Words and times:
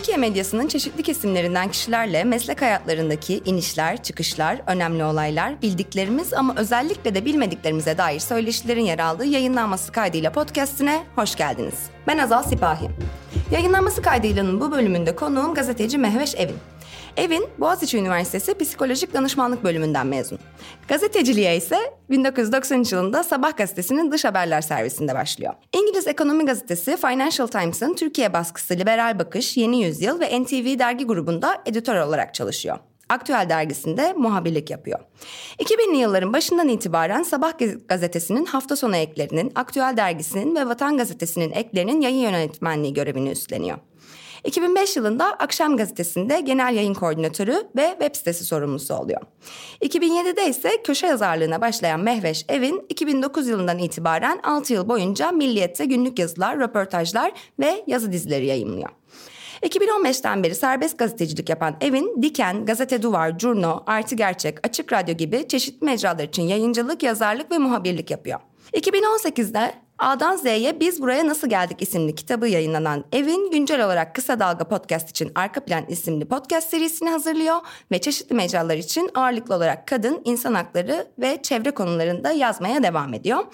Türkiye 0.00 0.16
medyasının 0.16 0.68
çeşitli 0.68 1.02
kesimlerinden 1.02 1.70
kişilerle 1.70 2.24
meslek 2.24 2.62
hayatlarındaki 2.62 3.40
inişler, 3.44 4.02
çıkışlar, 4.02 4.60
önemli 4.66 5.04
olaylar, 5.04 5.62
bildiklerimiz 5.62 6.34
ama 6.34 6.54
özellikle 6.56 7.14
de 7.14 7.24
bilmediklerimize 7.24 7.98
dair 7.98 8.20
söyleşilerin 8.20 8.84
yer 8.84 8.98
aldığı 8.98 9.24
yayınlanması 9.24 9.92
kaydıyla 9.92 10.32
podcastine 10.32 11.02
hoş 11.16 11.36
geldiniz. 11.36 11.74
Ben 12.06 12.18
Azal 12.18 12.42
Sipahi. 12.42 12.88
Yayınlanması 13.50 14.02
kaydıylanın 14.02 14.60
bu 14.60 14.72
bölümünde 14.72 15.16
konuğum 15.16 15.54
gazeteci 15.54 15.98
Mehveş 15.98 16.34
Evin. 16.34 16.56
Evin 17.20 17.48
Boğaziçi 17.58 17.98
Üniversitesi 17.98 18.54
Psikolojik 18.58 19.14
Danışmanlık 19.14 19.64
bölümünden 19.64 20.06
mezun. 20.06 20.38
Gazeteciliğe 20.88 21.56
ise 21.56 21.78
1993 22.10 22.92
yılında 22.92 23.24
Sabah 23.24 23.56
gazetesinin 23.56 24.12
dış 24.12 24.24
haberler 24.24 24.60
servisinde 24.60 25.14
başlıyor. 25.14 25.54
İngiliz 25.72 26.06
ekonomi 26.06 26.46
gazetesi 26.46 26.96
Financial 26.96 27.46
Times'ın 27.46 27.94
Türkiye 27.94 28.32
baskısı 28.32 28.74
Liberal 28.74 29.18
Bakış, 29.18 29.56
Yeni 29.56 29.82
Yüzyıl 29.82 30.20
ve 30.20 30.42
NTV 30.42 30.78
dergi 30.78 31.06
grubunda 31.06 31.62
editör 31.66 31.96
olarak 31.96 32.34
çalışıyor. 32.34 32.78
Aktüel 33.08 33.46
dergisinde 33.48 34.12
muhabirlik 34.12 34.70
yapıyor. 34.70 34.98
2000'li 35.58 35.96
yılların 35.96 36.32
başından 36.32 36.68
itibaren 36.68 37.22
Sabah 37.22 37.52
gazetesinin 37.88 38.44
hafta 38.44 38.76
sonu 38.76 38.96
eklerinin, 38.96 39.52
Aktüel 39.54 39.96
dergisinin 39.96 40.56
ve 40.56 40.66
Vatan 40.66 40.96
gazetesinin 40.96 41.52
eklerinin 41.52 42.00
yayın 42.00 42.22
yönetmenliği 42.22 42.94
görevini 42.94 43.30
üstleniyor. 43.30 43.78
2005 44.44 44.96
yılında 44.96 45.32
Akşam 45.32 45.76
Gazetesi'nde 45.76 46.40
genel 46.40 46.74
yayın 46.74 46.94
koordinatörü 46.94 47.68
ve 47.76 47.96
web 48.00 48.14
sitesi 48.16 48.44
sorumlusu 48.44 48.94
oluyor. 48.94 49.20
2007'de 49.82 50.48
ise 50.48 50.82
köşe 50.84 51.06
yazarlığına 51.06 51.60
başlayan 51.60 52.00
Mehveş 52.00 52.44
Evin 52.48 52.86
2009 52.88 53.48
yılından 53.48 53.78
itibaren 53.78 54.40
6 54.42 54.72
yıl 54.72 54.88
boyunca 54.88 55.32
Milliyet'te 55.32 55.84
günlük 55.84 56.18
yazılar, 56.18 56.58
röportajlar 56.58 57.32
ve 57.58 57.84
yazı 57.86 58.12
dizileri 58.12 58.46
yayınlıyor. 58.46 58.88
2015'ten 59.62 60.42
beri 60.42 60.54
serbest 60.54 60.98
gazetecilik 60.98 61.48
yapan 61.48 61.76
Evin, 61.80 62.22
Diken, 62.22 62.66
Gazete 62.66 63.02
Duvar, 63.02 63.38
Curno, 63.38 63.82
Artı 63.86 64.14
Gerçek, 64.14 64.66
Açık 64.66 64.92
Radyo 64.92 65.14
gibi 65.14 65.48
çeşitli 65.48 65.84
mecralar 65.84 66.24
için 66.24 66.42
yayıncılık, 66.42 67.02
yazarlık 67.02 67.50
ve 67.50 67.58
muhabirlik 67.58 68.10
yapıyor. 68.10 68.40
2018'de 68.72 69.74
A'dan 70.00 70.36
Z'ye 70.36 70.80
Biz 70.80 71.02
Buraya 71.02 71.26
Nasıl 71.26 71.48
Geldik 71.48 71.82
isimli 71.82 72.14
kitabı 72.14 72.48
yayınlanan 72.48 73.04
Evin 73.12 73.50
güncel 73.50 73.84
olarak 73.84 74.14
Kısa 74.14 74.40
Dalga 74.40 74.68
Podcast 74.68 75.10
için 75.10 75.32
Arka 75.34 75.64
Plan 75.64 75.84
isimli 75.88 76.24
podcast 76.24 76.70
serisini 76.70 77.10
hazırlıyor 77.10 77.56
ve 77.92 78.00
çeşitli 78.00 78.34
mecralar 78.34 78.76
için 78.76 79.10
ağırlıklı 79.14 79.54
olarak 79.54 79.86
kadın, 79.86 80.22
insan 80.24 80.54
hakları 80.54 81.06
ve 81.18 81.42
çevre 81.42 81.70
konularında 81.70 82.32
yazmaya 82.32 82.82
devam 82.82 83.14
ediyor. 83.14 83.44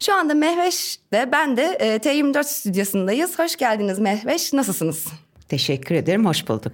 Şu 0.00 0.14
anda 0.14 0.34
Mehveş 0.34 0.98
ve 1.12 1.32
ben 1.32 1.56
de 1.56 1.62
e, 1.80 1.96
T24 1.96 2.44
stüdyosundayız. 2.44 3.38
Hoş 3.38 3.56
geldiniz 3.56 3.98
Mehveş. 3.98 4.52
Nasılsınız? 4.52 5.06
Teşekkür 5.48 5.94
ederim, 5.94 6.26
hoş 6.26 6.48
bulduk. 6.48 6.72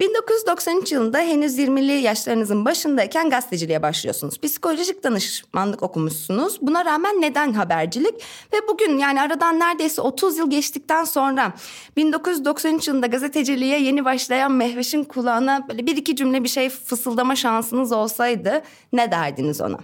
1993 0.00 0.92
yılında 0.92 1.18
henüz 1.18 1.58
20'li 1.58 1.92
yaşlarınızın 1.92 2.64
başındayken 2.64 3.30
gazeteciliğe 3.30 3.82
başlıyorsunuz. 3.82 4.40
Psikolojik 4.40 5.04
danışmanlık 5.04 5.82
okumuşsunuz. 5.82 6.58
Buna 6.62 6.84
rağmen 6.84 7.20
neden 7.20 7.52
habercilik? 7.52 8.14
Ve 8.52 8.56
bugün 8.68 8.98
yani 8.98 9.20
aradan 9.20 9.60
neredeyse 9.60 10.00
30 10.02 10.38
yıl 10.38 10.50
geçtikten 10.50 11.04
sonra 11.04 11.52
1993 11.96 12.88
yılında 12.88 13.06
gazeteciliğe 13.06 13.80
yeni 13.80 14.04
başlayan 14.04 14.52
Mehveş'in 14.52 15.04
kulağına 15.04 15.66
böyle 15.68 15.86
bir 15.86 15.96
iki 15.96 16.16
cümle 16.16 16.44
bir 16.44 16.48
şey 16.48 16.68
fısıldama 16.68 17.36
şansınız 17.36 17.92
olsaydı 17.92 18.62
ne 18.92 19.10
derdiniz 19.10 19.60
ona? 19.60 19.78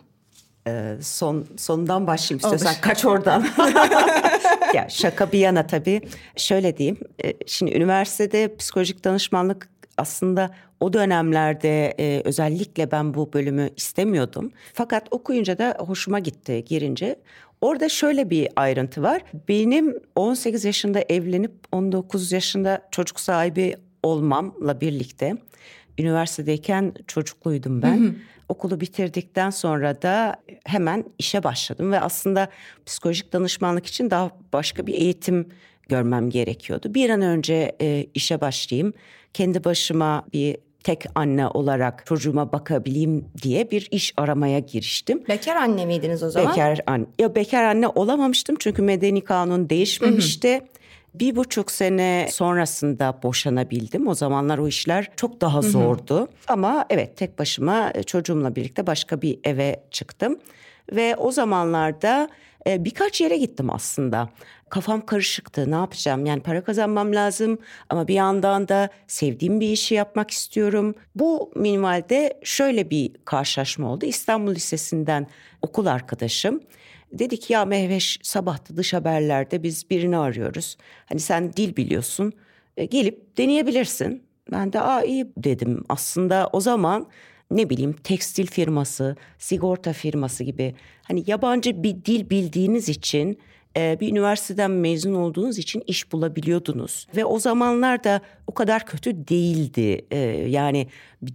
Ee, 0.69 0.97
son 1.03 1.47
sondan 1.57 2.07
başlayayım 2.07 2.39
istiyorsan 2.45 2.75
kaç 2.81 3.05
oradan. 3.05 3.47
ya 4.75 4.87
şaka 4.89 5.33
bir 5.33 5.39
yana 5.39 5.67
tabii. 5.67 6.01
Şöyle 6.37 6.77
diyeyim. 6.77 6.99
E, 7.25 7.33
şimdi 7.47 7.73
üniversitede 7.73 8.57
psikolojik 8.57 9.05
danışmanlık 9.05 9.69
aslında 9.99 10.51
o 10.81 10.93
dönemlerde 10.93 11.95
e, 11.99 12.23
özellikle 12.25 12.91
ben 12.91 13.15
bu 13.15 13.33
bölümü 13.33 13.71
istemiyordum. 13.77 14.53
Fakat 14.73 15.07
okuyunca 15.11 15.59
da 15.59 15.77
hoşuma 15.79 16.19
gitti 16.19 16.65
girince. 16.65 17.17
Orada 17.61 17.89
şöyle 17.89 18.31
bir 18.31 18.49
ayrıntı 18.57 19.03
var. 19.03 19.23
Benim 19.49 20.01
18 20.17 20.65
yaşında 20.65 21.01
evlenip 21.09 21.53
19 21.73 22.33
yaşında 22.33 22.89
çocuk 22.91 23.21
sahibi 23.21 23.77
olmamla 24.03 24.81
birlikte 24.81 25.37
üniversitedeyken 25.99 26.95
çocukluydum 27.07 27.83
ben. 27.83 28.01
Hı 28.01 28.09
hı. 28.09 28.15
Okulu 28.49 28.81
bitirdikten 28.81 29.51
sonra 29.51 30.03
da 30.03 30.37
hemen 30.65 31.05
işe 31.19 31.45
başladım 31.45 31.93
ve 31.93 32.01
aslında 32.01 32.49
psikolojik 32.87 33.33
danışmanlık 33.33 33.87
için 33.87 34.11
daha 34.11 34.31
başka 34.53 34.87
bir 34.87 34.95
eğitim 34.95 35.49
görmem 35.89 36.31
gerekiyordu. 36.31 36.95
Bir 36.95 37.11
an 37.11 37.23
önce 37.23 37.77
e, 37.81 38.07
işe 38.15 38.41
başlayayım, 38.41 38.93
kendi 39.33 39.65
başıma 39.65 40.25
bir 40.33 40.57
tek 40.85 41.05
anne 41.15 41.49
olarak 41.49 42.07
çocuğuma 42.07 42.53
bakabileyim 42.53 43.25
diye 43.43 43.71
bir 43.71 43.89
iş 43.91 44.15
aramaya 44.17 44.59
giriştim. 44.59 45.25
Bekar 45.29 45.57
anne 45.57 45.87
miydiniz 45.87 46.23
o 46.23 46.31
zaman? 46.31 46.51
Bekar 46.51 46.81
anne. 46.87 47.07
Ya 47.19 47.35
bekar 47.35 47.65
anne 47.65 47.89
olamamıştım 47.89 48.57
çünkü 48.59 48.83
medeni 48.83 49.21
kanun 49.21 49.71
değişmemişti. 49.71 50.53
Hı 50.55 50.59
hı. 50.59 50.69
Bir 51.15 51.37
buçuk 51.37 51.71
sene 51.71 52.29
sonrasında 52.31 53.19
boşanabildim. 53.23 54.09
O 54.09 54.15
zamanlar 54.15 54.59
o 54.59 54.69
işler 54.69 55.11
çok 55.17 55.41
daha 55.41 55.63
zordu. 55.63 56.17
Hı 56.17 56.23
hı. 56.23 56.29
Ama 56.49 56.87
evet 56.91 57.17
tek 57.17 57.39
başıma 57.39 57.91
e, 57.95 58.03
çocuğumla 58.03 58.57
birlikte 58.57 58.87
başka 58.87 59.23
bir 59.23 59.39
eve 59.45 59.83
çıktım. 59.91 60.39
Ve 60.93 61.17
o 61.17 61.31
zamanlarda 61.31 62.29
e, 62.67 62.85
birkaç 62.85 63.21
yere 63.21 63.37
gittim 63.37 63.71
aslında. 63.71 64.29
Kafam 64.69 65.07
karışıktı. 65.07 65.71
Ne 65.71 65.75
yapacağım? 65.75 66.27
Yani 66.27 66.43
para 66.43 66.65
kazanmam 66.65 67.15
lazım 67.15 67.59
ama 67.91 68.09
bir 68.09 68.15
yandan 68.15 68.69
da 68.69 68.89
sevdiğim 69.07 69.61
bir 69.61 69.69
işi 69.69 69.95
yapmak 69.95 70.31
istiyorum. 70.31 70.95
Bu 71.15 71.53
minimalde 71.57 72.41
şöyle 72.43 72.91
bir 72.91 73.13
karşılaşma 73.25 73.93
oldu. 73.93 74.07
İstanbul 74.07 74.55
Lisesi'nden 74.55 75.27
okul 75.63 75.87
arkadaşım 75.87 76.61
dedik 77.19 77.51
ya 77.51 77.65
Mehveş 77.65 78.19
sabahta 78.23 78.77
dış 78.77 78.93
haberlerde 78.93 79.63
biz 79.63 79.91
birini 79.91 80.17
arıyoruz. 80.17 80.77
Hani 81.07 81.21
sen 81.21 81.53
dil 81.53 81.77
biliyorsun. 81.77 82.33
E, 82.77 82.85
gelip 82.85 83.39
deneyebilirsin. 83.39 84.23
Ben 84.53 84.73
de 84.73 84.81
aa 84.81 85.03
iyi 85.03 85.27
dedim. 85.37 85.85
Aslında 85.89 86.51
o 86.53 86.61
zaman 86.61 87.07
ne 87.55 87.71
bileyim 87.71 87.93
tekstil 87.93 88.47
firması, 88.47 89.17
sigorta 89.39 89.93
firması 89.93 90.45
gibi 90.45 90.75
hani 91.03 91.25
yabancı 91.27 91.83
bir 91.83 92.05
dil 92.05 92.31
bildiğiniz 92.31 92.89
için 92.89 93.39
e, 93.77 94.01
bir 94.01 94.11
üniversiteden 94.11 94.71
mezun 94.71 95.15
olduğunuz 95.15 95.59
için 95.59 95.83
iş 95.87 96.13
bulabiliyordunuz. 96.13 97.07
Ve 97.17 97.25
o 97.25 97.39
zamanlar 97.39 98.05
da 98.05 98.21
o 98.47 98.55
kadar 98.55 98.87
kötü 98.87 99.29
değildi. 99.29 100.07
E, 100.11 100.19
yani 100.49 100.89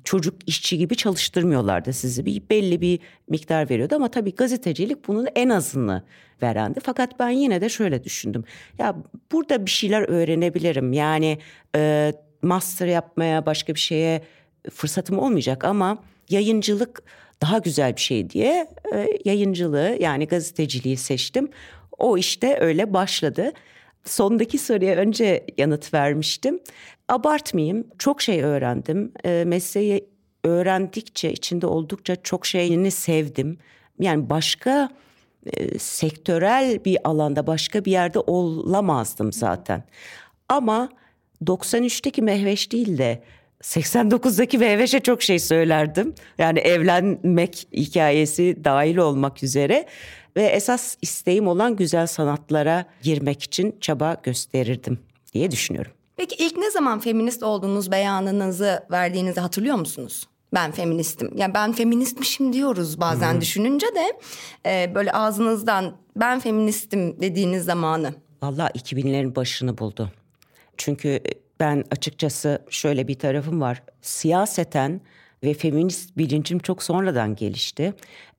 çocuk 0.03 0.35
işçi 0.47 0.78
gibi 0.78 0.96
çalıştırmıyorlardı 0.96 1.94
sizi. 1.94 2.25
Bir 2.25 2.41
belli 2.50 2.81
bir 2.81 3.00
miktar 3.29 3.69
veriyordu 3.69 3.96
ama 3.96 4.12
tabii 4.12 4.35
gazetecilik 4.35 5.08
bunun 5.08 5.28
en 5.35 5.50
azını 5.50 6.03
verendi. 6.41 6.79
Fakat 6.84 7.19
ben 7.19 7.29
yine 7.29 7.62
de 7.62 7.69
şöyle 7.69 8.03
düşündüm. 8.03 8.44
Ya 8.78 8.96
burada 9.31 9.66
bir 9.66 9.72
şeyler 9.72 10.02
öğrenebilirim. 10.02 10.94
Yani 10.94 11.38
e, 11.75 12.13
master 12.41 12.88
yapmaya 12.88 13.46
başka 13.46 13.75
bir 13.75 13.79
şeye 13.79 14.22
fırsatım 14.72 15.20
olmayacak 15.20 15.66
ama 15.66 16.03
yayıncılık 16.30 17.03
daha 17.42 17.58
güzel 17.58 17.96
bir 17.96 18.02
şey 18.02 18.30
diye 18.30 18.68
e, 18.94 19.08
yayıncılığı 19.25 19.97
yani 20.00 20.28
gazeteciliği 20.28 20.97
seçtim. 20.97 21.50
O 21.97 22.18
işte 22.18 22.58
öyle 22.59 22.94
başladı. 22.94 23.52
Sondaki 24.06 24.58
soruya 24.58 24.96
önce 24.96 25.46
yanıt 25.58 25.94
vermiştim. 25.94 26.59
Abartmayayım, 27.08 27.88
çok 27.97 28.22
şey 28.22 28.44
öğrendim. 28.44 29.11
E, 29.26 29.44
mesleği 29.47 30.09
öğrendikçe, 30.44 31.32
içinde 31.32 31.67
oldukça 31.67 32.16
çok 32.16 32.46
şeyini 32.46 32.91
sevdim. 32.91 33.58
Yani 34.00 34.29
başka 34.29 34.90
e, 35.46 35.79
sektörel 35.79 36.85
bir 36.85 36.97
alanda, 37.03 37.47
başka 37.47 37.85
bir 37.85 37.91
yerde 37.91 38.20
olamazdım 38.20 39.34
zaten. 39.34 39.84
Ama 40.50 40.90
93'teki 41.46 42.22
Mehveş 42.22 42.72
değil 42.72 42.97
de 42.97 43.23
89'daki 43.64 44.58
Mehveş'e 44.58 45.00
çok 45.00 45.22
şey 45.23 45.40
söylerdim. 45.40 46.16
Yani 46.38 46.59
evlenmek 46.59 47.67
hikayesi 47.73 48.58
dahil 48.64 48.97
olmak 48.97 49.44
üzere 49.44 49.85
ve 50.35 50.44
esas 50.44 50.97
isteğim 51.02 51.47
olan 51.47 51.76
güzel 51.76 52.08
sanatlara 52.08 52.85
girmek 53.02 53.44
için 53.44 53.76
çaba 53.82 54.17
gösterirdim 54.23 55.00
diye 55.34 55.52
düşünüyorum. 55.52 55.91
Peki 56.17 56.35
ilk 56.35 56.58
ne 56.58 56.72
zaman 56.72 57.00
feminist 57.00 57.44
olduğunuz 57.44 57.91
beyanınızı 57.91 58.84
verdiğinizi 58.91 59.40
hatırlıyor 59.40 59.76
musunuz? 59.76 60.28
Ben 60.53 60.72
feministim. 60.72 61.32
Yani 61.35 61.53
ben 61.53 61.72
feministmişim 61.72 62.53
diyoruz 62.53 63.00
bazen 63.00 63.34
hmm. 63.34 63.41
düşününce 63.41 63.88
de 63.88 64.20
e, 64.66 64.96
böyle 64.96 65.11
ağzınızdan 65.11 65.96
ben 66.16 66.40
feministim 66.40 67.22
dediğiniz 67.22 67.66
zamanı. 67.66 68.14
Valla 68.44 68.67
2000'lerin 68.67 69.35
başını 69.35 69.78
buldu. 69.78 70.11
Çünkü 70.78 71.20
ben 71.59 71.84
açıkçası 71.91 72.61
şöyle 72.70 73.08
bir 73.08 73.20
tarafım 73.20 73.61
var. 73.61 73.84
Siyaseten 74.02 75.02
ve 75.44 75.53
feminist 75.53 76.17
bilincim 76.17 76.59
çok 76.59 76.84
sonradan 76.84 77.35
gelişti. 77.35 77.94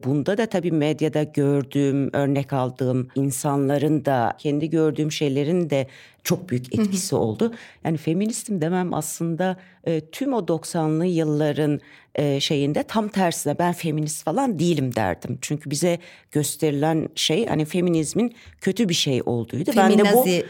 Bunda 0.05 0.39
da 0.39 0.47
tabii 0.47 0.73
medyada 0.73 1.23
gördüğüm, 1.23 2.11
örnek 2.13 2.53
aldığım 2.53 3.09
insanların 3.15 4.05
da 4.05 4.33
kendi 4.39 4.71
gördüğüm 4.71 5.13
şeylerin 5.13 5.71
de 5.71 5.87
çok 6.25 6.49
büyük 6.49 6.75
etkisi 6.75 7.15
oldu. 7.15 7.55
Yani 7.85 7.97
feministim 7.97 8.61
demem 8.61 8.95
aslında 8.95 9.57
e, 9.85 10.01
tüm 10.01 10.33
o 10.33 10.39
90'lı 10.39 11.07
yılların 11.07 11.81
e, 12.15 12.41
şeyinde 12.41 12.83
tam 12.83 13.09
tersine 13.09 13.59
ben 13.59 13.73
feminist 13.73 14.25
falan 14.25 14.59
değilim 14.59 14.95
derdim. 14.95 15.39
Çünkü 15.41 15.71
bize 15.71 15.99
gösterilen 16.31 17.09
şey 17.15 17.47
hani 17.47 17.65
feminizmin 17.65 18.35
kötü 18.61 18.89
bir 18.89 18.95
şey 18.95 19.23
olduğuydu. 19.27 19.73
Feminaziler 19.73 20.05
ben 20.05 20.15
de 20.15 20.17
bu, 20.17 20.25
gibi 20.25 20.45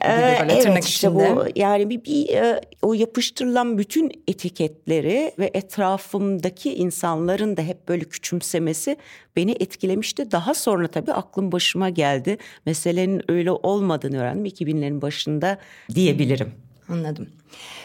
e, 0.00 0.68
evet, 0.68 0.84
işte 0.84 1.14
bu 1.14 1.44
yani 1.56 1.90
bir, 1.90 2.04
bir 2.04 2.28
e, 2.28 2.60
o 2.82 2.94
yapıştırılan 2.94 3.78
bütün 3.78 4.22
etiketleri 4.28 5.32
ve 5.38 5.50
etrafımdaki 5.54 6.74
insanların 6.74 7.56
da 7.56 7.62
hep 7.62 7.88
böyle 7.88 8.04
küçümsemesi 8.04 8.96
beni 9.36 9.52
etkilemişti. 9.52 10.30
Daha 10.30 10.54
sonra 10.54 10.88
tabii 10.88 11.12
aklım 11.12 11.52
başıma 11.52 11.88
geldi. 11.88 12.38
Meselenin 12.66 13.22
öyle 13.28 13.50
olmadığını 13.50 14.20
öğrendim 14.20 14.46
2000'lerin 14.46 15.02
başında 15.02 15.58
diyebilirim. 15.94 16.52
Anladım. 16.88 17.28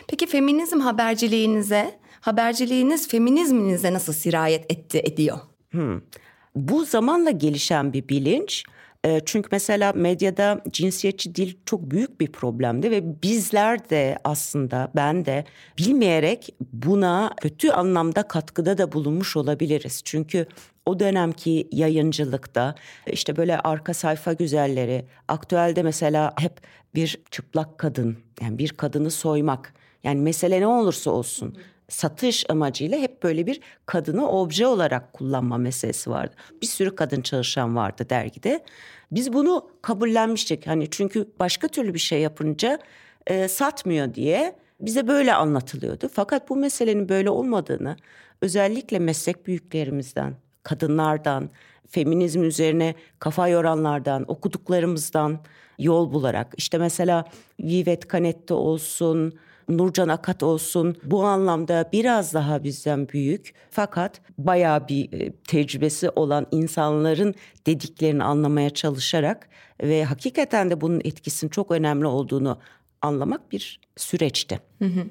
Peki 0.07 0.27
feminizm 0.27 0.79
haberciliğinize, 0.79 1.97
haberciliğiniz 2.27 3.07
feminizminize 3.07 3.93
nasıl 3.93 4.13
sirayet 4.13 4.71
etti, 4.71 5.01
ediyor? 5.03 5.37
Hmm. 5.71 6.01
Bu 6.55 6.85
zamanla 6.85 7.31
gelişen 7.31 7.93
bir 7.93 8.09
bilinç. 8.09 8.63
Ee, 9.05 9.21
çünkü 9.25 9.49
mesela 9.51 9.93
medyada 9.93 10.61
cinsiyetçi 10.69 11.35
dil 11.35 11.57
çok 11.65 11.91
büyük 11.91 12.21
bir 12.21 12.31
problemdi 12.31 12.91
ve 12.91 13.21
bizler 13.23 13.89
de 13.89 14.17
aslında 14.23 14.91
ben 14.95 15.25
de 15.25 15.45
bilmeyerek 15.77 16.55
buna 16.73 17.33
kötü 17.41 17.69
anlamda 17.69 18.23
katkıda 18.23 18.77
da 18.77 18.91
bulunmuş 18.91 19.37
olabiliriz. 19.37 20.01
Çünkü 20.05 20.47
o 20.85 20.99
dönemki 20.99 21.67
yayıncılıkta 21.71 22.75
işte 23.07 23.35
böyle 23.35 23.59
arka 23.59 23.93
sayfa 23.93 24.33
güzelleri, 24.33 25.05
aktüelde 25.27 25.83
mesela 25.83 26.33
hep 26.37 26.61
bir 26.95 27.19
çıplak 27.31 27.77
kadın, 27.77 28.17
yani 28.41 28.57
bir 28.57 28.69
kadını 28.69 29.11
soymak. 29.11 29.73
Yani 30.03 30.21
mesele 30.21 30.61
ne 30.61 30.67
olursa 30.67 31.11
olsun 31.11 31.57
satış 31.89 32.49
amacıyla 32.49 32.97
hep 32.97 33.23
böyle 33.23 33.45
bir 33.45 33.59
kadını 33.85 34.29
obje 34.29 34.67
olarak 34.67 35.13
kullanma 35.13 35.57
meselesi 35.57 36.09
vardı. 36.09 36.35
Bir 36.61 36.67
sürü 36.67 36.95
kadın 36.95 37.21
çalışan 37.21 37.75
vardı 37.75 38.05
dergide. 38.09 38.63
Biz 39.11 39.33
bunu 39.33 39.69
kabullenmiştik. 39.81 40.67
Hani 40.67 40.89
çünkü 40.89 41.27
başka 41.39 41.67
türlü 41.67 41.93
bir 41.93 41.99
şey 41.99 42.21
yapınca 42.21 42.79
e, 43.27 43.47
satmıyor 43.47 44.13
diye 44.13 44.55
bize 44.79 45.07
böyle 45.07 45.33
anlatılıyordu. 45.33 46.09
Fakat 46.13 46.49
bu 46.49 46.55
meselenin 46.55 47.09
böyle 47.09 47.29
olmadığını 47.29 47.97
özellikle 48.41 48.99
meslek 48.99 49.47
büyüklerimizden, 49.47 50.35
kadınlardan, 50.63 51.49
feminizm 51.89 52.43
üzerine 52.43 52.95
kafa 53.19 53.47
yoranlardan, 53.47 54.25
okuduklarımızdan 54.27 55.39
yol 55.79 56.13
bularak 56.13 56.53
işte 56.57 56.77
mesela 56.77 57.25
Vivet 57.59 58.11
Canetti 58.11 58.53
olsun, 58.53 59.39
Nurcan 59.69 60.07
Akat 60.07 60.43
olsun 60.43 60.95
bu 61.03 61.23
anlamda 61.23 61.89
biraz 61.93 62.33
daha 62.33 62.63
bizden 62.63 63.09
büyük 63.09 63.53
fakat 63.71 64.21
bayağı 64.37 64.87
bir 64.87 65.13
e, 65.13 65.31
tecrübesi 65.31 66.09
olan 66.09 66.47
insanların 66.51 67.35
dediklerini 67.65 68.23
anlamaya 68.23 68.69
çalışarak 68.69 69.49
ve 69.81 70.03
hakikaten 70.03 70.69
de 70.69 70.81
bunun 70.81 70.99
etkisinin 70.99 71.49
çok 71.49 71.71
önemli 71.71 72.05
olduğunu 72.05 72.59
anlamak 73.01 73.51
bir 73.51 73.79
süreçti. 73.97 74.59
Hı 74.79 74.85
hı 74.85 75.05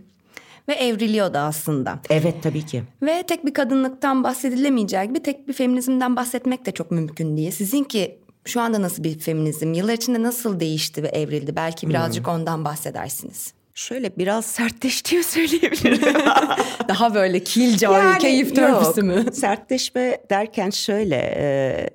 ve 0.69 0.75
evriliyordu 0.75 1.39
aslında. 1.39 2.01
Evet 2.11 2.35
tabii 2.43 2.67
ki. 2.67 2.83
Ve 3.03 3.23
tek 3.23 3.47
bir 3.47 3.55
kadınlıktan 3.55 4.25
bahsedilemeyecek 4.25 5.09
gibi 5.09 5.23
tek 5.23 5.49
bir 5.49 5.53
feminizmden 5.53 6.17
bahsetmek 6.17 6.67
de 6.67 6.73
çok 6.73 6.91
mümkün 6.91 7.37
değil. 7.37 7.51
Sizinki 7.51 8.19
şu 8.45 8.61
anda 8.61 8.83
nasıl 8.83 9.05
bir 9.05 9.19
feminizm? 9.19 9.73
Yıllar 9.73 9.93
içinde 9.93 10.23
nasıl 10.23 10.61
değişti 10.61 11.03
ve 11.03 11.09
evrildi? 11.09 11.57
Belki 11.57 11.89
birazcık 11.89 12.27
hmm. 12.27 12.35
ondan 12.35 12.65
bahsedersiniz. 12.65 13.53
Şöyle 13.77 14.17
biraz 14.19 14.47
sertleştiği 14.47 15.23
söyleyebilirim. 15.25 16.15
Daha 16.89 17.15
böyle 17.15 17.45
killjoy, 17.45 17.97
yani, 17.97 18.19
keyif 18.19 18.55
törpüsü 18.55 19.03
mü? 19.03 19.33
Sertleşme 19.33 20.19
derken 20.31 20.71
şöyle... 20.71 21.17
E, 21.17 21.91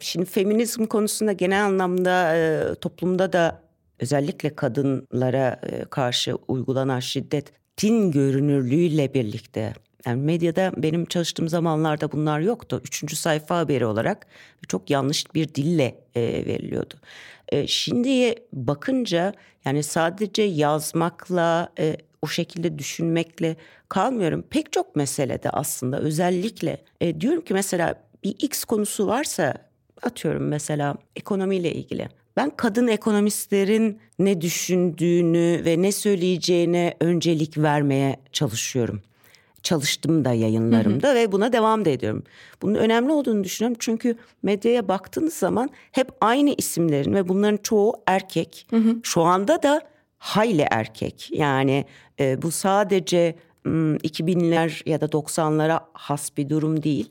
şimdi 0.00 0.26
feminizm 0.26 0.86
konusunda 0.86 1.32
genel 1.32 1.64
anlamda 1.64 2.36
e, 2.36 2.74
toplumda 2.74 3.32
da 3.32 3.62
özellikle 3.98 4.54
kadınlara 4.54 5.60
e, 5.62 5.84
karşı 5.84 6.36
uygulanan 6.48 7.00
şiddetin 7.00 8.10
görünürlüğüyle 8.10 9.14
birlikte 9.14 9.74
yani 10.06 10.22
medyada 10.22 10.72
benim 10.76 11.04
çalıştığım 11.04 11.48
zamanlarda 11.48 12.12
bunlar 12.12 12.40
yoktu. 12.40 12.80
Üçüncü 12.84 13.16
sayfa 13.16 13.58
haberi 13.58 13.86
olarak 13.86 14.26
çok 14.68 14.90
yanlış 14.90 15.34
bir 15.34 15.54
dille 15.54 15.94
e, 16.14 16.22
veriliyordu. 16.22 16.94
E, 17.54 17.66
şimdiye 17.66 18.34
bakınca 18.52 19.34
yani 19.64 19.82
sadece 19.82 20.42
yazmakla 20.42 21.68
e, 21.78 21.96
o 22.22 22.26
şekilde 22.26 22.78
düşünmekle 22.78 23.56
kalmıyorum. 23.88 24.44
Pek 24.50 24.72
çok 24.72 24.96
meselede 24.96 25.50
aslında 25.50 25.98
özellikle 25.98 26.84
e, 27.00 27.20
diyorum 27.20 27.44
ki 27.44 27.54
mesela 27.54 27.94
bir 28.24 28.34
X 28.38 28.64
konusu 28.64 29.06
varsa 29.06 29.54
atıyorum 30.02 30.48
mesela 30.48 30.94
ekonomiyle 31.16 31.72
ilgili. 31.72 32.08
Ben 32.36 32.50
kadın 32.56 32.88
ekonomistlerin 32.88 34.00
ne 34.18 34.40
düşündüğünü 34.40 35.62
ve 35.64 35.82
ne 35.82 35.92
söyleyeceğine 35.92 36.94
öncelik 37.00 37.58
vermeye 37.58 38.16
çalışıyorum 38.32 39.02
çalıştım 39.64 40.24
da 40.24 40.32
yayınlarımda 40.32 41.08
hı 41.08 41.12
hı. 41.12 41.14
ve 41.16 41.32
buna 41.32 41.52
devam 41.52 41.84
da 41.84 41.90
ediyorum. 41.90 42.22
Bunun 42.62 42.74
önemli 42.74 43.12
olduğunu 43.12 43.44
düşünüyorum 43.44 43.76
çünkü 43.80 44.16
medyaya 44.42 44.88
baktığınız 44.88 45.34
zaman 45.34 45.70
hep 45.92 46.08
aynı 46.20 46.54
isimlerin 46.58 47.14
ve 47.14 47.28
bunların 47.28 47.56
çoğu 47.56 47.94
erkek. 48.06 48.66
Hı 48.70 48.76
hı. 48.76 48.96
Şu 49.02 49.22
anda 49.22 49.62
da 49.62 49.80
hayli 50.18 50.66
erkek. 50.70 51.30
Yani 51.32 51.84
e, 52.20 52.42
bu 52.42 52.50
sadece 52.50 53.36
e, 53.66 53.68
2000'ler 53.68 54.88
ya 54.90 55.00
da 55.00 55.06
90'lara 55.06 55.80
has 55.92 56.36
bir 56.36 56.48
durum 56.48 56.82
değil. 56.82 57.10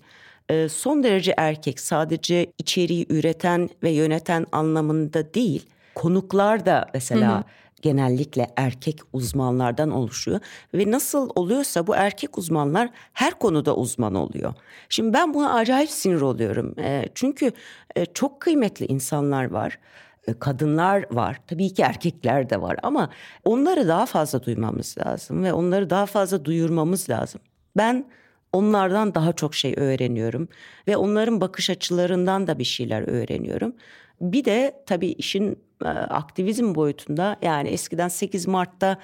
E, 0.50 0.70
son 0.70 1.04
derece 1.04 1.34
erkek 1.38 1.80
sadece 1.80 2.54
içeriği 2.58 3.06
üreten 3.10 3.70
ve 3.84 3.90
yöneten 3.90 4.46
anlamında 4.52 5.34
değil. 5.34 5.66
Konuklar 5.96 6.66
da 6.66 6.90
mesela... 6.94 7.36
Hı 7.36 7.40
hı 7.40 7.44
genellikle 7.84 8.48
erkek 8.58 9.00
uzmanlardan 9.14 9.92
oluşuyor 9.92 10.40
ve 10.74 10.92
nasıl 10.92 11.30
oluyorsa 11.36 11.88
bu 11.88 11.96
erkek 11.96 12.38
uzmanlar 12.38 12.90
her 13.14 13.34
konuda 13.34 13.76
uzman 13.76 14.16
oluyor. 14.16 14.54
Şimdi 14.90 15.14
ben 15.14 15.34
buna 15.34 15.54
acayip 15.54 15.90
sinir 15.90 16.22
oluyorum. 16.22 16.80
E, 16.80 17.10
çünkü 17.16 17.52
e, 17.96 18.06
çok 18.06 18.42
kıymetli 18.42 18.86
insanlar 18.86 19.52
var 19.52 19.80
e, 20.28 20.40
kadınlar 20.40 21.06
var. 21.12 21.42
Tabii 21.48 21.74
ki 21.74 21.82
erkekler 21.82 22.50
de 22.50 22.62
var 22.62 22.78
ama 22.84 23.10
onları 23.44 23.88
daha 23.88 24.06
fazla 24.06 24.44
duymamız 24.44 24.96
lazım 24.98 25.44
ve 25.44 25.54
onları 25.54 25.90
daha 25.90 26.06
fazla 26.06 26.46
duyurmamız 26.46 27.10
lazım. 27.10 27.42
Ben 27.78 28.06
onlardan 28.54 29.16
daha 29.16 29.34
çok 29.34 29.56
şey 29.56 29.74
öğreniyorum 29.78 30.48
ve 30.88 30.98
onların 30.98 31.42
bakış 31.42 31.70
açılarından 31.70 32.48
da 32.48 32.60
bir 32.60 32.64
şeyler 32.64 33.08
öğreniyorum. 33.08 33.76
Bir 34.22 34.46
de 34.46 34.84
tabii 34.86 35.08
işin 35.08 35.63
aktivizm 36.10 36.76
boyutunda 36.76 37.36
yani 37.42 37.70
eskiden 37.70 38.08
8 38.08 38.48
Mart'ta 38.48 38.98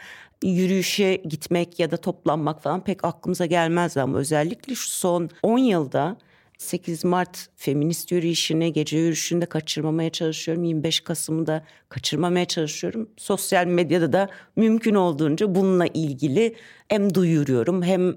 yürüyüşe 0.44 1.16
gitmek 1.16 1.80
ya 1.80 1.92
da 1.92 1.98
toplanmak 1.98 2.64
falan 2.64 2.84
pek 2.84 3.06
aklımıza 3.06 3.46
gelmezdi 3.46 4.02
ama 4.02 4.18
özellikle 4.18 4.76
şu 4.76 4.90
son 4.90 5.30
10 5.44 5.58
yılda 5.58 6.18
8 6.58 7.06
Mart 7.06 7.48
feminist 7.56 8.12
yürüyüşünü, 8.12 8.68
gece 8.68 8.98
yürüyüşünde 8.98 9.46
kaçırmamaya 9.46 10.10
çalışıyorum. 10.10 10.64
25 10.64 11.00
Kasım'ı 11.00 11.48
da 11.48 11.64
kaçırmamaya 11.90 12.46
çalışıyorum. 12.46 13.10
Sosyal 13.18 13.66
medyada 13.66 14.14
da 14.14 14.30
mümkün 14.56 14.96
olduğunca 14.96 15.56
bununla 15.56 15.86
ilgili 15.86 16.56
hem 16.88 17.14
duyuruyorum 17.14 17.84
hem 17.84 18.16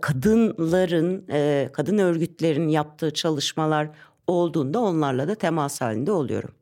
kadınların, 0.00 1.24
e, 1.32 1.68
kadın 1.72 1.98
örgütlerin 1.98 2.68
yaptığı 2.68 3.10
çalışmalar 3.10 3.88
olduğunda 4.26 4.80
onlarla 4.80 5.28
da 5.28 5.34
temas 5.34 5.80
halinde 5.80 6.12
oluyorum. 6.12 6.59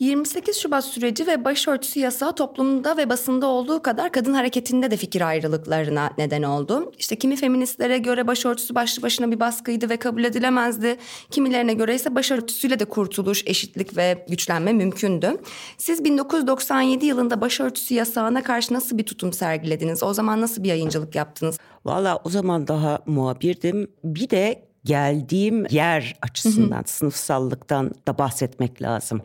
28 0.00 0.56
Şubat 0.56 0.84
süreci 0.84 1.26
ve 1.26 1.44
başörtüsü 1.44 2.00
yasağı 2.00 2.34
toplumda 2.34 2.96
ve 2.96 3.08
basında 3.08 3.46
olduğu 3.46 3.82
kadar 3.82 4.12
kadın 4.12 4.34
hareketinde 4.34 4.90
de 4.90 4.96
fikir 4.96 5.20
ayrılıklarına 5.20 6.10
neden 6.18 6.42
oldu. 6.42 6.92
İşte 6.98 7.16
kimi 7.16 7.36
feministlere 7.36 7.98
göre 7.98 8.26
başörtüsü 8.26 8.74
başlı 8.74 9.02
başına 9.02 9.30
bir 9.30 9.40
baskıydı 9.40 9.90
ve 9.90 9.96
kabul 9.96 10.24
edilemezdi. 10.24 10.96
Kimilerine 11.30 11.74
göre 11.74 11.94
ise 11.94 12.14
başörtüsüyle 12.14 12.78
de 12.78 12.84
kurtuluş, 12.84 13.42
eşitlik 13.46 13.96
ve 13.96 14.24
güçlenme 14.28 14.72
mümkündü. 14.72 15.36
Siz 15.78 16.04
1997 16.04 17.06
yılında 17.06 17.40
başörtüsü 17.40 17.94
yasağına 17.94 18.42
karşı 18.42 18.74
nasıl 18.74 18.98
bir 18.98 19.04
tutum 19.04 19.32
sergilediniz? 19.32 20.02
O 20.02 20.14
zaman 20.14 20.40
nasıl 20.40 20.62
bir 20.62 20.68
yayıncılık 20.68 21.14
yaptınız? 21.14 21.58
Valla 21.84 22.20
o 22.24 22.30
zaman 22.30 22.68
daha 22.68 22.98
muhabirdim. 23.06 23.88
Bir 24.04 24.30
de 24.30 24.66
geldiğim 24.84 25.66
yer 25.70 26.16
açısından, 26.22 26.76
hı 26.76 26.80
hı. 26.80 26.88
sınıfsallıktan 26.88 27.90
da 28.08 28.18
bahsetmek 28.18 28.82
lazım. 28.82 29.22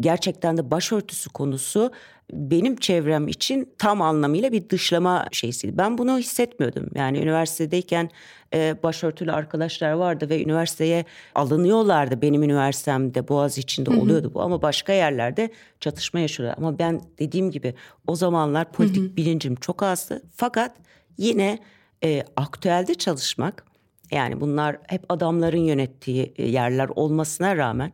Gerçekten 0.00 0.56
de 0.56 0.70
başörtüsü 0.70 1.30
konusu 1.30 1.90
benim 2.32 2.76
çevrem 2.76 3.28
için 3.28 3.68
tam 3.78 4.02
anlamıyla 4.02 4.52
bir 4.52 4.68
dışlama 4.68 5.26
şeysiydi. 5.32 5.78
Ben 5.78 5.98
bunu 5.98 6.18
hissetmiyordum. 6.18 6.88
Yani 6.94 7.18
üniversitedeyken 7.18 8.10
e, 8.54 8.76
başörtülü 8.82 9.32
arkadaşlar 9.32 9.92
vardı 9.92 10.28
ve 10.28 10.42
üniversiteye 10.42 11.04
alınıyorlardı. 11.34 12.22
Benim 12.22 12.42
üniversitemde 12.42 13.28
Boğaz 13.28 13.58
içinde 13.58 13.90
oluyordu 13.90 14.30
bu 14.34 14.42
ama 14.42 14.62
başka 14.62 14.92
yerlerde 14.92 15.50
çatışma 15.80 16.20
yaşıyorlar. 16.20 16.58
Ama 16.58 16.78
ben 16.78 17.00
dediğim 17.18 17.50
gibi 17.50 17.74
o 18.06 18.16
zamanlar 18.16 18.72
politik 18.72 19.16
bilincim 19.16 19.54
çok 19.54 19.82
azdı. 19.82 20.22
Fakat 20.36 20.76
yine 21.18 21.58
e, 22.04 22.24
aktüelde 22.36 22.94
çalışmak 22.94 23.64
yani 24.10 24.40
bunlar 24.40 24.76
hep 24.86 25.04
adamların 25.08 25.60
yönettiği 25.60 26.32
e, 26.36 26.48
yerler 26.48 26.88
olmasına 26.88 27.56
rağmen 27.56 27.92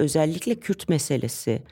özellikle 0.00 0.54
Kürt 0.54 0.88
meselesi, 0.88 1.62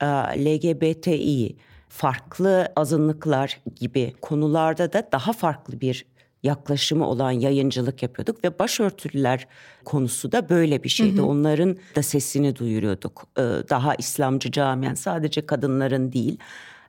e, 0.00 0.06
LGBTİ, 0.44 1.56
farklı 1.88 2.72
azınlıklar 2.76 3.60
gibi 3.76 4.14
konularda 4.20 4.92
da 4.92 5.08
daha 5.12 5.32
farklı 5.32 5.80
bir 5.80 6.06
yaklaşımı 6.42 7.06
olan 7.08 7.30
yayıncılık 7.30 8.02
yapıyorduk 8.02 8.44
ve 8.44 8.58
başörtülüler 8.58 9.46
konusu 9.84 10.32
da 10.32 10.48
böyle 10.48 10.82
bir 10.82 10.88
şeydi. 10.88 11.18
Hı 11.18 11.22
hı. 11.22 11.26
Onların 11.26 11.76
da 11.96 12.02
sesini 12.02 12.56
duyuruyorduk. 12.56 13.26
E, 13.36 13.42
daha 13.42 13.94
İslamcı 13.94 14.50
camiyen 14.50 14.94
sadece 14.94 15.46
kadınların 15.46 16.12
değil. 16.12 16.38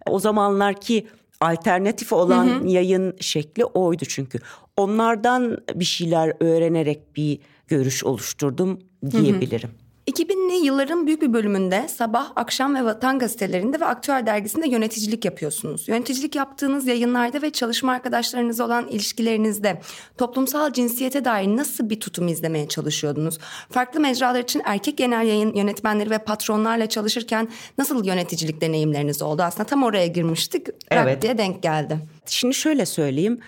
O 0.07 0.19
zamanlarki 0.19 1.07
alternatif 1.41 2.13
olan 2.13 2.47
hı 2.47 2.59
hı. 2.59 2.67
yayın 2.67 3.15
şekli 3.19 3.65
oydu 3.65 4.03
çünkü. 4.07 4.39
Onlardan 4.77 5.57
bir 5.75 5.85
şeyler 5.85 6.33
öğrenerek 6.39 7.15
bir 7.15 7.39
görüş 7.67 8.03
oluşturdum 8.03 8.79
diyebilirim. 9.11 9.69
Hı 9.69 9.73
hı. 9.73 9.88
2000'li 10.09 10.65
yılların 10.65 11.07
büyük 11.07 11.21
bir 11.21 11.33
bölümünde 11.33 11.87
Sabah, 11.87 12.31
Akşam 12.35 12.75
ve 12.75 12.85
Vatan 12.85 13.19
gazetelerinde 13.19 13.79
ve 13.79 13.85
Aktüel 13.85 14.25
dergisinde 14.25 14.69
yöneticilik 14.69 15.25
yapıyorsunuz. 15.25 15.87
Yöneticilik 15.87 16.35
yaptığınız 16.35 16.87
yayınlarda 16.87 17.41
ve 17.41 17.49
çalışma 17.49 17.91
arkadaşlarınızla 17.91 18.65
olan 18.65 18.87
ilişkilerinizde 18.87 19.81
toplumsal 20.17 20.73
cinsiyete 20.73 21.25
dair 21.25 21.47
nasıl 21.47 21.89
bir 21.89 21.99
tutum 21.99 22.27
izlemeye 22.27 22.67
çalışıyordunuz? 22.67 23.37
Farklı 23.69 23.99
mecralar 23.99 24.39
için 24.39 24.61
erkek 24.65 24.97
genel 24.97 25.27
yayın 25.27 25.55
yönetmenleri 25.55 26.09
ve 26.09 26.17
patronlarla 26.17 26.89
çalışırken 26.89 27.47
nasıl 27.77 28.05
yöneticilik 28.05 28.61
deneyimleriniz 28.61 29.21
oldu? 29.21 29.41
Aslında 29.43 29.63
tam 29.63 29.83
oraya 29.83 30.07
girmiştik. 30.07 30.67
Evet. 30.91 31.21
diye 31.21 31.37
denk 31.37 31.63
geldi. 31.63 31.97
Şimdi 32.25 32.53
şöyle 32.53 32.85
söyleyeyim. 32.85 33.39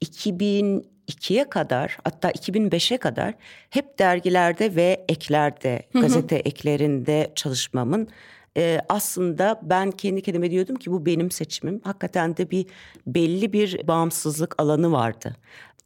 2000 0.00 0.97
2002'ye 1.08 1.50
kadar 1.50 1.98
hatta 2.04 2.30
2005'e 2.30 2.98
kadar 2.98 3.34
hep 3.70 3.98
dergilerde 3.98 4.76
ve 4.76 5.04
eklerde, 5.08 5.82
hı 5.92 5.98
hı. 5.98 6.02
gazete 6.02 6.36
eklerinde 6.36 7.32
çalışmamın 7.34 8.08
e, 8.56 8.80
aslında 8.88 9.60
ben 9.62 9.90
kendi 9.90 10.22
kendime 10.22 10.50
diyordum 10.50 10.76
ki 10.76 10.92
bu 10.92 11.06
benim 11.06 11.30
seçimim. 11.30 11.80
Hakikaten 11.84 12.36
de 12.36 12.50
bir 12.50 12.66
belli 13.06 13.52
bir 13.52 13.88
bağımsızlık 13.88 14.54
alanı 14.58 14.92
vardı. 14.92 15.36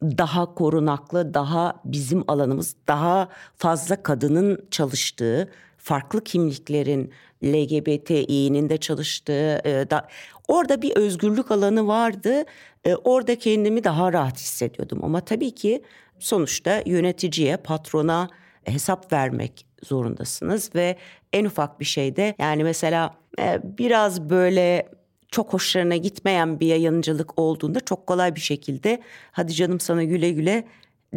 Daha 0.03 0.53
korunaklı, 0.53 1.33
daha 1.33 1.73
bizim 1.85 2.23
alanımız, 2.27 2.75
daha 2.87 3.29
fazla 3.57 4.03
kadının 4.03 4.65
çalıştığı, 4.71 5.51
farklı 5.77 6.23
kimliklerin 6.23 7.11
LGBTİ'nin 7.43 8.69
de 8.69 8.77
çalıştığı, 8.77 9.61
e, 9.65 9.89
da, 9.89 10.07
orada 10.47 10.81
bir 10.81 10.95
özgürlük 10.95 11.51
alanı 11.51 11.87
vardı. 11.87 12.43
E, 12.85 12.95
orada 12.95 13.39
kendimi 13.39 13.83
daha 13.83 14.13
rahat 14.13 14.37
hissediyordum. 14.37 14.99
Ama 15.03 15.21
tabii 15.21 15.55
ki 15.55 15.83
sonuçta 16.19 16.83
yöneticiye, 16.85 17.57
patrona 17.57 18.29
hesap 18.63 19.13
vermek 19.13 19.65
zorundasınız 19.83 20.75
ve 20.75 20.97
en 21.33 21.45
ufak 21.45 21.79
bir 21.79 21.85
şeyde 21.85 22.35
yani 22.39 22.63
mesela 22.63 23.15
e, 23.39 23.61
biraz 23.77 24.29
böyle 24.29 24.89
çok 25.31 25.53
hoşlarına 25.53 25.95
gitmeyen 25.95 26.59
bir 26.59 26.67
yayıncılık 26.67 27.39
olduğunda 27.39 27.79
çok 27.79 28.07
kolay 28.07 28.35
bir 28.35 28.41
şekilde 28.41 29.01
hadi 29.31 29.53
canım 29.53 29.79
sana 29.79 30.03
güle 30.03 30.31
güle 30.31 30.63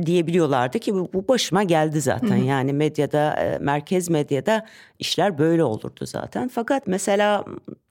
diyebiliyorlardı 0.06 0.78
ki 0.78 0.94
bu, 0.94 1.10
bu 1.12 1.28
başıma 1.28 1.62
geldi 1.62 2.00
zaten. 2.00 2.38
Hı 2.38 2.42
hı. 2.42 2.44
Yani 2.44 2.72
medyada, 2.72 3.34
e, 3.34 3.58
merkez 3.58 4.10
medyada 4.10 4.66
işler 4.98 5.38
böyle 5.38 5.64
olurdu 5.64 6.06
zaten. 6.06 6.48
Fakat 6.48 6.86
mesela 6.86 7.44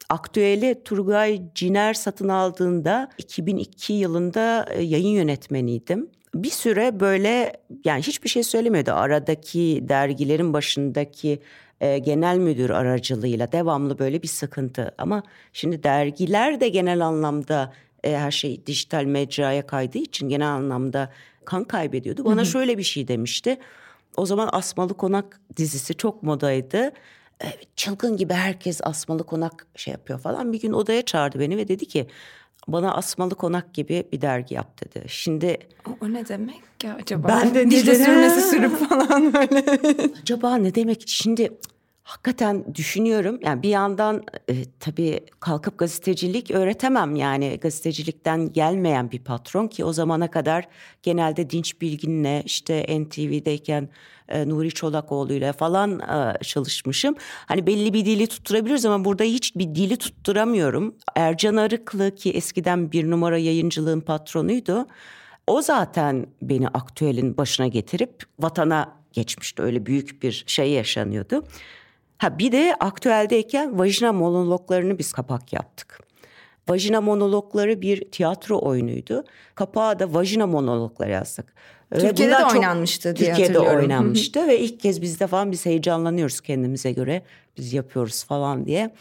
aktüeli 0.09 0.81
Turgay 0.85 1.41
Ciner 1.55 1.93
satın 1.93 2.29
aldığında 2.29 3.09
2002 3.17 3.93
yılında 3.93 4.65
e, 4.69 4.83
yayın 4.83 5.09
yönetmeniydim. 5.09 6.09
Bir 6.35 6.49
süre 6.49 6.99
böyle 6.99 7.53
yani 7.85 8.01
hiçbir 8.01 8.29
şey 8.29 8.43
söylemiyordu. 8.43 8.91
Aradaki 8.91 9.85
dergilerin 9.89 10.53
başındaki 10.53 11.39
e, 11.81 11.97
genel 11.97 12.37
müdür 12.37 12.69
aracılığıyla 12.69 13.51
devamlı 13.51 13.99
böyle 13.99 14.21
bir 14.21 14.27
sıkıntı. 14.27 14.95
Ama 14.97 15.23
şimdi 15.53 15.83
dergiler 15.83 16.59
de 16.59 16.69
genel 16.69 17.05
anlamda 17.05 17.73
e, 18.03 18.17
her 18.17 18.31
şey 18.31 18.65
dijital 18.65 19.03
mecraya 19.03 19.67
kaydığı 19.67 19.97
için 19.97 20.29
genel 20.29 20.47
anlamda 20.47 21.11
kan 21.45 21.63
kaybediyordu. 21.63 22.25
Bana 22.25 22.35
hı 22.35 22.41
hı. 22.41 22.45
şöyle 22.45 22.77
bir 22.77 22.83
şey 22.83 23.07
demişti. 23.07 23.57
O 24.17 24.25
zaman 24.25 24.49
Asmalı 24.51 24.93
Konak 24.93 25.41
dizisi 25.57 25.95
çok 25.95 26.23
modaydı. 26.23 26.91
E, 27.43 27.47
çılgın 27.75 28.17
gibi 28.17 28.33
herkes 28.33 28.79
Asmalı 28.83 29.23
Konak 29.23 29.67
şey 29.75 29.91
yapıyor 29.91 30.19
falan. 30.19 30.53
Bir 30.53 30.61
gün 30.61 30.73
odaya 30.73 31.01
çağırdı 31.01 31.39
beni 31.39 31.57
ve 31.57 31.67
dedi 31.67 31.85
ki 31.85 32.07
bana 32.67 32.93
Asmalı 32.93 33.35
Konak 33.35 33.73
gibi 33.73 34.03
bir 34.11 34.21
dergi 34.21 34.55
yap 34.55 34.81
dedi. 34.85 35.05
Şimdi 35.07 35.57
o, 35.87 35.91
o 36.01 36.13
ne 36.13 36.27
demek 36.27 36.61
ya 36.83 36.95
acaba? 36.95 37.27
Ben 37.27 37.55
de 37.55 37.71
dicle 37.71 37.95
sürmesi 37.95 38.41
sürüp 38.41 38.89
falan 38.89 39.33
böyle. 39.33 39.65
acaba 40.21 40.55
ne 40.55 40.75
demek? 40.75 41.03
Şimdi 41.07 41.51
hakikaten 42.05 42.75
düşünüyorum. 42.75 43.39
Yani 43.41 43.63
bir 43.63 43.69
yandan 43.69 44.23
e, 44.49 44.53
tabii 44.79 45.19
kalkıp 45.39 45.77
gazetecilik 45.77 46.51
öğretemem 46.51 47.15
yani 47.15 47.57
gazetecilikten 47.61 48.53
gelmeyen 48.53 49.11
bir 49.11 49.19
patron 49.19 49.67
ki 49.67 49.85
o 49.85 49.93
zamana 49.93 50.31
kadar 50.31 50.67
genelde 51.03 51.49
Dinç 51.49 51.81
Bilgin'le 51.81 52.41
işte 52.45 52.85
NTV'deyken 52.99 53.89
e, 54.29 54.49
Nuri 54.49 54.71
Çolakoğlu'yla 54.71 55.53
falan 55.53 55.99
e, 55.99 56.43
çalışmışım. 56.43 57.15
Hani 57.45 57.67
belli 57.67 57.93
bir 57.93 58.05
dili 58.05 58.27
tutturabiliriz 58.27 58.85
ama 58.85 59.05
burada 59.05 59.23
hiç 59.23 59.55
bir 59.55 59.75
dili 59.75 59.97
tutturamıyorum. 59.97 60.95
Ercan 61.15 61.55
Arıklı 61.55 62.15
ki 62.15 62.31
eskiden 62.31 62.91
bir 62.91 63.09
numara 63.09 63.37
yayıncılığın 63.37 64.01
patronuydu. 64.01 64.87
O 65.47 65.61
zaten 65.61 66.25
beni 66.41 66.67
aktüelin 66.67 67.37
başına 67.37 67.67
getirip 67.67 68.23
vatana 68.39 68.97
geçmişti. 69.13 69.61
Öyle 69.61 69.85
büyük 69.85 70.23
bir 70.23 70.43
şey 70.47 70.71
yaşanıyordu. 70.71 71.43
Ha 72.17 72.39
bir 72.39 72.51
de 72.51 72.75
aktüeldeyken 72.79 73.79
vajina 73.79 74.13
monologlarını 74.13 74.97
biz 74.97 75.13
kapak 75.13 75.53
yaptık. 75.53 75.99
Vajina 76.69 77.01
monologları 77.01 77.81
bir 77.81 78.11
tiyatro 78.11 78.59
oyunuydu. 78.61 79.23
Kapağa 79.55 79.99
da 79.99 80.13
vajina 80.13 80.47
monologları 80.47 81.11
yazdık. 81.11 81.53
Türkiye'de 81.93 82.31
de 82.31 82.45
oynanmıştı 82.45 83.15
diye 83.15 83.29
Türkiye'de 83.29 83.59
oynanmıştı 83.59 84.47
ve 84.47 84.59
ilk 84.59 84.79
kez 84.79 85.01
bizde 85.01 85.27
falan 85.27 85.51
biz 85.51 85.65
heyecanlanıyoruz 85.65 86.41
kendimize 86.41 86.91
göre. 86.91 87.21
Biz 87.57 87.73
yapıyoruz 87.73 88.23
falan 88.23 88.65
diye. 88.65 88.93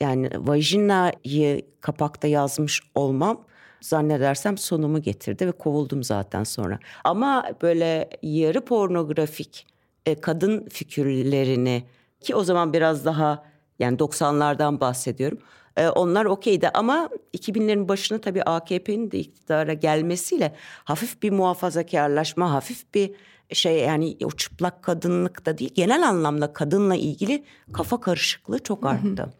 Yani 0.00 0.30
vajinayı 0.36 1.62
kapakta 1.80 2.28
yazmış 2.28 2.80
olmam 2.94 3.44
zannedersem 3.80 4.58
sonumu 4.58 5.02
getirdi 5.02 5.46
ve 5.46 5.52
kovuldum 5.52 6.04
zaten 6.04 6.44
sonra. 6.44 6.78
Ama 7.04 7.44
böyle 7.62 8.08
yarı 8.22 8.60
pornografik 8.60 9.66
e, 10.06 10.14
kadın 10.14 10.68
figürlerini 10.68 11.84
ki 12.20 12.34
o 12.34 12.44
zaman 12.44 12.72
biraz 12.72 13.04
daha 13.04 13.44
yani 13.78 13.96
90'lardan 13.96 14.80
bahsediyorum. 14.80 15.38
Ee, 15.76 15.88
onlar 15.88 16.24
okeydi 16.24 16.68
ama 16.68 17.08
2000'lerin 17.34 17.88
başına 17.88 18.20
tabii 18.20 18.42
AKP'nin 18.42 19.10
de 19.10 19.18
iktidara 19.18 19.72
gelmesiyle 19.72 20.54
hafif 20.84 21.22
bir 21.22 21.30
muhafazakarlaşma, 21.30 22.52
hafif 22.52 22.94
bir 22.94 23.14
şey 23.52 23.78
yani 23.78 24.16
o 24.24 24.30
çıplak 24.30 24.82
kadınlık 24.82 25.46
da 25.46 25.58
değil 25.58 25.74
genel 25.74 26.08
anlamda 26.08 26.52
kadınla 26.52 26.94
ilgili 26.94 27.44
kafa 27.72 28.00
karışıklığı 28.00 28.58
çok 28.58 28.86
arttı. 28.86 29.30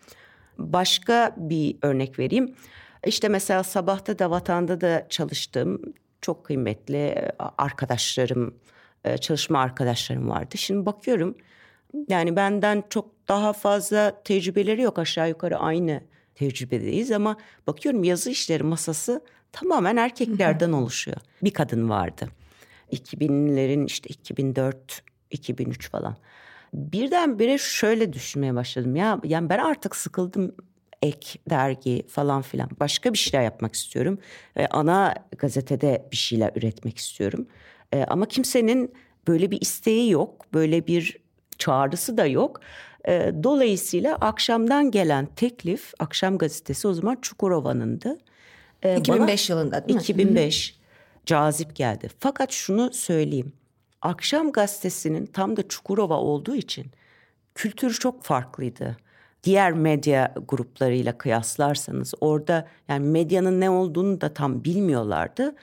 Başka 0.58 1.34
bir 1.36 1.76
örnek 1.82 2.18
vereyim. 2.18 2.54
İşte 3.06 3.28
mesela 3.28 3.62
sabahta 3.62 4.18
da 4.18 4.30
vatanda 4.30 4.80
da 4.80 5.06
çalıştığım 5.08 5.80
çok 6.20 6.44
kıymetli 6.44 6.96
e, 6.96 7.32
arkadaşlarım, 7.58 8.54
e, 9.04 9.18
çalışma 9.18 9.58
arkadaşlarım 9.58 10.28
vardı. 10.28 10.58
Şimdi 10.58 10.86
bakıyorum 10.86 11.36
yani 12.08 12.36
benden 12.36 12.84
çok 12.90 13.28
daha 13.28 13.52
fazla 13.52 14.22
tecrübeleri 14.24 14.82
yok 14.82 14.98
aşağı 14.98 15.28
yukarı 15.28 15.58
aynı 15.58 16.00
tecrübedeyiz 16.34 17.12
ama 17.12 17.36
bakıyorum 17.66 18.04
yazı 18.04 18.30
işleri 18.30 18.62
masası 18.62 19.20
tamamen 19.52 19.96
erkeklerden 19.96 20.72
oluşuyor. 20.72 21.16
Bir 21.42 21.50
kadın 21.50 21.88
vardı. 21.88 22.28
2000'lerin 22.92 23.86
işte 23.86 24.08
2004, 24.08 25.02
2003 25.30 25.90
falan. 25.90 26.16
Birdenbire 26.74 27.58
şöyle 27.58 28.12
düşünmeye 28.12 28.54
başladım. 28.54 28.96
Ya 28.96 29.20
yani 29.24 29.48
ben 29.48 29.58
artık 29.58 29.96
sıkıldım 29.96 30.54
ek, 31.02 31.38
dergi 31.50 32.06
falan 32.08 32.42
filan. 32.42 32.70
Başka 32.80 33.12
bir 33.12 33.18
şeyler 33.18 33.44
yapmak 33.44 33.74
istiyorum. 33.74 34.18
Ve 34.56 34.68
ana 34.68 35.14
gazetede 35.38 36.08
bir 36.12 36.16
şeyler 36.16 36.52
üretmek 36.56 36.98
istiyorum. 36.98 37.46
Ee, 37.92 38.04
ama 38.04 38.28
kimsenin 38.28 38.94
böyle 39.28 39.50
bir 39.50 39.60
isteği 39.60 40.10
yok. 40.10 40.46
Böyle 40.54 40.86
bir 40.86 41.25
çağrısı 41.58 42.16
da 42.16 42.26
yok. 42.26 42.60
E, 43.08 43.32
dolayısıyla 43.42 44.14
akşamdan 44.14 44.90
gelen 44.90 45.28
teklif, 45.36 45.92
akşam 45.98 46.38
gazetesi 46.38 46.88
o 46.88 46.92
zaman 46.92 47.18
Çukurova'nındı. 47.22 48.18
E, 48.82 48.96
2005 48.96 49.50
bana, 49.50 49.58
yılında 49.58 49.88
değil 49.88 49.96
mi? 49.96 50.02
2005 50.02 50.70
Hı-hı. 50.70 51.26
cazip 51.26 51.76
geldi. 51.76 52.08
Fakat 52.20 52.52
şunu 52.52 52.92
söyleyeyim. 52.92 53.52
Akşam 54.02 54.52
gazetesinin 54.52 55.26
tam 55.26 55.56
da 55.56 55.68
Çukurova 55.68 56.14
olduğu 56.14 56.54
için 56.54 56.86
kültür 57.54 57.94
çok 57.94 58.24
farklıydı. 58.24 58.96
Diğer 59.44 59.72
medya 59.72 60.34
gruplarıyla 60.48 61.18
kıyaslarsanız 61.18 62.14
orada 62.20 62.68
yani 62.88 63.08
medyanın 63.08 63.60
ne 63.60 63.70
olduğunu 63.70 64.20
da 64.20 64.34
tam 64.34 64.64
bilmiyorlardı. 64.64 65.54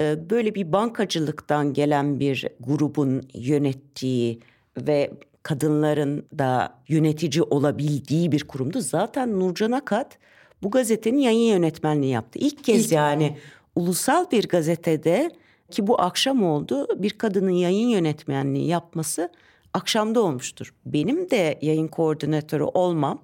Ee, 0.00 0.30
böyle 0.30 0.54
bir 0.54 0.72
bankacılıktan 0.72 1.72
gelen 1.72 2.20
bir 2.20 2.46
grubun 2.60 3.22
yönettiği 3.34 4.40
ve 4.78 5.10
kadınların 5.46 6.26
da 6.38 6.74
yönetici 6.88 7.42
olabildiği 7.42 8.32
bir 8.32 8.44
kurumdu. 8.44 8.80
Zaten 8.80 9.40
Nurcan 9.40 9.72
Akat 9.72 10.18
bu 10.62 10.70
gazetenin 10.70 11.18
yayın 11.18 11.52
yönetmenliği 11.54 12.12
yaptı. 12.12 12.38
İlk 12.38 12.64
kez 12.64 12.84
İlk 12.84 12.92
yani 12.92 13.36
ulusal 13.76 14.30
bir 14.30 14.48
gazetede 14.48 15.30
ki 15.70 15.86
bu 15.86 16.00
akşam 16.00 16.44
oldu 16.44 16.86
bir 17.02 17.10
kadının 17.10 17.50
yayın 17.50 17.88
yönetmenliği 17.88 18.66
yapması 18.66 19.28
akşamda 19.74 20.20
olmuştur. 20.20 20.74
Benim 20.86 21.30
de 21.30 21.58
yayın 21.62 21.88
koordinatörü 21.88 22.62
olmam 22.62 23.18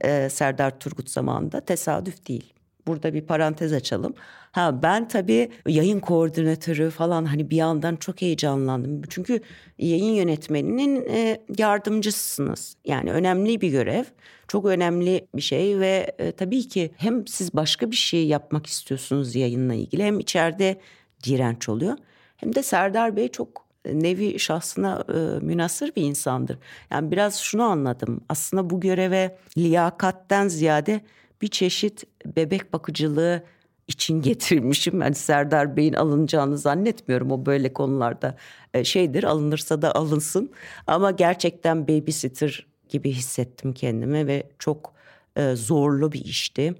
e, 0.00 0.28
Serdar 0.30 0.78
Turgut 0.78 1.10
zamanında 1.10 1.60
tesadüf 1.60 2.28
değil. 2.28 2.52
Burada 2.86 3.14
bir 3.14 3.22
parantez 3.22 3.72
açalım. 3.72 4.14
Ha 4.52 4.82
ben 4.82 5.08
tabii 5.08 5.50
yayın 5.66 6.00
koordinatörü 6.00 6.90
falan 6.90 7.24
hani 7.24 7.50
bir 7.50 7.56
yandan 7.56 7.96
çok 7.96 8.22
heyecanlandım. 8.22 9.02
Çünkü 9.08 9.40
yayın 9.78 10.12
yönetmeninin 10.12 11.06
e, 11.08 11.40
yardımcısınız. 11.58 12.76
Yani 12.84 13.12
önemli 13.12 13.60
bir 13.60 13.68
görev. 13.68 14.04
Çok 14.48 14.64
önemli 14.64 15.26
bir 15.34 15.42
şey 15.42 15.80
ve 15.80 16.14
e, 16.18 16.32
tabii 16.32 16.68
ki 16.68 16.90
hem 16.96 17.26
siz 17.26 17.54
başka 17.54 17.90
bir 17.90 17.96
şey 17.96 18.26
yapmak 18.26 18.66
istiyorsunuz 18.66 19.34
yayınla 19.36 19.74
ilgili 19.74 20.04
hem 20.04 20.20
içeride 20.20 20.80
direnç 21.24 21.68
oluyor. 21.68 21.96
Hem 22.36 22.54
de 22.54 22.62
Serdar 22.62 23.16
Bey 23.16 23.28
çok 23.28 23.66
nevi 23.92 24.38
şahsına 24.38 25.04
e, 25.08 25.44
münasır 25.44 25.94
bir 25.96 26.02
insandır. 26.02 26.58
Yani 26.90 27.10
biraz 27.10 27.36
şunu 27.36 27.62
anladım. 27.62 28.20
Aslında 28.28 28.70
bu 28.70 28.80
göreve 28.80 29.38
liyakatten 29.58 30.48
ziyade 30.48 31.00
bir 31.42 31.48
çeşit 31.48 32.04
bebek 32.36 32.72
bakıcılığı 32.72 33.42
için 33.88 34.22
getirmişim. 34.22 35.00
Yani 35.00 35.14
Serdar 35.14 35.76
Bey'in 35.76 35.92
alınacağını 35.92 36.58
zannetmiyorum 36.58 37.32
o 37.32 37.46
böyle 37.46 37.72
konularda 37.72 38.36
e, 38.74 38.84
şeydir 38.84 39.24
alınırsa 39.24 39.82
da 39.82 39.94
alınsın. 39.94 40.50
Ama 40.86 41.10
gerçekten 41.10 41.88
babysitter 41.88 42.66
gibi 42.88 43.10
hissettim 43.10 43.72
kendimi 43.72 44.26
ve 44.26 44.46
çok 44.58 44.92
e, 45.36 45.54
zorlu 45.54 46.12
bir 46.12 46.24
işti. 46.24 46.74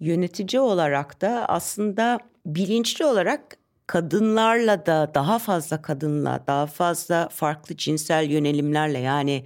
Yönetici 0.00 0.60
olarak 0.60 1.20
da 1.20 1.46
aslında 1.48 2.18
bilinçli 2.46 3.04
olarak 3.04 3.56
kadınlarla 3.86 4.86
da 4.86 5.10
daha 5.14 5.38
fazla 5.38 5.82
kadınla 5.82 6.44
daha 6.46 6.66
fazla 6.66 7.28
farklı 7.28 7.76
cinsel 7.76 8.30
yönelimlerle 8.30 8.98
yani 8.98 9.44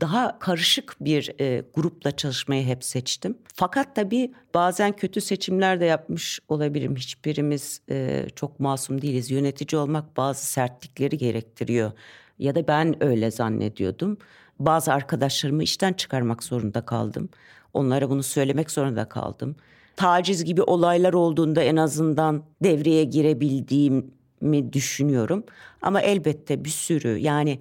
daha 0.00 0.38
karışık 0.38 0.96
bir 1.00 1.40
e, 1.40 1.64
grupla 1.74 2.16
çalışmayı 2.16 2.64
hep 2.64 2.84
seçtim. 2.84 3.38
Fakat 3.54 3.96
tabii 3.96 4.32
bazen 4.54 4.92
kötü 4.92 5.20
seçimler 5.20 5.80
de 5.80 5.84
yapmış 5.84 6.40
olabilirim. 6.48 6.96
Hiçbirimiz 6.96 7.80
e, 7.90 8.26
çok 8.36 8.60
masum 8.60 9.02
değiliz. 9.02 9.30
Yönetici 9.30 9.80
olmak 9.80 10.16
bazı 10.16 10.46
sertlikleri 10.46 11.18
gerektiriyor. 11.18 11.92
Ya 12.38 12.54
da 12.54 12.68
ben 12.68 13.04
öyle 13.04 13.30
zannediyordum. 13.30 14.18
Bazı 14.58 14.92
arkadaşlarımı 14.92 15.62
işten 15.62 15.92
çıkarmak 15.92 16.42
zorunda 16.42 16.84
kaldım. 16.84 17.28
Onlara 17.74 18.10
bunu 18.10 18.22
söylemek 18.22 18.70
zorunda 18.70 19.08
kaldım. 19.08 19.56
Taciz 19.96 20.44
gibi 20.44 20.62
olaylar 20.62 21.12
olduğunda 21.12 21.62
en 21.62 21.76
azından 21.76 22.44
devreye 22.62 23.04
girebildiğimi 23.04 24.72
düşünüyorum. 24.72 25.44
Ama 25.82 26.00
elbette 26.00 26.64
bir 26.64 26.70
sürü 26.70 27.18
yani 27.18 27.58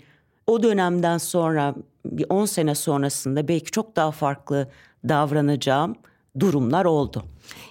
o 0.48 0.64
dönemden 0.64 1.18
sonra 1.18 1.76
bir 2.06 2.26
10 2.30 2.46
sene 2.46 2.76
sonrasında 2.76 3.48
belki 3.48 3.72
çok 3.72 3.96
daha 3.96 4.12
farklı 4.12 4.68
davranacağım 5.10 5.96
durumlar 6.40 6.86
oldu. 6.86 7.24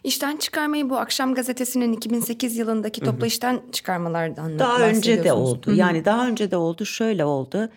İşten 0.04 0.36
çıkarmayı 0.36 0.90
bu 0.90 0.96
akşam 0.96 1.34
gazetesinin 1.34 1.92
2008 1.92 2.56
yılındaki 2.56 3.00
toplu 3.00 3.26
işten 3.26 3.62
çıkarmalardan 3.72 4.58
Daha 4.58 4.80
önce 4.80 5.24
de 5.24 5.32
oldu. 5.32 5.66
Hı-hı. 5.66 5.74
Yani 5.74 6.04
daha 6.04 6.28
önce 6.28 6.50
de 6.50 6.56
oldu. 6.56 6.86
Şöyle 6.86 7.24
oldu. 7.24 7.68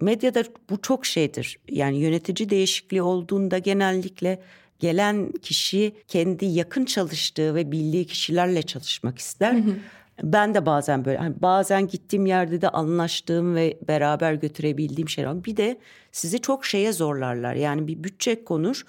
Medyada 0.00 0.44
bu 0.70 0.82
çok 0.82 1.06
şeydir. 1.06 1.58
Yani 1.68 1.98
yönetici 1.98 2.50
değişikliği 2.50 3.02
olduğunda 3.02 3.58
genellikle 3.58 4.40
gelen 4.78 5.32
kişi 5.32 5.92
kendi 6.08 6.44
yakın 6.46 6.84
çalıştığı 6.84 7.54
ve 7.54 7.72
bildiği 7.72 8.06
kişilerle 8.06 8.62
çalışmak 8.62 9.18
ister. 9.18 9.52
Hı 9.52 9.58
hı. 9.58 9.74
Ben 10.22 10.54
de 10.54 10.66
bazen 10.66 11.04
böyle 11.04 11.18
hani 11.18 11.34
bazen 11.42 11.86
gittiğim 11.86 12.26
yerde 12.26 12.60
de 12.60 12.68
anlaştığım 12.68 13.54
ve 13.54 13.78
beraber 13.88 14.34
götürebildiğim 14.34 15.08
şeyler 15.08 15.30
var. 15.30 15.44
Bir 15.44 15.56
de 15.56 15.78
sizi 16.12 16.40
çok 16.40 16.64
şeye 16.64 16.92
zorlarlar. 16.92 17.54
Yani 17.54 17.88
bir 17.88 18.04
bütçe 18.04 18.44
konur. 18.44 18.84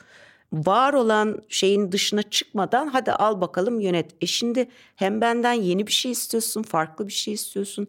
Var 0.54 0.94
olan 0.94 1.42
şeyin 1.50 1.92
dışına 1.92 2.24
çıkmadan 2.24 2.88
hadi 2.88 3.12
al 3.12 3.42
bakalım 3.42 3.80
yönet. 3.80 4.12
E 4.22 4.28
şimdi 4.28 4.68
hem 4.96 5.22
benden 5.22 5.54
yeni 5.54 5.88
bir 5.88 5.92
şey 5.92 6.12
istiyorsun, 6.12 6.64
farklı 6.64 7.08
bir 7.08 7.14
şey 7.14 7.34
istiyorsun. 7.34 7.88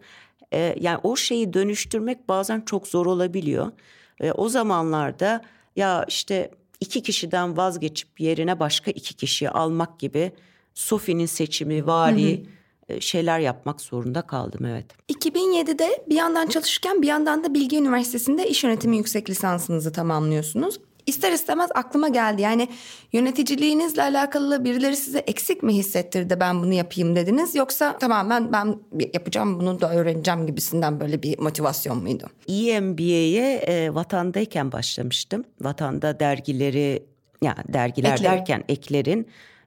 Ee, 0.52 0.76
yani 0.80 1.00
o 1.02 1.16
şeyi 1.16 1.52
dönüştürmek 1.52 2.28
bazen 2.28 2.60
çok 2.60 2.88
zor 2.88 3.06
olabiliyor. 3.06 3.72
Ee, 4.20 4.32
o 4.32 4.48
zamanlarda 4.48 5.42
ya 5.76 6.04
işte 6.08 6.50
iki 6.80 7.02
kişiden 7.02 7.56
vazgeçip 7.56 8.20
yerine 8.20 8.60
başka 8.60 8.90
iki 8.90 9.14
kişiyi 9.14 9.50
almak 9.50 9.98
gibi 9.98 10.32
Sofi'nin 10.74 11.26
seçimi 11.26 11.86
vari... 11.86 12.38
Hı 12.38 12.42
hı 12.42 12.46
e, 12.46 12.61
şeyler 13.00 13.38
yapmak 13.38 13.80
zorunda 13.80 14.22
kaldım 14.22 14.64
evet. 14.64 14.86
2007'de 15.08 16.04
bir 16.08 16.14
yandan 16.14 16.46
çalışırken 16.46 17.02
bir 17.02 17.06
yandan 17.06 17.44
da 17.44 17.54
Bilgi 17.54 17.78
Üniversitesi'nde 17.78 18.48
iş 18.48 18.64
yönetimi 18.64 18.96
yüksek 18.96 19.30
lisansınızı 19.30 19.92
tamamlıyorsunuz. 19.92 20.78
İster 21.06 21.32
istemez 21.32 21.70
aklıma 21.74 22.08
geldi. 22.08 22.42
Yani 22.42 22.68
yöneticiliğinizle 23.12 24.02
alakalı 24.02 24.64
birileri 24.64 24.96
size 24.96 25.18
eksik 25.18 25.62
mi 25.62 25.74
hissettirdi 25.74 26.40
ben 26.40 26.62
bunu 26.62 26.72
yapayım 26.72 27.16
dediniz? 27.16 27.54
Yoksa 27.54 27.98
tamamen 27.98 28.52
ben 28.52 28.76
yapacağım 29.14 29.60
bunu 29.60 29.80
da 29.80 29.94
öğreneceğim 29.94 30.46
gibisinden 30.46 31.00
böyle 31.00 31.22
bir 31.22 31.38
motivasyon 31.38 31.98
muydu? 32.02 32.26
EMBA'ye 32.48 33.56
e, 33.56 33.94
vatandayken 33.94 34.72
başlamıştım. 34.72 35.44
Vatanda 35.60 36.20
dergileri 36.20 37.06
yani 37.42 37.62
dergiler 37.68 38.12
Ekleri. 38.12 38.32
derken 38.32 38.64
eklerin 38.68 39.20
e, 39.20 39.26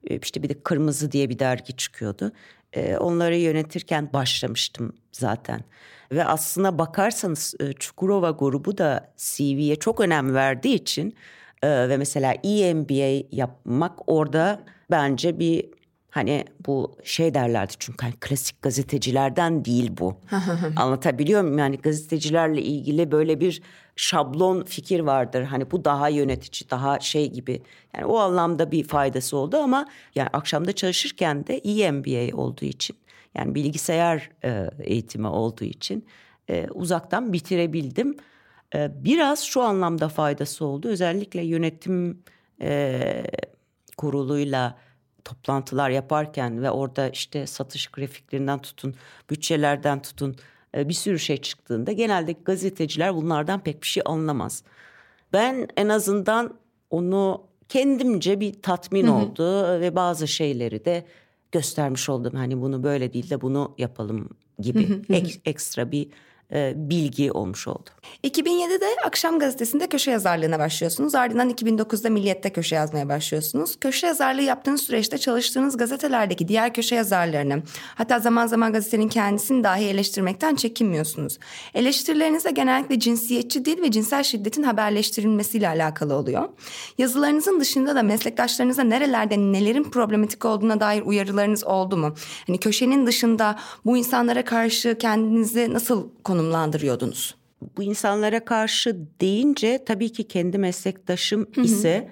işte 0.10 0.44
bir 0.44 0.50
de 0.50 0.64
Kırmızı 0.64 1.12
diye 1.12 1.30
bir 1.30 1.40
dergi 1.40 1.74
çıkıyordu. 1.74 2.32
E, 2.74 2.98
onları 2.98 3.36
yönetirken 3.36 4.14
başlamıştım 4.14 4.94
zaten. 5.12 5.62
Ve 6.12 6.26
aslına 6.26 6.78
bakarsanız 6.78 7.56
e, 7.60 7.74
Çukurova 7.74 8.32
grubu 8.32 8.78
da 8.78 9.14
CV'ye 9.18 9.76
çok 9.76 10.00
önem 10.00 10.34
verdiği 10.34 10.76
için 10.76 11.16
e, 11.64 11.90
ve 11.90 11.98
mesela 11.98 12.34
EMBA 12.44 13.26
yapmak 13.32 13.94
orada 14.08 14.64
bence 14.92 15.40
bir 15.40 15.76
Hani 16.16 16.46
bu 16.66 16.98
şey 17.04 17.34
derlerdi 17.34 17.74
çünkü 17.80 18.06
hani 18.06 18.14
klasik 18.20 18.62
gazetecilerden 18.62 19.66
değil 19.66 19.92
bu. 20.00 20.18
Anlatabiliyor 20.76 21.42
muyum? 21.42 21.58
Yani 21.58 21.78
gazetecilerle 21.78 22.62
ilgili 22.62 23.12
böyle 23.12 23.40
bir 23.40 23.62
şablon 23.96 24.64
fikir 24.64 25.00
vardır. 25.00 25.44
Hani 25.44 25.72
bu 25.72 25.86
daha 25.86 26.10
yönetici, 26.10 26.70
daha 26.70 27.00
şey 27.00 27.32
gibi. 27.32 27.62
Yani 27.96 28.06
o 28.06 28.18
anlamda 28.18 28.72
bir 28.72 28.84
faydası 28.84 29.38
oldu 29.38 29.58
ama 29.58 29.88
yani 30.16 30.30
akşamda 30.34 30.72
çalışırken 30.74 31.48
de 31.48 31.60
iyi 31.60 31.92
MBA 31.92 32.38
olduğu 32.38 32.66
için 32.66 32.98
yani 33.36 33.56
bilgisayar 33.56 34.30
e, 34.44 34.70
eğitimi 34.80 35.28
olduğu 35.28 35.66
için 35.66 36.06
e, 36.50 36.68
uzaktan 36.74 37.34
bitirebildim. 37.34 38.18
E, 38.76 38.92
biraz 39.04 39.44
şu 39.44 39.62
anlamda 39.62 40.10
faydası 40.10 40.66
oldu. 40.66 40.88
Özellikle 40.88 41.42
yönetim 41.42 42.24
kuruluyla 43.98 44.78
toplantılar 45.26 45.90
yaparken 45.90 46.62
ve 46.62 46.72
orada 46.72 47.10
işte 47.10 47.48
satış 47.48 47.88
grafiklerinden 47.88 48.62
tutun, 48.62 48.96
bütçelerden 49.30 50.02
tutun 50.02 50.32
e, 50.32 50.36
bir 50.76 50.94
sürü 50.94 51.20
şey 51.20 51.38
çıktığında 51.38 51.92
genelde 51.92 52.36
gazeteciler 52.46 53.16
bunlardan 53.16 53.60
pek 53.60 53.82
bir 53.82 53.88
şey 53.88 54.04
anlamaz. 54.06 54.64
Ben 55.34 55.68
en 55.78 55.90
azından 55.90 56.54
onu 56.90 57.42
kendimce 57.70 58.40
bir 58.40 58.62
tatmin 58.62 59.08
oldu 59.08 59.80
ve 59.80 59.96
bazı 59.96 60.28
şeyleri 60.28 60.86
de 60.86 61.06
göstermiş 61.52 62.10
oldum. 62.10 62.34
Hani 62.36 62.62
bunu 62.62 62.84
böyle 62.84 63.14
değil 63.14 63.30
de 63.30 63.42
bunu 63.42 63.76
yapalım 63.78 64.30
gibi 64.60 65.02
ek, 65.10 65.40
ekstra 65.46 65.92
bir 65.92 66.06
e, 66.06 66.10
bilgi 66.76 67.32
olmuş 67.32 67.68
oldu. 67.68 67.90
2007'de 68.24 68.86
Akşam 69.06 69.40
Gazetesi'nde 69.40 69.88
köşe 69.88 70.12
yazarlığına 70.12 70.60
başlıyorsunuz. 70.60 71.16
Ardından 71.16 71.50
2009'da 71.50 72.10
Milliyet'te 72.10 72.54
köşe 72.54 72.76
yazmaya 72.76 73.10
başlıyorsunuz. 73.10 73.80
Köşe 73.80 74.08
yazarlığı 74.08 74.42
yaptığınız 74.42 74.82
süreçte 74.82 75.18
çalıştığınız 75.18 75.78
gazetelerdeki 75.78 76.48
diğer 76.48 76.74
köşe 76.74 76.96
yazarlarını 76.96 77.64
hatta 77.96 78.20
zaman 78.20 78.48
zaman 78.48 78.74
gazetenin 78.74 79.10
kendisini 79.10 79.64
dahi 79.64 79.84
eleştirmekten 79.84 80.56
çekinmiyorsunuz. 80.56 81.40
Eleştirileriniz 81.74 82.46
de 82.46 82.52
genellikle 82.52 83.00
cinsiyetçi 83.00 83.66
değil 83.66 83.82
ve 83.82 83.92
cinsel 83.92 84.24
şiddetin 84.24 84.64
haberleştirilmesiyle 84.64 85.68
alakalı 85.68 86.14
oluyor. 86.16 86.50
Yazılarınızın 86.98 87.60
dışında 87.60 87.96
da 87.96 88.04
meslektaşlarınıza 88.04 88.84
nerelerde 88.84 89.38
nelerin 89.38 89.84
problematik 89.84 90.46
olduğuna 90.46 90.80
dair 90.80 91.02
uyarılarınız 91.02 91.64
oldu 91.64 91.98
mu? 91.98 92.16
Hani 92.48 92.58
köşenin 92.58 93.08
dışında 93.08 93.60
bu 93.86 93.98
insanlara 93.98 94.46
karşı 94.46 94.98
kendinizi 94.98 95.74
nasıl 95.74 96.10
konumlandırıyordunuz? 96.36 97.36
Bu 97.78 97.84
insanlara 97.84 98.46
karşı 98.46 98.98
deyince 99.22 99.84
tabii 99.86 100.12
ki 100.12 100.28
kendi 100.28 100.58
meslektaşım 100.58 101.48
ise 101.64 102.10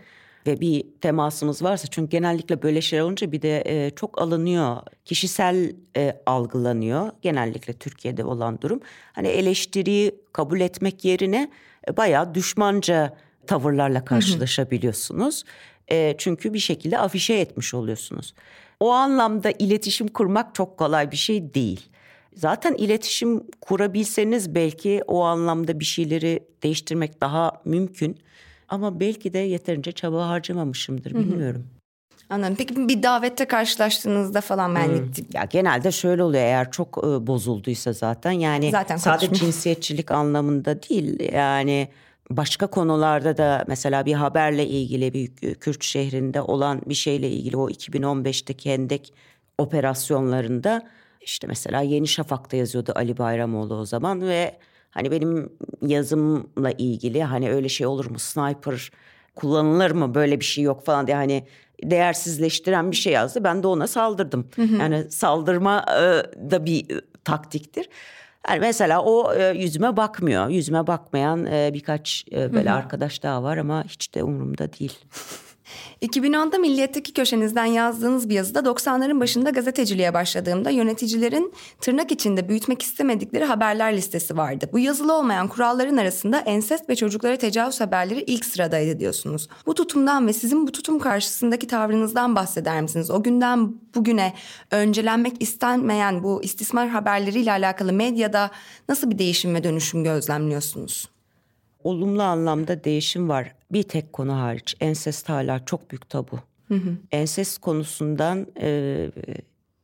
ve 0.48 0.60
bir 0.62 0.84
temasımız 1.02 1.64
varsa 1.64 1.88
çünkü 1.88 2.10
genellikle 2.10 2.62
böyle 2.62 2.82
şeyler 2.82 3.04
olunca 3.04 3.32
bir 3.32 3.42
de 3.42 3.64
e, 3.66 3.90
çok 3.90 4.22
alınıyor. 4.22 4.78
Kişisel 5.06 5.76
e, 5.98 6.22
algılanıyor 6.26 7.12
genellikle 7.22 7.74
Türkiye'de 7.74 8.24
olan 8.24 8.62
durum. 8.62 8.80
Hani 9.14 9.28
eleştiriyi 9.28 10.16
kabul 10.34 10.60
etmek 10.60 11.06
yerine 11.06 11.52
e, 11.88 11.98
bayağı 11.98 12.36
düşmanca 12.36 13.18
tavırlarla 13.48 14.06
karşılaşabiliyorsunuz. 14.06 15.44
E, 15.92 16.16
çünkü 16.18 16.54
bir 16.54 16.60
şekilde 16.60 17.00
afişe 17.00 17.34
etmiş 17.34 17.74
oluyorsunuz. 17.74 18.34
O 18.80 18.92
anlamda 18.92 19.52
iletişim 19.52 20.08
kurmak 20.08 20.56
çok 20.56 20.78
kolay 20.78 21.12
bir 21.12 21.18
şey 21.18 21.54
değil. 21.54 21.90
Zaten 22.36 22.74
iletişim 22.74 23.44
kurabilseniz 23.62 24.56
belki 24.56 25.02
o 25.08 25.22
anlamda 25.24 25.80
bir 25.80 25.86
şeyleri 25.86 26.40
değiştirmek 26.64 27.22
daha 27.22 27.52
mümkün. 27.66 28.18
Ama 28.70 29.00
belki 29.00 29.34
de 29.34 29.40
yeterince 29.40 29.92
çaba 29.92 30.28
harcamamışımdır 30.28 31.14
bilmiyorum. 31.16 31.68
Anladım. 32.30 32.56
Peki 32.58 32.88
bir 32.90 33.04
davette 33.04 33.46
karşılaştığınızda 33.46 34.42
falan 34.42 34.76
ben 34.76 34.88
hmm. 34.88 35.06
Ya 35.34 35.44
genelde 35.44 35.92
şöyle 35.92 36.24
oluyor 36.24 36.44
eğer 36.44 36.72
çok 36.72 36.98
e, 36.98 37.28
bozulduysa 37.28 37.94
zaten 37.94 38.32
yani 38.32 38.72
zaten 38.72 38.98
sadece 38.98 39.34
cinsiyetçilik 39.34 40.12
anlamında 40.12 40.84
değil 40.84 41.34
yani 41.34 41.88
başka 42.30 42.68
konularda 42.68 43.38
da 43.38 43.66
mesela 43.68 44.06
bir 44.06 44.14
haberle 44.14 44.68
ilgili 44.68 45.14
bir 45.14 45.56
Kürt 45.56 45.84
şehrinde 45.84 46.42
olan 46.42 46.82
bir 46.86 46.94
şeyle 46.94 47.30
ilgili 47.30 47.58
o 47.58 47.70
2015'te 47.70 48.72
Hendek 48.72 49.14
operasyonlarında 49.58 50.88
işte 51.24 51.48
mesela 51.48 51.82
Yeni 51.82 52.08
Şafak'ta 52.08 52.58
yazıyordu 52.58 52.92
Ali 52.96 53.18
Bayramoğlu 53.18 53.76
o 53.76 53.86
zaman 53.86 54.22
ve 54.22 54.58
hani 54.92 55.12
benim 55.12 55.50
yazımla 55.82 56.72
ilgili 56.72 57.24
hani 57.24 57.52
öyle 57.52 57.70
şey 57.70 57.88
olur 57.88 58.06
mu 58.06 58.20
sniper 58.20 58.92
kullanılır 59.36 59.92
mı 59.92 60.16
böyle 60.16 60.40
bir 60.40 60.46
şey 60.46 60.64
yok 60.64 60.86
falan 60.86 61.08
diye 61.08 61.18
hani 61.18 61.48
değersizleştiren 61.84 62.92
bir 62.92 62.96
şey 62.96 63.14
yazdı. 63.14 63.44
Ben 63.44 63.64
de 63.64 63.68
ona 63.68 63.88
saldırdım. 63.88 64.48
Hı 64.56 64.62
hı. 64.62 64.76
Yani 64.76 65.12
saldırma 65.12 65.86
e, 65.90 66.02
da 66.52 66.66
bir 66.66 66.96
e, 66.98 67.02
taktiktir. 67.24 67.90
Yani 68.50 68.60
mesela 68.60 69.04
o 69.04 69.34
e, 69.34 69.58
yüzüme 69.58 69.98
bakmıyor. 69.98 70.50
Yüzüme 70.50 70.88
bakmayan 70.88 71.46
e, 71.46 71.72
birkaç 71.74 72.26
e, 72.32 72.54
böyle 72.54 72.70
hı 72.70 72.74
hı. 72.74 72.78
arkadaş 72.78 73.24
daha 73.24 73.44
var 73.44 73.58
ama 73.58 73.84
hiç 73.84 74.16
de 74.16 74.24
umurumda 74.24 74.74
değil. 74.74 75.00
2010'da 76.02 76.58
Milliyet'teki 76.58 77.14
köşenizden 77.14 77.66
yazdığınız 77.66 78.30
bir 78.30 78.36
yazıda 78.36 78.60
90'ların 78.60 79.20
başında 79.20 79.50
gazeteciliğe 79.50 80.14
başladığımda 80.14 80.70
yöneticilerin 80.70 81.54
tırnak 81.82 82.12
içinde 82.12 82.50
büyütmek 82.50 82.82
istemedikleri 82.82 83.46
haberler 83.46 83.98
listesi 83.98 84.38
vardı. 84.38 84.70
Bu 84.74 84.80
yazılı 84.80 85.14
olmayan 85.14 85.48
kuralların 85.48 85.98
arasında 85.98 86.40
ensest 86.40 86.90
ve 86.90 86.96
çocuklara 86.96 87.38
tecavüz 87.38 87.82
haberleri 87.82 88.22
ilk 88.22 88.46
sıradaydı 88.46 89.00
diyorsunuz. 89.00 89.48
Bu 89.66 89.74
tutumdan 89.74 90.28
ve 90.28 90.34
sizin 90.34 90.68
bu 90.68 90.72
tutum 90.72 91.00
karşısındaki 91.00 91.68
tavrınızdan 91.68 92.36
bahseder 92.36 92.82
misiniz? 92.82 93.12
O 93.12 93.24
günden 93.24 93.74
bugüne 93.96 94.34
öncelenmek 94.72 95.42
istenmeyen 95.42 96.24
bu 96.24 96.44
istismar 96.44 96.90
haberleriyle 96.90 97.52
alakalı 97.52 97.94
medyada 97.94 98.52
nasıl 98.90 99.12
bir 99.12 99.18
değişim 99.18 99.56
ve 99.56 99.64
dönüşüm 99.64 100.04
gözlemliyorsunuz? 100.04 101.13
Olumlu 101.84 102.24
anlamda 102.24 102.84
değişim 102.84 103.30
var. 103.30 103.56
Bir 103.72 103.84
tek 103.84 104.14
konu 104.14 104.40
hariç 104.40 104.76
ensest 104.80 105.30
hala 105.30 105.66
çok 105.66 105.92
büyük 105.92 106.10
tabu. 106.10 106.40
Hı 106.68 106.74
hı. 106.74 106.98
Ensest 107.12 107.58
konusundan 107.58 108.48
e, 108.62 109.10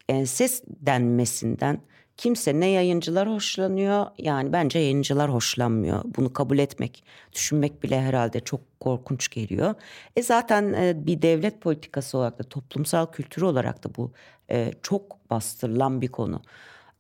ensest 0.10 0.64
denmesinden 0.68 1.82
kimse 2.20 2.60
ne 2.60 2.68
yayıncılar 2.68 3.30
hoşlanıyor 3.30 4.06
yani 4.18 4.54
bence 4.54 4.80
yayıncılar 4.80 5.34
hoşlanmıyor. 5.34 6.02
Bunu 6.18 6.34
kabul 6.34 6.58
etmek, 6.58 7.04
düşünmek 7.34 7.84
bile 7.84 8.02
herhalde 8.02 8.40
çok 8.40 8.80
korkunç 8.80 9.30
geliyor. 9.30 9.76
E 10.16 10.24
zaten 10.24 10.74
e, 10.74 11.06
bir 11.06 11.22
devlet 11.22 11.62
politikası 11.62 12.18
olarak 12.18 12.40
da 12.40 12.44
toplumsal 12.44 13.06
kültür 13.06 13.42
olarak 13.42 13.84
da 13.84 13.96
bu 13.98 14.12
e, 14.52 14.72
çok 14.84 15.30
bastırılan 15.30 16.02
bir 16.02 16.08
konu. 16.08 16.42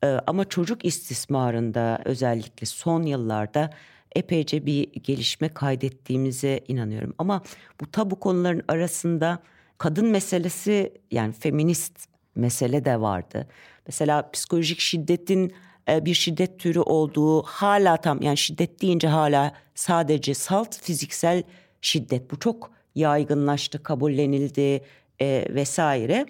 E, 0.04 0.08
ama 0.08 0.46
çocuk 0.46 0.86
istismarında 0.86 2.02
özellikle 2.06 2.66
son 2.66 3.04
yıllarda 3.04 3.70
epeyce 4.16 4.66
bir 4.66 4.94
gelişme 4.94 5.50
kaydettiğimize 5.50 6.60
inanıyorum. 6.68 7.14
Ama 7.18 7.44
bu 7.82 7.92
tabu 7.92 8.20
konuların 8.20 8.64
arasında 8.68 9.40
kadın 9.78 10.08
meselesi 10.08 10.94
yani 11.12 11.34
feminist 11.34 12.08
mesele 12.36 12.86
de 12.86 13.02
vardı. 13.02 13.48
Mesela 13.88 14.32
psikolojik 14.32 14.80
şiddetin 14.80 15.54
e, 15.90 16.06
bir 16.06 16.14
şiddet 16.14 16.60
türü 16.60 16.80
olduğu 16.80 17.42
hala 17.42 17.98
tam 17.98 18.22
yani 18.22 18.38
şiddet 18.38 18.82
deyince 18.82 19.08
hala 19.08 19.54
sadece 19.76 20.34
salt 20.34 20.82
fiziksel 20.82 21.44
şiddet 21.82 22.32
bu 22.32 22.40
çok 22.40 22.72
yaygınlaştı, 22.96 23.84
kabullenildi 23.84 24.82
e, 25.22 25.46
vesaire. 25.50 26.26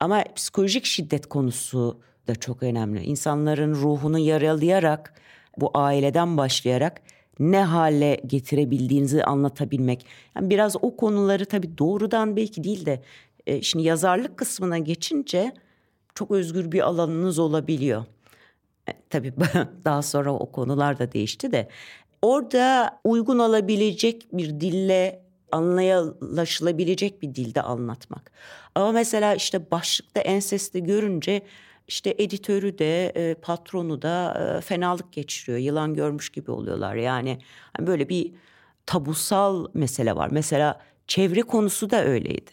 Ama 0.00 0.24
psikolojik 0.36 0.84
şiddet 0.84 1.26
konusu 1.26 2.00
da 2.28 2.34
çok 2.34 2.62
önemli. 2.62 3.04
İnsanların 3.04 3.74
ruhunu 3.74 4.18
yaralayarak 4.18 5.14
bu 5.56 5.70
aileden 5.74 6.36
başlayarak 6.36 7.02
ne 7.38 7.64
hale 7.64 8.20
getirebildiğinizi 8.26 9.24
anlatabilmek. 9.24 10.06
Yani 10.36 10.50
biraz 10.50 10.76
o 10.82 10.96
konuları 10.96 11.46
tabii 11.46 11.78
doğrudan 11.78 12.36
belki 12.36 12.64
değil 12.64 12.86
de 12.86 13.02
e, 13.46 13.62
şimdi 13.62 13.84
yazarlık 13.84 14.36
kısmına 14.36 14.78
geçince 14.78 15.52
çok 16.14 16.30
özgür 16.30 16.72
bir 16.72 16.80
alanınız 16.80 17.38
olabiliyor. 17.38 18.04
E, 18.88 18.92
tabii 19.10 19.32
daha 19.84 20.02
sonra 20.02 20.32
o 20.32 20.52
konular 20.52 20.98
da 20.98 21.12
değişti 21.12 21.52
de 21.52 21.68
orada 22.22 22.98
uygun 23.04 23.38
alabilecek 23.38 24.26
bir 24.32 24.60
dille 24.60 25.26
anlayılaşılabilecek 25.52 27.22
bir 27.22 27.34
dilde 27.34 27.62
anlatmak. 27.62 28.32
Ama 28.74 28.92
mesela 28.92 29.34
işte 29.34 29.70
başlıkta 29.70 30.20
ensesti 30.20 30.84
görünce 30.84 31.42
işte 31.88 32.14
editörü 32.18 32.78
de 32.78 33.08
e, 33.08 33.34
patronu 33.34 34.02
da 34.02 34.34
e, 34.58 34.60
fenalık 34.60 35.12
geçiriyor. 35.12 35.58
Yılan 35.58 35.94
görmüş 35.94 36.30
gibi 36.30 36.50
oluyorlar. 36.50 36.94
Yani 36.94 37.38
hani 37.76 37.86
böyle 37.86 38.08
bir 38.08 38.32
tabusal 38.86 39.66
mesele 39.74 40.16
var. 40.16 40.28
Mesela 40.32 40.80
çevre 41.06 41.42
konusu 41.42 41.90
da 41.90 42.04
öyleydi. 42.04 42.50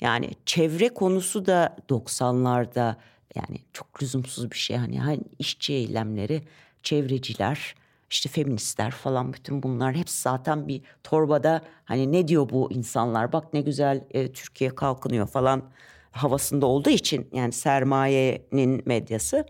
Yani 0.00 0.30
çevre 0.46 0.88
konusu 0.88 1.46
da 1.46 1.76
90'larda 1.88 2.96
yani 3.34 3.58
çok 3.72 4.02
lüzumsuz 4.02 4.50
bir 4.50 4.56
şey. 4.56 4.76
Hani, 4.76 5.00
hani 5.00 5.20
işçi 5.38 5.72
eylemleri, 5.72 6.42
çevreciler, 6.82 7.74
işte 8.10 8.28
feministler 8.28 8.90
falan 8.90 9.32
bütün 9.32 9.62
bunlar 9.62 9.94
hepsi 9.94 10.22
zaten 10.22 10.68
bir 10.68 10.82
torbada 11.04 11.62
hani 11.84 12.12
ne 12.12 12.28
diyor 12.28 12.50
bu 12.50 12.72
insanlar 12.72 13.32
bak 13.32 13.54
ne 13.54 13.60
güzel 13.60 14.04
e, 14.10 14.32
Türkiye 14.32 14.74
kalkınıyor 14.74 15.26
falan 15.26 15.62
havasında 16.10 16.66
olduğu 16.66 16.90
için 16.90 17.28
yani 17.32 17.52
sermayenin 17.52 18.82
medyası 18.86 19.46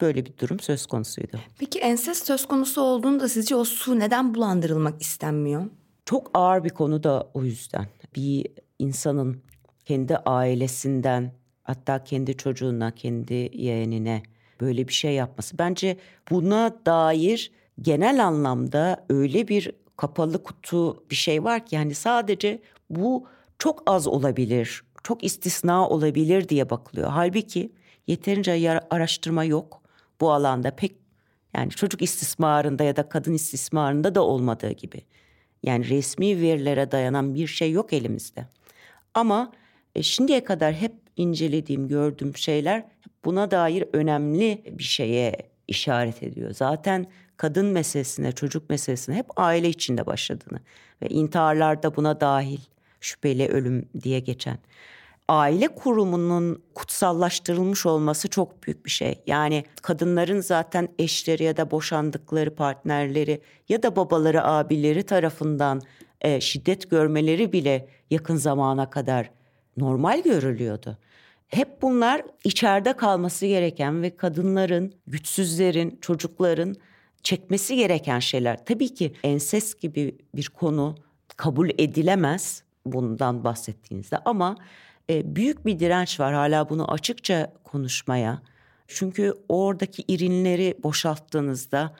böyle 0.00 0.26
bir 0.26 0.38
durum 0.38 0.60
söz 0.60 0.86
konusuydu. 0.86 1.40
Peki 1.58 1.78
ensest 1.78 2.26
söz 2.26 2.46
konusu 2.46 2.80
olduğunda 2.80 3.28
sizce 3.28 3.56
o 3.56 3.64
su 3.64 3.98
neden 3.98 4.34
bulandırılmak 4.34 5.02
istenmiyor? 5.02 5.64
Çok 6.04 6.30
ağır 6.34 6.64
bir 6.64 6.70
konu 6.70 7.02
da 7.02 7.30
o 7.34 7.44
yüzden. 7.44 7.86
Bir 8.16 8.46
insanın 8.78 9.42
kendi 9.84 10.16
ailesinden 10.16 11.32
hatta 11.62 12.04
kendi 12.04 12.36
çocuğuna, 12.36 12.94
kendi 12.94 13.50
yeğenine 13.52 14.22
böyle 14.60 14.88
bir 14.88 14.92
şey 14.92 15.14
yapması. 15.14 15.58
Bence 15.58 15.96
buna 16.30 16.76
dair 16.86 17.52
genel 17.80 18.26
anlamda 18.26 19.06
öyle 19.08 19.48
bir 19.48 19.72
kapalı 19.96 20.42
kutu 20.42 21.04
bir 21.10 21.14
şey 21.14 21.44
var 21.44 21.66
ki 21.66 21.74
yani 21.74 21.94
sadece 21.94 22.62
bu 22.90 23.26
çok 23.58 23.82
az 23.86 24.06
olabilir 24.06 24.82
çok 25.04 25.24
istisna 25.24 25.88
olabilir 25.88 26.48
diye 26.48 26.70
bakılıyor. 26.70 27.10
Halbuki 27.10 27.72
yeterince 28.06 28.80
araştırma 28.90 29.44
yok 29.44 29.82
bu 30.20 30.32
alanda 30.32 30.70
pek 30.70 30.92
yani 31.56 31.70
çocuk 31.70 32.02
istismarında 32.02 32.84
ya 32.84 32.96
da 32.96 33.08
kadın 33.08 33.34
istismarında 33.34 34.14
da 34.14 34.22
olmadığı 34.22 34.70
gibi. 34.70 35.00
Yani 35.62 35.88
resmi 35.88 36.40
verilere 36.40 36.90
dayanan 36.90 37.34
bir 37.34 37.46
şey 37.46 37.72
yok 37.72 37.92
elimizde. 37.92 38.46
Ama 39.14 39.52
e, 39.94 40.02
şimdiye 40.02 40.44
kadar 40.44 40.74
hep 40.74 40.92
incelediğim, 41.16 41.88
gördüğüm 41.88 42.36
şeyler 42.36 42.84
buna 43.24 43.50
dair 43.50 43.84
önemli 43.92 44.62
bir 44.78 44.82
şeye 44.82 45.36
işaret 45.68 46.22
ediyor. 46.22 46.54
Zaten 46.54 47.06
kadın 47.36 47.66
meselesine, 47.66 48.32
çocuk 48.32 48.70
meselesine 48.70 49.14
hep 49.16 49.26
aile 49.36 49.68
içinde 49.68 50.06
başladığını 50.06 50.60
ve 51.02 51.08
intiharlar 51.08 51.82
da 51.82 51.96
buna 51.96 52.20
dahil 52.20 52.58
şüpheli 53.02 53.48
ölüm 53.48 53.88
diye 54.02 54.20
geçen. 54.20 54.58
Aile 55.28 55.68
kurumunun 55.68 56.62
kutsallaştırılmış 56.74 57.86
olması 57.86 58.28
çok 58.28 58.62
büyük 58.62 58.86
bir 58.86 58.90
şey. 58.90 59.22
Yani 59.26 59.64
kadınların 59.82 60.40
zaten 60.40 60.88
eşleri 60.98 61.44
ya 61.44 61.56
da 61.56 61.70
boşandıkları 61.70 62.54
partnerleri 62.54 63.40
ya 63.68 63.82
da 63.82 63.96
babaları, 63.96 64.44
abileri 64.44 65.02
tarafından 65.02 65.82
e, 66.20 66.40
şiddet 66.40 66.90
görmeleri 66.90 67.52
bile 67.52 67.88
yakın 68.10 68.36
zamana 68.36 68.90
kadar 68.90 69.30
normal 69.76 70.22
görülüyordu. 70.22 70.98
Hep 71.48 71.82
bunlar 71.82 72.22
içeride 72.44 72.92
kalması 72.92 73.46
gereken 73.46 74.02
ve 74.02 74.16
kadınların, 74.16 74.94
güçsüzlerin, 75.06 75.98
çocukların 76.00 76.74
çekmesi 77.22 77.76
gereken 77.76 78.18
şeyler. 78.18 78.64
Tabii 78.64 78.94
ki 78.94 79.12
enses 79.24 79.74
gibi 79.74 80.16
bir 80.34 80.48
konu 80.48 80.96
kabul 81.36 81.70
edilemez 81.78 82.62
bundan 82.86 83.44
bahsettiğinizde 83.44 84.18
ama 84.24 84.56
e, 85.10 85.36
büyük 85.36 85.66
bir 85.66 85.78
direnç 85.78 86.20
var 86.20 86.34
hala 86.34 86.68
bunu 86.68 86.92
açıkça 86.92 87.52
konuşmaya. 87.64 88.42
Çünkü 88.88 89.34
oradaki 89.48 90.02
irinleri 90.08 90.78
boşalttığınızda 90.82 91.94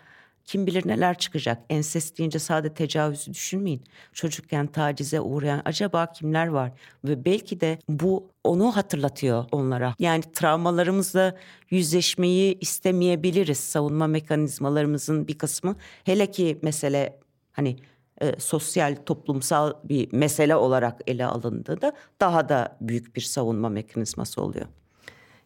kim 0.44 0.66
bilir 0.66 0.88
neler 0.88 1.18
çıkacak. 1.18 1.58
Enses 1.70 2.18
deyince 2.18 2.38
sadece 2.38 2.74
tecavüzü 2.74 3.34
düşünmeyin. 3.34 3.82
Çocukken 4.12 4.66
tacize 4.66 5.20
uğrayan 5.20 5.62
acaba 5.64 6.12
kimler 6.12 6.46
var? 6.46 6.72
Ve 7.04 7.24
belki 7.24 7.60
de 7.60 7.78
bu 7.88 8.30
onu 8.44 8.76
hatırlatıyor 8.76 9.44
onlara. 9.52 9.94
Yani 9.98 10.22
travmalarımızla 10.32 11.36
yüzleşmeyi 11.70 12.58
istemeyebiliriz. 12.58 13.58
Savunma 13.58 14.06
mekanizmalarımızın 14.06 15.28
bir 15.28 15.38
kısmı. 15.38 15.76
Hele 16.04 16.30
ki 16.30 16.58
mesele 16.62 17.18
hani 17.52 17.76
e, 18.22 18.34
sosyal 18.38 18.96
toplumsal 19.06 19.72
bir 19.84 20.12
mesele 20.12 20.56
olarak 20.56 21.00
ele 21.06 21.26
alındığında 21.26 21.92
daha 22.20 22.48
da 22.48 22.76
büyük 22.80 23.16
bir 23.16 23.20
savunma 23.20 23.68
mekanizması 23.68 24.42
oluyor. 24.42 24.66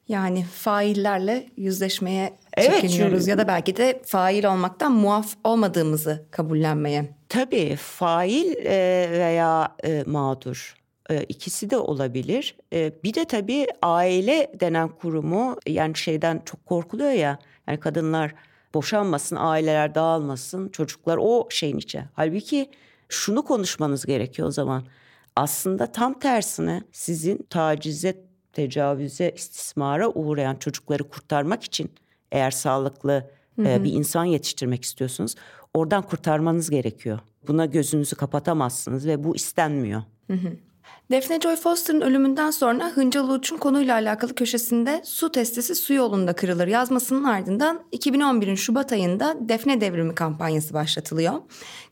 Yani 0.08 0.44
faillerle 0.44 1.46
yüzleşmeye 1.56 2.38
evet, 2.54 2.80
çekiniyoruz 2.80 3.18
çünkü... 3.18 3.30
ya 3.30 3.38
da 3.38 3.48
belki 3.48 3.76
de 3.76 4.02
fail 4.04 4.44
olmaktan 4.44 4.92
muaf 4.92 5.34
olmadığımızı 5.44 6.26
kabullenmeye. 6.30 7.14
Tabii 7.28 7.76
fail 7.76 8.52
e, 8.56 9.08
veya 9.10 9.76
e, 9.84 10.04
mağdur 10.06 10.76
e, 11.10 11.24
ikisi 11.24 11.70
de 11.70 11.76
olabilir. 11.76 12.56
Bir 12.72 13.14
de 13.14 13.24
tabii 13.24 13.66
aile 13.82 14.52
denen 14.60 14.88
kurumu 14.88 15.56
yani 15.66 15.96
şeyden 15.96 16.42
çok 16.44 16.66
korkuluyor 16.66 17.10
ya. 17.10 17.38
Yani 17.68 17.80
kadınlar 17.80 18.34
boşanmasın, 18.74 19.36
aileler 19.36 19.94
dağılmasın, 19.94 20.68
çocuklar 20.68 21.18
o 21.20 21.46
şeyin 21.50 21.78
içe. 21.78 22.04
Halbuki 22.14 22.70
şunu 23.08 23.44
konuşmanız 23.44 24.06
gerekiyor 24.06 24.48
o 24.48 24.50
zaman. 24.50 24.84
Aslında 25.36 25.92
tam 25.92 26.18
tersine 26.18 26.82
sizin 26.92 27.46
tacize 27.50 28.24
tecavüze, 28.52 29.32
istismara 29.36 30.08
uğrayan 30.08 30.56
çocukları 30.56 31.08
kurtarmak 31.08 31.64
için 31.64 31.90
eğer 32.32 32.50
sağlıklı 32.50 33.30
hı 33.56 33.62
hı. 33.62 33.68
E, 33.68 33.84
bir 33.84 33.92
insan 33.92 34.24
yetiştirmek 34.24 34.84
istiyorsunuz, 34.84 35.34
oradan 35.74 36.02
kurtarmanız 36.02 36.70
gerekiyor. 36.70 37.18
Buna 37.48 37.66
gözünüzü 37.66 38.16
kapatamazsınız 38.16 39.06
ve 39.06 39.24
bu 39.24 39.36
istenmiyor. 39.36 40.02
Hı 40.26 40.32
hı. 40.32 40.52
Defne 41.10 41.40
Joy 41.40 41.56
Foster'ın 41.56 42.00
ölümünden 42.00 42.50
sonra 42.50 42.90
Hıncal 42.94 43.24
Uluç'un 43.24 43.56
konuyla 43.56 43.94
alakalı 43.94 44.34
köşesinde 44.34 45.02
su 45.04 45.32
testisi 45.32 45.74
su 45.74 45.94
yolunda 45.94 46.32
kırılır 46.32 46.66
yazmasının 46.66 47.24
ardından 47.24 47.80
2011'in 47.92 48.54
Şubat 48.54 48.92
ayında 48.92 49.36
Defne 49.40 49.80
Devrimi 49.80 50.14
kampanyası 50.14 50.74
başlatılıyor. 50.74 51.32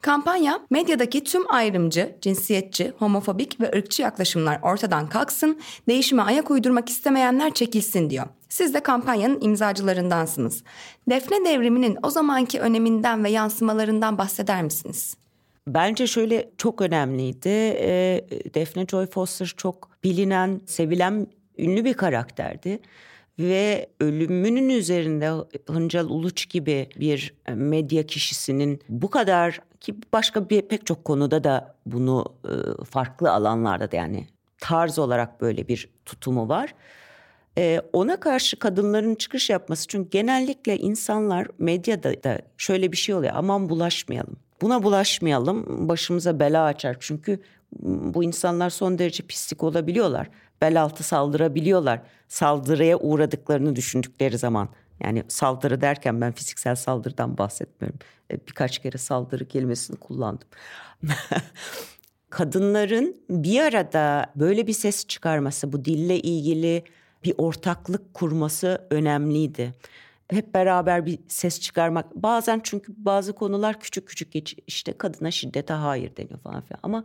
Kampanya 0.00 0.61
medyadaki 0.70 1.24
tüm 1.24 1.55
ayrımcı, 1.55 2.16
cinsiyetçi, 2.20 2.92
homofobik 2.98 3.61
ve 3.61 3.70
ırkçı 3.77 4.03
yaklaşımlar 4.03 4.59
ortadan 4.62 5.09
kalksın, 5.09 5.61
değişime 5.88 6.22
ayak 6.22 6.50
uydurmak 6.50 6.88
istemeyenler 6.88 7.55
çekilsin 7.55 8.11
diyor. 8.11 8.27
Siz 8.48 8.74
de 8.74 8.81
kampanyanın 8.81 9.40
imzacılarındansınız. 9.40 10.62
Defne 11.11 11.44
devriminin 11.44 11.98
o 12.03 12.11
zamanki 12.11 12.61
öneminden 12.61 13.24
ve 13.24 13.31
yansımalarından 13.31 14.18
bahseder 14.18 14.62
misiniz? 14.62 15.16
Bence 15.66 16.07
şöyle 16.07 16.50
çok 16.59 16.81
önemliydi. 16.81 17.48
E, 17.48 18.20
Defne 18.55 18.87
Joy 18.87 19.07
Foster 19.07 19.55
çok 19.57 19.90
bilinen, 20.05 20.61
sevilen, 20.66 21.27
ünlü 21.59 21.85
bir 21.85 21.94
karakterdi. 21.94 22.81
Ve 23.38 23.90
ölümünün 24.00 24.68
üzerinde 24.68 25.31
Hıncal 25.66 26.09
Uluç 26.09 26.48
gibi 26.48 26.88
bir 27.00 27.35
medya 27.48 28.07
kişisinin 28.07 28.81
bu 28.88 29.11
kadar 29.11 29.61
ki 29.81 29.94
başka 30.12 30.50
bir 30.50 30.62
pek 30.62 30.87
çok 30.87 31.05
konuda 31.05 31.44
da 31.44 31.77
bunu 31.87 32.24
farklı 32.90 33.33
alanlarda 33.33 33.92
da 33.92 33.96
yani 33.96 34.27
tarz 34.59 34.98
olarak 34.98 35.40
böyle 35.40 35.68
bir 35.68 35.88
tutumu 36.05 36.48
var. 36.48 36.74
Ona 37.92 38.20
karşı 38.20 38.59
kadınların 38.59 39.14
çıkış 39.14 39.50
yapması 39.50 39.87
çünkü 39.87 40.11
genellikle 40.11 40.77
insanlar 40.77 41.46
medyada 41.59 42.22
da 42.24 42.40
şöyle 42.59 42.92
bir 42.92 42.96
şey 42.96 43.14
oluyor 43.14 43.33
aman 43.37 43.68
bulaşmayalım. 43.68 44.37
Buna 44.64 44.83
bulaşmayalım 44.83 45.88
başımıza 45.88 46.40
bela 46.40 46.64
açar 46.64 46.96
çünkü 47.00 47.40
bu 47.83 48.24
insanlar 48.24 48.70
son 48.70 48.98
derece 48.98 49.22
pislik 49.22 49.62
olabiliyorlar. 49.62 50.31
Bel 50.61 50.83
altı 50.83 51.03
saldırabiliyorlar. 51.03 52.00
Saldırıya 52.29 52.98
uğradıklarını 52.98 53.77
düşündükleri 53.77 54.38
zaman. 54.38 54.68
Yani 55.00 55.24
saldırı 55.29 55.81
derken 55.81 56.20
ben 56.20 56.33
fiziksel 56.33 56.74
saldırıdan 56.74 57.38
bahsetmiyorum. 57.38 57.98
E, 58.31 58.46
birkaç 58.46 58.79
kere 58.79 58.98
saldırı 58.98 59.48
kelimesini 59.48 59.96
kullandım. 59.96 60.48
Kadınların 62.31 63.16
bir 63.31 63.61
arada 63.61 64.27
böyle 64.37 64.66
bir 64.66 64.72
ses 64.72 65.07
çıkarması, 65.07 65.72
bu 65.72 65.85
dille 65.85 66.18
ilgili 66.18 66.85
bir 67.24 67.35
ortaklık 67.38 68.14
kurması 68.14 68.87
önemliydi 68.90 69.74
hep 70.31 70.55
beraber 70.55 71.07
bir 71.07 71.19
ses 71.29 71.61
çıkarmak. 71.61 72.15
Bazen 72.15 72.61
çünkü 72.65 72.95
bazı 72.97 73.33
konular 73.33 73.81
küçük 73.81 74.09
küçük 74.09 74.33
geç 74.33 74.57
işte 74.67 74.93
kadına 74.99 75.31
şiddete 75.31 75.75
hayır 75.75 76.17
deniyor 76.17 76.39
falan 76.39 76.61
filan. 76.61 76.81
Ama 76.83 77.05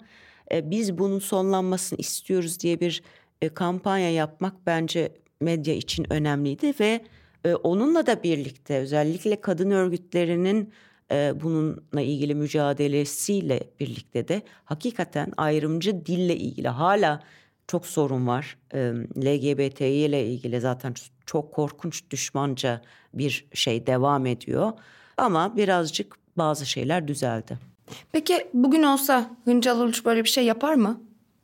e, 0.51 0.71
biz 0.71 0.97
bunun 0.97 1.19
sonlanmasını 1.19 1.99
istiyoruz 1.99 2.59
diye 2.59 2.79
bir 2.79 3.03
e, 3.41 3.49
kampanya 3.49 4.11
yapmak 4.11 4.53
bence 4.65 5.13
medya 5.41 5.73
için 5.73 6.13
önemliydi 6.13 6.73
ve 6.79 7.05
e, 7.45 7.55
onunla 7.55 8.05
da 8.05 8.23
birlikte 8.23 8.77
özellikle 8.77 9.41
kadın 9.41 9.71
örgütlerinin 9.71 10.73
e, 11.11 11.33
bununla 11.41 12.01
ilgili 12.01 12.35
mücadelesiyle 12.35 13.59
birlikte 13.79 14.27
de 14.27 14.41
hakikaten 14.65 15.33
ayrımcı 15.37 16.05
dille 16.05 16.35
ilgili 16.35 16.67
hala 16.67 17.23
çok 17.69 17.85
sorun 17.85 18.27
var. 18.27 18.57
LGBTİ 19.17 19.85
ile 19.85 20.25
ilgili 20.25 20.61
zaten 20.61 20.93
çok 21.25 21.53
korkunç 21.53 22.03
düşmanca 22.09 22.81
bir 23.13 23.47
şey 23.53 23.87
devam 23.87 24.25
ediyor. 24.25 24.71
Ama 25.17 25.57
birazcık 25.57 26.15
bazı 26.37 26.65
şeyler 26.65 27.07
düzeldi. 27.07 27.57
Peki 28.11 28.47
bugün 28.53 28.83
olsa 28.83 29.31
Hıncal 29.45 29.79
Uluç 29.79 30.05
böyle 30.05 30.23
bir 30.23 30.29
şey 30.29 30.45
yapar 30.45 30.73
mı 30.73 31.01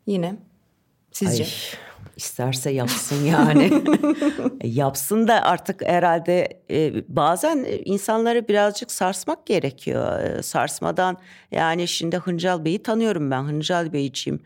yine 0.08 0.36
sizce? 1.12 1.44
Ay, 1.44 1.50
isterse 2.16 2.70
yapsın 2.70 3.26
yani. 3.26 3.84
Yapsın 4.64 5.28
da 5.28 5.42
artık 5.44 5.82
herhalde 5.82 6.62
e, 6.72 7.04
bazen 7.08 7.66
insanları 7.86 8.48
birazcık 8.48 8.92
sarsmak 8.92 9.46
gerekiyor. 9.46 10.20
E, 10.20 10.44
sarsmadan 10.44 11.18
yani 11.52 11.88
şimdi 11.88 12.18
Hıncal 12.18 12.66
Bey'i 12.66 12.84
tanıyorum 12.84 13.32
ben. 13.32 13.44
Hıncal 13.44 13.94
Beyciğim 13.94 14.40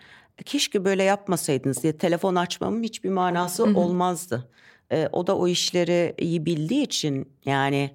keşke 0.46 0.86
böyle 0.86 1.04
yapmasaydınız 1.04 1.84
diye 1.84 1.98
telefon 1.98 2.36
açmamın 2.36 2.84
hiçbir 2.84 3.10
manası 3.10 3.64
olmazdı. 3.64 4.50
E, 4.92 5.10
o 5.12 5.28
da 5.28 5.38
o 5.38 5.48
işleri 5.48 6.14
iyi 6.18 6.46
bildiği 6.46 6.84
için 6.84 7.32
yani 7.46 7.92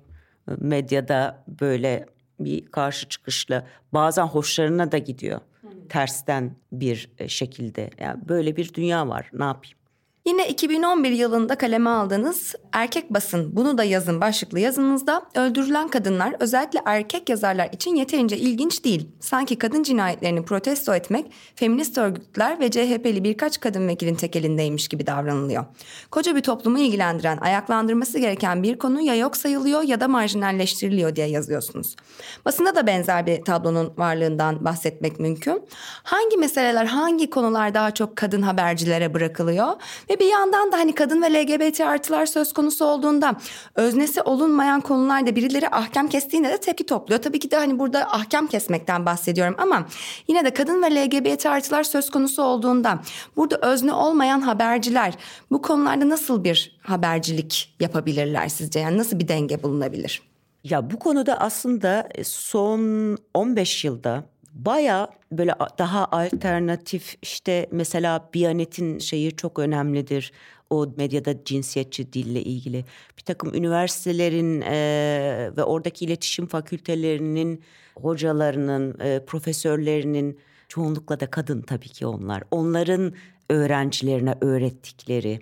medyada 0.46 1.44
böyle 1.60 2.06
bir 2.40 2.66
karşı 2.66 3.08
çıkışla 3.08 3.66
bazen 3.92 4.26
hoşlarına 4.26 4.92
da 4.92 4.98
gidiyor. 4.98 5.40
Tersten 5.88 6.56
bir 6.72 7.10
şekilde. 7.26 7.90
Yani 8.00 8.28
böyle 8.28 8.56
bir 8.56 8.74
dünya 8.74 9.08
var. 9.08 9.30
Ne 9.32 9.44
yapayım? 9.44 9.78
Yine 10.26 10.48
2011 10.48 11.10
yılında 11.10 11.58
kaleme 11.58 11.90
aldığınız 11.90 12.54
Erkek 12.72 13.10
Basın 13.10 13.56
Bunu 13.56 13.78
da 13.78 13.84
Yazın 13.84 14.20
başlıklı 14.20 14.60
yazınızda 14.60 15.22
öldürülen 15.34 15.88
kadınlar 15.88 16.36
özellikle 16.40 16.80
erkek 16.84 17.28
yazarlar 17.28 17.68
için 17.72 17.94
yeterince 17.94 18.36
ilginç 18.36 18.84
değil. 18.84 19.08
Sanki 19.20 19.58
kadın 19.58 19.82
cinayetlerini 19.82 20.44
protesto 20.44 20.94
etmek 20.94 21.32
feminist 21.54 21.98
örgütler 21.98 22.60
ve 22.60 22.70
CHP'li 22.70 23.24
birkaç 23.24 23.60
kadın 23.60 23.88
vekilin 23.88 24.14
tek 24.14 24.36
elindeymiş 24.36 24.88
gibi 24.88 25.06
davranılıyor. 25.06 25.64
Koca 26.10 26.36
bir 26.36 26.40
toplumu 26.40 26.78
ilgilendiren, 26.78 27.38
ayaklandırması 27.38 28.18
gereken 28.18 28.62
bir 28.62 28.78
konu 28.78 29.00
ya 29.00 29.14
yok 29.14 29.36
sayılıyor 29.36 29.82
ya 29.82 30.00
da 30.00 30.08
marjinalleştiriliyor 30.08 31.16
diye 31.16 31.26
yazıyorsunuz. 31.26 31.96
Basında 32.44 32.76
da 32.76 32.86
benzer 32.86 33.26
bir 33.26 33.44
tablonun 33.44 33.92
varlığından 33.96 34.64
bahsetmek 34.64 35.20
mümkün. 35.20 35.62
Hangi 36.02 36.36
meseleler, 36.36 36.86
hangi 36.86 37.30
konular 37.30 37.74
daha 37.74 37.90
çok 37.90 38.16
kadın 38.16 38.42
habercilere 38.42 39.14
bırakılıyor 39.14 39.72
ve 40.10 40.13
Ve 40.14 40.18
bir 40.18 40.30
yandan 40.30 40.72
da 40.72 40.76
hani 40.76 40.94
kadın 40.94 41.22
ve 41.22 41.32
LGBT 41.34 41.80
artılar 41.80 42.26
söz 42.26 42.52
konusu 42.52 42.84
olduğunda 42.84 43.36
öznesi 43.74 44.22
olunmayan 44.22 44.80
konularda 44.80 45.36
birileri 45.36 45.68
ahkam 45.68 46.08
kestiğinde 46.08 46.48
de 46.48 46.58
tepki 46.58 46.86
topluyor. 46.86 47.22
Tabii 47.22 47.38
ki 47.38 47.50
de 47.50 47.56
hani 47.56 47.78
burada 47.78 48.12
ahkam 48.12 48.46
kesmekten 48.46 49.06
bahsediyorum 49.06 49.54
ama 49.58 49.86
yine 50.28 50.44
de 50.44 50.50
kadın 50.54 50.82
ve 50.82 50.94
LGBT 50.94 51.46
artılar 51.46 51.82
söz 51.82 52.10
konusu 52.10 52.42
olduğunda 52.42 53.00
burada 53.36 53.56
özne 53.56 53.92
olmayan 53.92 54.40
haberciler 54.40 55.14
bu 55.50 55.62
konularda 55.62 56.08
nasıl 56.08 56.44
bir 56.44 56.78
habercilik 56.82 57.76
yapabilirler 57.80 58.48
sizce? 58.48 58.80
Yani 58.80 58.98
nasıl 58.98 59.18
bir 59.18 59.28
denge 59.28 59.62
bulunabilir? 59.62 60.22
Ya 60.64 60.90
bu 60.90 60.98
konuda 60.98 61.40
aslında 61.40 62.08
son 62.24 63.16
15 63.34 63.84
yılda 63.84 64.24
baya 64.54 65.08
böyle 65.32 65.54
daha 65.78 66.06
alternatif 66.06 67.16
işte 67.22 67.66
mesela 67.70 68.28
Biyanet'in 68.34 68.98
şeyi 68.98 69.36
çok 69.36 69.58
önemlidir. 69.58 70.32
O 70.70 70.86
medyada 70.96 71.44
cinsiyetçi 71.44 72.12
dille 72.12 72.42
ilgili 72.42 72.84
bir 73.18 73.22
takım 73.22 73.54
üniversitelerin 73.54 74.60
e, 74.60 75.50
ve 75.56 75.64
oradaki 75.64 76.04
iletişim 76.04 76.46
fakültelerinin 76.46 77.62
hocalarının, 77.96 79.00
e, 79.00 79.24
profesörlerinin 79.26 80.38
çoğunlukla 80.68 81.20
da 81.20 81.30
kadın 81.30 81.62
tabii 81.62 81.88
ki 81.88 82.06
onlar. 82.06 82.42
Onların 82.50 83.12
öğrencilerine 83.50 84.34
öğrettikleri 84.40 85.40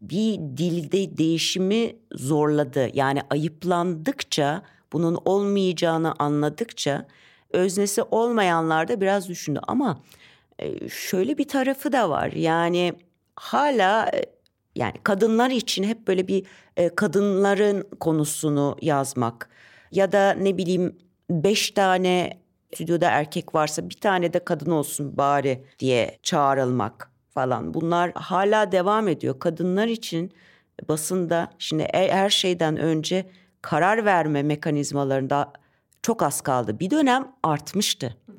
bir 0.00 0.34
dilde 0.34 1.18
değişimi 1.18 1.96
zorladı. 2.14 2.88
Yani 2.94 3.20
ayıplandıkça 3.30 4.62
bunun 4.92 5.18
olmayacağını 5.24 6.14
anladıkça 6.18 7.06
öznesi 7.52 8.02
olmayanlar 8.02 8.88
da 8.88 9.00
biraz 9.00 9.28
düşündü 9.28 9.60
ama 9.62 10.00
e, 10.58 10.88
şöyle 10.88 11.38
bir 11.38 11.48
tarafı 11.48 11.92
da 11.92 12.10
var. 12.10 12.32
Yani 12.32 12.92
hala 13.36 14.10
e, 14.14 14.24
yani 14.76 14.94
kadınlar 15.02 15.50
için 15.50 15.84
hep 15.84 16.08
böyle 16.08 16.28
bir 16.28 16.46
e, 16.76 16.88
kadınların 16.88 17.88
konusunu 18.00 18.76
yazmak 18.80 19.48
ya 19.92 20.12
da 20.12 20.30
ne 20.30 20.56
bileyim 20.56 20.96
beş 21.30 21.70
tane 21.70 22.42
stüdyoda 22.74 23.10
erkek 23.10 23.54
varsa 23.54 23.90
bir 23.90 23.94
tane 23.94 24.32
de 24.32 24.44
kadın 24.44 24.70
olsun 24.70 25.16
bari 25.16 25.64
diye 25.78 26.18
çağrılmak 26.22 27.10
falan. 27.30 27.74
Bunlar 27.74 28.12
hala 28.14 28.72
devam 28.72 29.08
ediyor. 29.08 29.38
Kadınlar 29.38 29.86
için 29.88 30.32
basında 30.88 31.50
şimdi 31.58 31.88
her 31.92 32.30
şeyden 32.30 32.76
önce 32.76 33.26
karar 33.62 34.04
verme 34.04 34.42
mekanizmalarında 34.42 35.52
çok 36.02 36.22
az 36.22 36.40
kaldı. 36.40 36.80
Bir 36.80 36.90
dönem 36.90 37.32
artmıştı. 37.42 38.16
Hı 38.26 38.32
hı. 38.32 38.36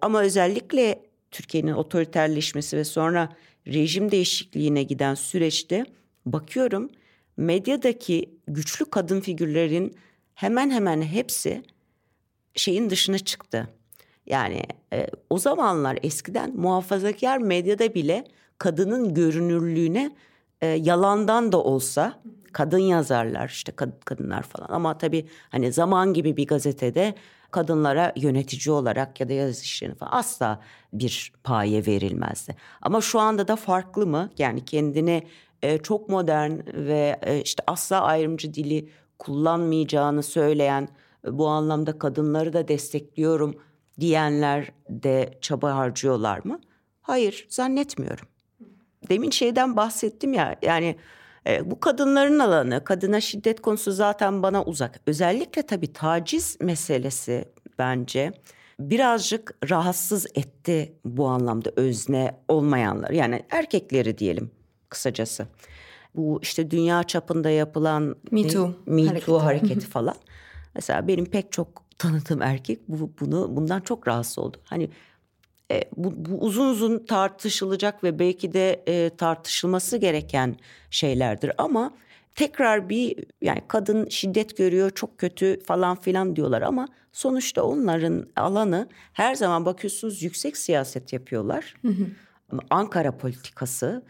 Ama 0.00 0.22
özellikle 0.22 1.02
Türkiye'nin 1.30 1.72
otoriterleşmesi 1.72 2.76
ve 2.76 2.84
sonra 2.84 3.28
rejim 3.66 4.10
değişikliğine 4.10 4.82
giden 4.82 5.14
süreçte 5.14 5.84
bakıyorum 6.26 6.90
medyadaki 7.36 8.30
güçlü 8.48 8.84
kadın 8.84 9.20
figürlerin 9.20 9.96
hemen 10.34 10.70
hemen 10.70 11.02
hepsi 11.02 11.62
şeyin 12.54 12.90
dışına 12.90 13.18
çıktı. 13.18 13.68
Yani 14.26 14.62
e, 14.92 15.06
o 15.30 15.38
zamanlar 15.38 15.98
eskiden 16.02 16.56
muhafazakar 16.56 17.38
medyada 17.38 17.94
bile 17.94 18.24
kadının 18.58 19.14
görünürlüğüne 19.14 20.10
e, 20.60 20.66
yalandan 20.66 21.52
da 21.52 21.62
olsa 21.62 22.22
kadın 22.52 22.78
yazarlar 22.78 23.48
işte 23.48 23.72
kad- 23.72 24.04
kadınlar 24.04 24.42
falan 24.42 24.66
ama 24.68 24.98
tabii 24.98 25.28
hani 25.50 25.72
zaman 25.72 26.12
gibi 26.14 26.36
bir 26.36 26.46
gazetede 26.46 27.14
kadınlara 27.50 28.12
yönetici 28.16 28.74
olarak 28.74 29.20
ya 29.20 29.28
da 29.28 29.32
yazı 29.32 29.62
işlerini 29.62 29.94
falan 29.94 30.12
asla 30.12 30.60
bir 30.92 31.32
paye 31.44 31.86
verilmezdi. 31.86 32.56
Ama 32.82 33.00
şu 33.00 33.20
anda 33.20 33.48
da 33.48 33.56
farklı 33.56 34.06
mı? 34.06 34.30
Yani 34.38 34.64
kendini 34.64 35.26
e, 35.62 35.78
çok 35.78 36.08
modern 36.08 36.52
ve 36.74 37.18
e, 37.22 37.42
işte 37.42 37.62
asla 37.66 38.00
ayrımcı 38.02 38.54
dili 38.54 38.88
kullanmayacağını 39.18 40.22
söyleyen 40.22 40.88
e, 41.26 41.38
bu 41.38 41.48
anlamda 41.48 41.98
kadınları 41.98 42.52
da 42.52 42.68
destekliyorum 42.68 43.54
diyenler 44.00 44.72
de 44.88 45.38
çaba 45.40 45.76
harcıyorlar 45.76 46.40
mı? 46.44 46.60
Hayır 47.02 47.46
zannetmiyorum. 47.48 48.28
Demin 49.08 49.30
şeyden 49.30 49.76
bahsettim 49.76 50.32
ya 50.32 50.56
yani 50.62 50.96
e, 51.48 51.70
bu 51.70 51.80
kadınların 51.80 52.38
alanı, 52.38 52.84
kadına 52.84 53.20
şiddet 53.20 53.60
konusu 53.60 53.92
zaten 53.92 54.42
bana 54.42 54.64
uzak. 54.64 55.00
Özellikle 55.06 55.62
tabii 55.62 55.92
taciz 55.92 56.56
meselesi 56.60 57.44
bence 57.78 58.32
birazcık 58.80 59.54
rahatsız 59.70 60.26
etti 60.34 60.92
bu 61.04 61.26
anlamda 61.26 61.70
özne 61.76 62.36
olmayanlar. 62.48 63.10
Yani 63.10 63.42
erkekleri 63.50 64.18
diyelim 64.18 64.50
kısacası. 64.88 65.46
Bu 66.14 66.38
işte 66.42 66.70
dünya 66.70 67.02
çapında 67.02 67.50
yapılan 67.50 68.16
Me 68.30 68.48
Too, 68.48 68.74
Me 68.86 69.06
hareketi. 69.06 69.32
hareketi 69.32 69.86
falan. 69.90 70.14
Mesela 70.74 71.08
benim 71.08 71.24
pek 71.26 71.52
çok 71.52 71.68
tanıdığım 71.98 72.42
erkek 72.42 72.88
bu, 72.88 73.10
bunu 73.20 73.56
bundan 73.56 73.80
çok 73.80 74.08
rahatsız 74.08 74.38
oldu. 74.38 74.56
Hani 74.64 74.90
e, 75.72 75.84
bu, 75.96 76.12
bu 76.16 76.38
uzun 76.44 76.68
uzun 76.68 77.06
tartışılacak 77.06 78.04
ve 78.04 78.18
belki 78.18 78.52
de 78.52 78.82
e, 78.86 79.10
tartışılması 79.16 79.96
gereken 79.96 80.56
şeylerdir 80.90 81.52
ama 81.58 81.92
tekrar 82.34 82.88
bir 82.88 83.24
yani 83.40 83.62
kadın 83.68 84.08
şiddet 84.08 84.56
görüyor 84.56 84.90
çok 84.90 85.18
kötü 85.18 85.62
falan 85.64 85.96
filan 85.96 86.36
diyorlar 86.36 86.62
ama 86.62 86.88
sonuçta 87.12 87.62
onların 87.62 88.26
alanı 88.36 88.88
her 89.12 89.34
zaman 89.34 89.64
bakıyorsunuz 89.66 90.22
yüksek 90.22 90.56
siyaset 90.56 91.12
yapıyorlar. 91.12 91.74
Hı 91.82 91.88
hı. 91.88 92.06
Ankara 92.70 93.16
politikası, 93.16 94.02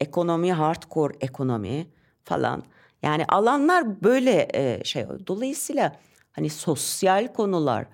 ekonomi 0.00 0.52
hardcore 0.52 1.14
ekonomi 1.20 1.86
falan. 2.24 2.62
Yani 3.02 3.24
alanlar 3.28 4.02
böyle 4.02 4.48
e, 4.54 4.84
şey 4.84 5.06
dolayısıyla 5.26 5.96
hani 6.32 6.50
sosyal 6.50 7.32
konular 7.32 7.86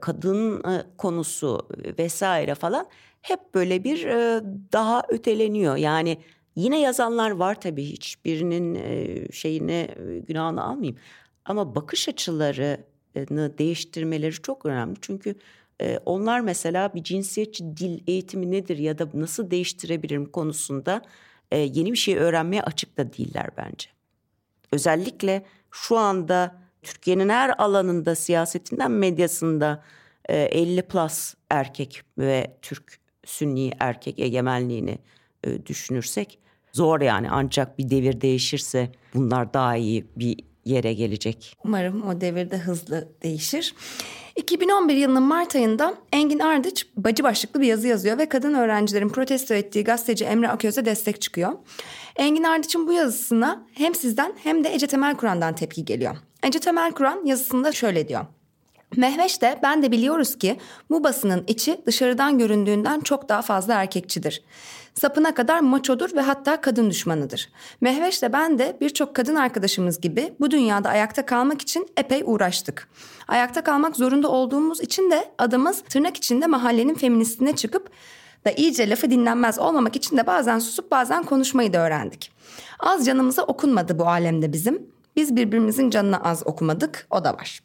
kadın 0.00 0.64
e, 0.64 0.84
konusu 0.98 1.68
vesaire 1.98 2.54
falan 2.54 2.86
hep 3.22 3.54
böyle 3.54 3.84
bir 3.84 4.04
e, 4.04 4.42
daha 4.72 5.02
öteleniyor. 5.08 5.76
Yani 5.76 6.18
yine 6.56 6.80
yazanlar 6.80 7.30
var 7.30 7.60
tabii 7.60 7.84
hiçbirinin 7.84 8.78
şeyini 9.30 9.88
günahını 10.28 10.64
almayayım. 10.64 10.96
Ama 11.44 11.74
bakış 11.74 12.08
açılarını 12.08 13.58
değiştirmeleri 13.58 14.32
çok 14.32 14.66
önemli. 14.66 14.96
Çünkü 15.00 15.34
onlar 16.04 16.40
mesela 16.40 16.94
bir 16.94 17.02
cinsiyetçi 17.02 17.76
dil 17.76 18.00
eğitimi 18.06 18.50
nedir 18.50 18.78
ya 18.78 18.98
da 18.98 19.08
nasıl 19.14 19.50
değiştirebilirim 19.50 20.26
konusunda 20.26 21.02
yeni 21.52 21.92
bir 21.92 21.96
şey 21.96 22.16
öğrenmeye 22.16 22.62
açık 22.62 22.96
da 22.96 23.12
değiller 23.12 23.48
bence. 23.56 23.88
Özellikle 24.72 25.46
şu 25.70 25.96
anda 25.96 26.65
Türkiye'nin 26.86 27.28
her 27.28 27.54
alanında 27.58 28.14
siyasetinden 28.14 28.90
medyasında 28.90 29.82
50 30.28 30.78
e, 30.78 30.82
plus 30.82 31.34
erkek 31.50 32.02
ve 32.18 32.56
Türk 32.62 32.98
Sünni 33.24 33.72
erkek 33.80 34.18
egemenliğini 34.18 34.98
e, 35.44 35.66
düşünürsek 35.66 36.38
zor 36.72 37.00
yani 37.00 37.30
ancak 37.30 37.78
bir 37.78 37.90
devir 37.90 38.20
değişirse 38.20 38.88
bunlar 39.14 39.54
daha 39.54 39.76
iyi 39.76 40.06
bir 40.16 40.36
yere 40.64 40.94
gelecek. 40.94 41.56
Umarım 41.64 42.08
o 42.08 42.20
devirde 42.20 42.58
hızlı 42.58 43.08
değişir. 43.22 43.74
2011 44.36 44.96
yılının 44.96 45.22
Mart 45.22 45.56
ayında 45.56 45.94
Engin 46.12 46.38
Ardıç 46.38 46.86
bacı 46.96 47.22
başlıklı 47.22 47.60
bir 47.60 47.66
yazı 47.66 47.88
yazıyor 47.88 48.18
ve 48.18 48.28
kadın 48.28 48.54
öğrencilerin 48.54 49.08
protesto 49.08 49.54
ettiği 49.54 49.84
gazeteci 49.84 50.24
Emre 50.24 50.48
Aköz'e 50.48 50.84
destek 50.84 51.20
çıkıyor. 51.20 51.52
Engin 52.16 52.42
Ardıç'ın 52.42 52.86
bu 52.86 52.92
yazısına 52.92 53.66
hem 53.72 53.94
sizden 53.94 54.32
hem 54.42 54.64
de 54.64 54.74
Ece 54.74 54.86
Temel 54.86 55.16
Kur'an'dan 55.16 55.54
tepki 55.54 55.84
geliyor. 55.84 56.16
Ece 56.46 56.58
Temel 56.58 56.92
Kur'an 56.92 57.24
yazısında 57.24 57.72
şöyle 57.72 58.08
diyor. 58.08 58.26
Mehveş 58.96 59.42
de 59.42 59.58
ben 59.62 59.82
de 59.82 59.92
biliyoruz 59.92 60.38
ki 60.38 60.58
bu 60.90 61.04
basının 61.04 61.44
içi 61.46 61.80
dışarıdan 61.86 62.38
göründüğünden 62.38 63.00
çok 63.00 63.28
daha 63.28 63.42
fazla 63.42 63.74
erkekçidir. 63.74 64.44
Sapına 64.94 65.34
kadar 65.34 65.60
maçodur 65.60 66.16
ve 66.16 66.20
hatta 66.20 66.60
kadın 66.60 66.90
düşmanıdır. 66.90 67.50
Mehveş 67.80 68.22
de 68.22 68.32
ben 68.32 68.58
de 68.58 68.76
birçok 68.80 69.14
kadın 69.14 69.34
arkadaşımız 69.34 70.00
gibi 70.00 70.34
bu 70.40 70.50
dünyada 70.50 70.88
ayakta 70.88 71.26
kalmak 71.26 71.62
için 71.62 71.88
epey 71.96 72.22
uğraştık. 72.24 72.88
Ayakta 73.28 73.64
kalmak 73.64 73.96
zorunda 73.96 74.28
olduğumuz 74.28 74.80
için 74.80 75.10
de 75.10 75.30
adımız 75.38 75.82
tırnak 75.82 76.16
içinde 76.16 76.46
mahallenin 76.46 76.94
feministine 76.94 77.56
çıkıp 77.56 77.90
da 78.44 78.50
iyice 78.50 78.90
lafı 78.90 79.10
dinlenmez 79.10 79.58
olmamak 79.58 79.96
için 79.96 80.16
de 80.16 80.26
bazen 80.26 80.58
susup 80.58 80.90
bazen 80.90 81.22
konuşmayı 81.22 81.72
da 81.72 81.78
öğrendik. 81.78 82.32
Az 82.78 83.06
canımıza 83.06 83.42
okunmadı 83.42 83.98
bu 83.98 84.06
alemde 84.08 84.52
bizim. 84.52 84.95
Biz 85.16 85.36
birbirimizin 85.36 85.90
canına 85.90 86.16
az 86.16 86.46
okumadık. 86.46 87.06
O 87.10 87.24
da 87.24 87.34
var. 87.34 87.60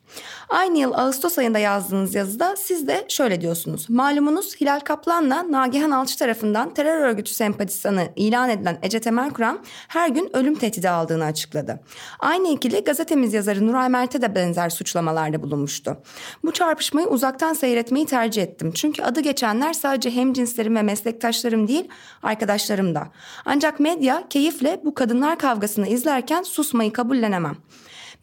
Aynı 0.50 0.78
yıl 0.78 0.94
Ağustos 0.94 1.38
ayında 1.38 1.60
yazdığınız 1.60 2.16
yazıda 2.16 2.56
siz 2.56 2.88
de 2.88 3.06
şöyle 3.08 3.42
diyorsunuz. 3.42 3.90
Malumunuz 3.90 4.56
Hilal 4.62 4.80
Kaplan'la 4.80 5.52
Nagihan 5.52 5.92
Alçı 5.92 6.18
tarafından 6.18 6.74
terör 6.74 7.02
örgütü 7.02 7.34
sempatisanı 7.34 8.10
ilan 8.16 8.50
edilen 8.50 8.80
Ece 8.82 9.00
Temel 9.00 9.30
Kur'an 9.30 9.60
her 9.88 10.10
gün 10.10 10.30
ölüm 10.34 10.56
tehdidi 10.56 10.90
aldığını 10.90 11.26
açıkladı. 11.26 11.80
Aynı 12.20 12.48
ikili 12.48 12.84
gazetemiz 12.84 13.34
yazarı 13.34 13.68
Nuray 13.68 13.90
Mert'e 13.90 14.22
de 14.22 14.36
benzer 14.36 14.70
suçlamalarda 14.70 15.44
bulunmuştu. 15.44 15.98
Bu 16.44 16.52
çarpışmayı 16.52 17.08
uzaktan 17.08 17.54
seyretmeyi 17.54 18.06
tercih 18.06 18.44
ettim. 18.44 18.72
Çünkü 18.76 19.04
adı 19.04 19.20
geçenler 19.20 19.74
sadece 19.74 20.12
hemcinslerim 20.12 20.76
ve 20.76 20.82
meslektaşlarım 20.82 21.68
değil, 21.68 21.88
arkadaşlarım 22.24 22.96
da. 22.96 23.08
Ancak 23.46 23.80
medya 23.80 24.24
keyifle 24.30 24.82
bu 24.86 24.94
kadınlar 24.94 25.40
kavgasını 25.40 25.88
izlerken 25.88 26.44
susmayı 26.44 26.94
programa. 27.42 27.58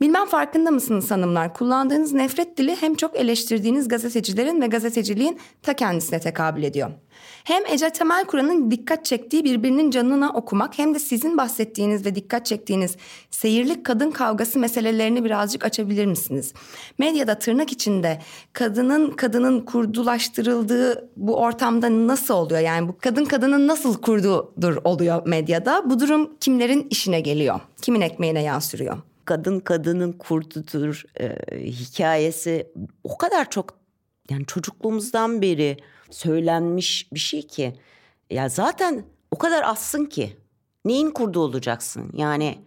Bilmem 0.01 0.27
farkında 0.27 0.71
mısınız 0.71 1.11
hanımlar? 1.11 1.55
Kullandığınız 1.55 2.13
nefret 2.13 2.57
dili 2.57 2.77
hem 2.77 2.95
çok 2.95 3.17
eleştirdiğiniz 3.17 3.89
gazetecilerin 3.89 4.61
ve 4.61 4.67
gazeteciliğin 4.67 5.39
ta 5.63 5.75
kendisine 5.75 6.21
tekabül 6.21 6.63
ediyor. 6.63 6.91
Hem 7.45 7.63
Ece 7.67 7.91
Temel 7.91 8.25
Kur'an'ın 8.25 8.71
dikkat 8.71 9.05
çektiği 9.05 9.45
birbirinin 9.45 9.91
canına 9.91 10.31
okumak 10.31 10.79
hem 10.79 10.95
de 10.95 10.99
sizin 10.99 11.37
bahsettiğiniz 11.37 12.07
ve 12.07 12.15
dikkat 12.15 12.47
çektiğiniz 12.47 12.97
seyirlik 13.31 13.87
kadın 13.87 14.11
kavgası 14.11 14.59
meselelerini 14.59 15.25
birazcık 15.25 15.65
açabilir 15.65 16.07
misiniz? 16.07 16.53
Medyada 16.99 17.39
tırnak 17.39 17.73
içinde 17.73 18.19
kadının 18.53 19.11
kadının 19.11 19.61
kurdulaştırıldığı 19.61 21.11
bu 21.17 21.37
ortamda 21.37 22.07
nasıl 22.07 22.35
oluyor? 22.35 22.61
Yani 22.61 22.89
bu 22.89 22.99
kadın 22.99 23.25
kadının 23.25 23.69
nasıl 23.69 24.01
kurdudur 24.01 24.77
oluyor 24.85 25.27
medyada? 25.27 25.91
Bu 25.91 26.01
durum 26.01 26.31
kimlerin 26.41 26.87
işine 26.91 27.21
geliyor? 27.21 27.61
Kimin 27.83 28.01
ekmeğine 28.01 28.43
yansıyor? 28.43 28.99
Kadın 29.29 29.61
kadının 29.61 30.13
kurdudur 30.13 31.03
e, 31.21 31.37
hikayesi. 31.67 32.73
O 33.05 33.19
kadar 33.19 33.51
çok 33.51 33.79
yani 34.31 34.47
çocukluğumuzdan 34.47 35.43
beri 35.43 35.77
söylenmiş 36.11 37.13
bir 37.13 37.19
şey 37.19 37.47
ki 37.47 37.73
ya 38.31 38.49
zaten 38.49 39.05
o 39.31 39.39
kadar 39.39 39.63
azsın 39.63 40.05
ki 40.05 40.37
neyin 40.85 41.11
kurdu 41.11 41.41
olacaksın? 41.41 42.11
Yani 42.15 42.59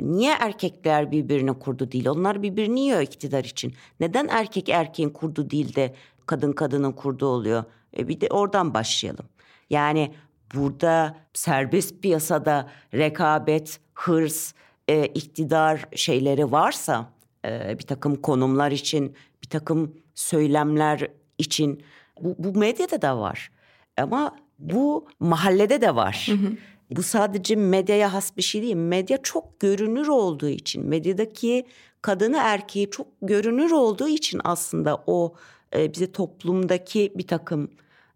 niye 0.00 0.32
erkekler 0.40 1.10
birbirine 1.10 1.52
kurdu 1.52 1.92
değil? 1.92 2.08
Onlar 2.08 2.42
birbirini 2.42 2.80
yiyor 2.80 3.00
iktidar 3.00 3.44
için. 3.44 3.74
Neden 4.00 4.28
erkek 4.28 4.68
erkeğin 4.68 5.10
kurdu 5.10 5.50
değil 5.50 5.74
de 5.74 5.94
kadın 6.26 6.52
kadının 6.52 6.92
kurdu 6.92 7.26
oluyor? 7.26 7.64
E 7.98 8.08
bir 8.08 8.20
de 8.20 8.28
oradan 8.30 8.74
başlayalım. 8.74 9.26
Yani 9.70 10.14
burada 10.54 11.18
serbest 11.32 12.02
piyasada 12.02 12.68
rekabet 12.94 13.80
hırs 13.94 14.52
e, 14.90 15.06
iktidar 15.06 15.88
şeyleri 15.94 16.52
varsa 16.52 17.12
e, 17.44 17.78
bir 17.78 17.86
takım 17.86 18.16
konumlar 18.16 18.70
için 18.70 19.14
bir 19.42 19.48
takım 19.48 19.94
söylemler 20.14 21.08
için 21.38 21.82
bu, 22.20 22.34
bu 22.38 22.58
medyada 22.58 23.02
da 23.02 23.20
var 23.20 23.50
ama 23.96 24.36
bu 24.58 25.08
mahallede 25.20 25.80
de 25.80 25.94
var. 25.94 26.26
Hı 26.30 26.32
hı. 26.32 26.52
Bu 26.90 27.02
sadece 27.02 27.56
medyaya 27.56 28.12
has 28.12 28.36
bir 28.36 28.42
şey 28.42 28.62
değil. 28.62 28.74
Medya 28.76 29.22
çok 29.22 29.60
görünür 29.60 30.08
olduğu 30.08 30.48
için, 30.48 30.86
medyadaki 30.86 31.66
kadını 32.02 32.36
erkeği 32.36 32.90
çok 32.90 33.06
görünür 33.22 33.70
olduğu 33.70 34.08
için 34.08 34.40
aslında 34.44 35.02
o 35.06 35.34
e, 35.76 35.94
bize 35.94 36.12
toplumdaki 36.12 37.12
bir 37.16 37.26
takım 37.26 37.70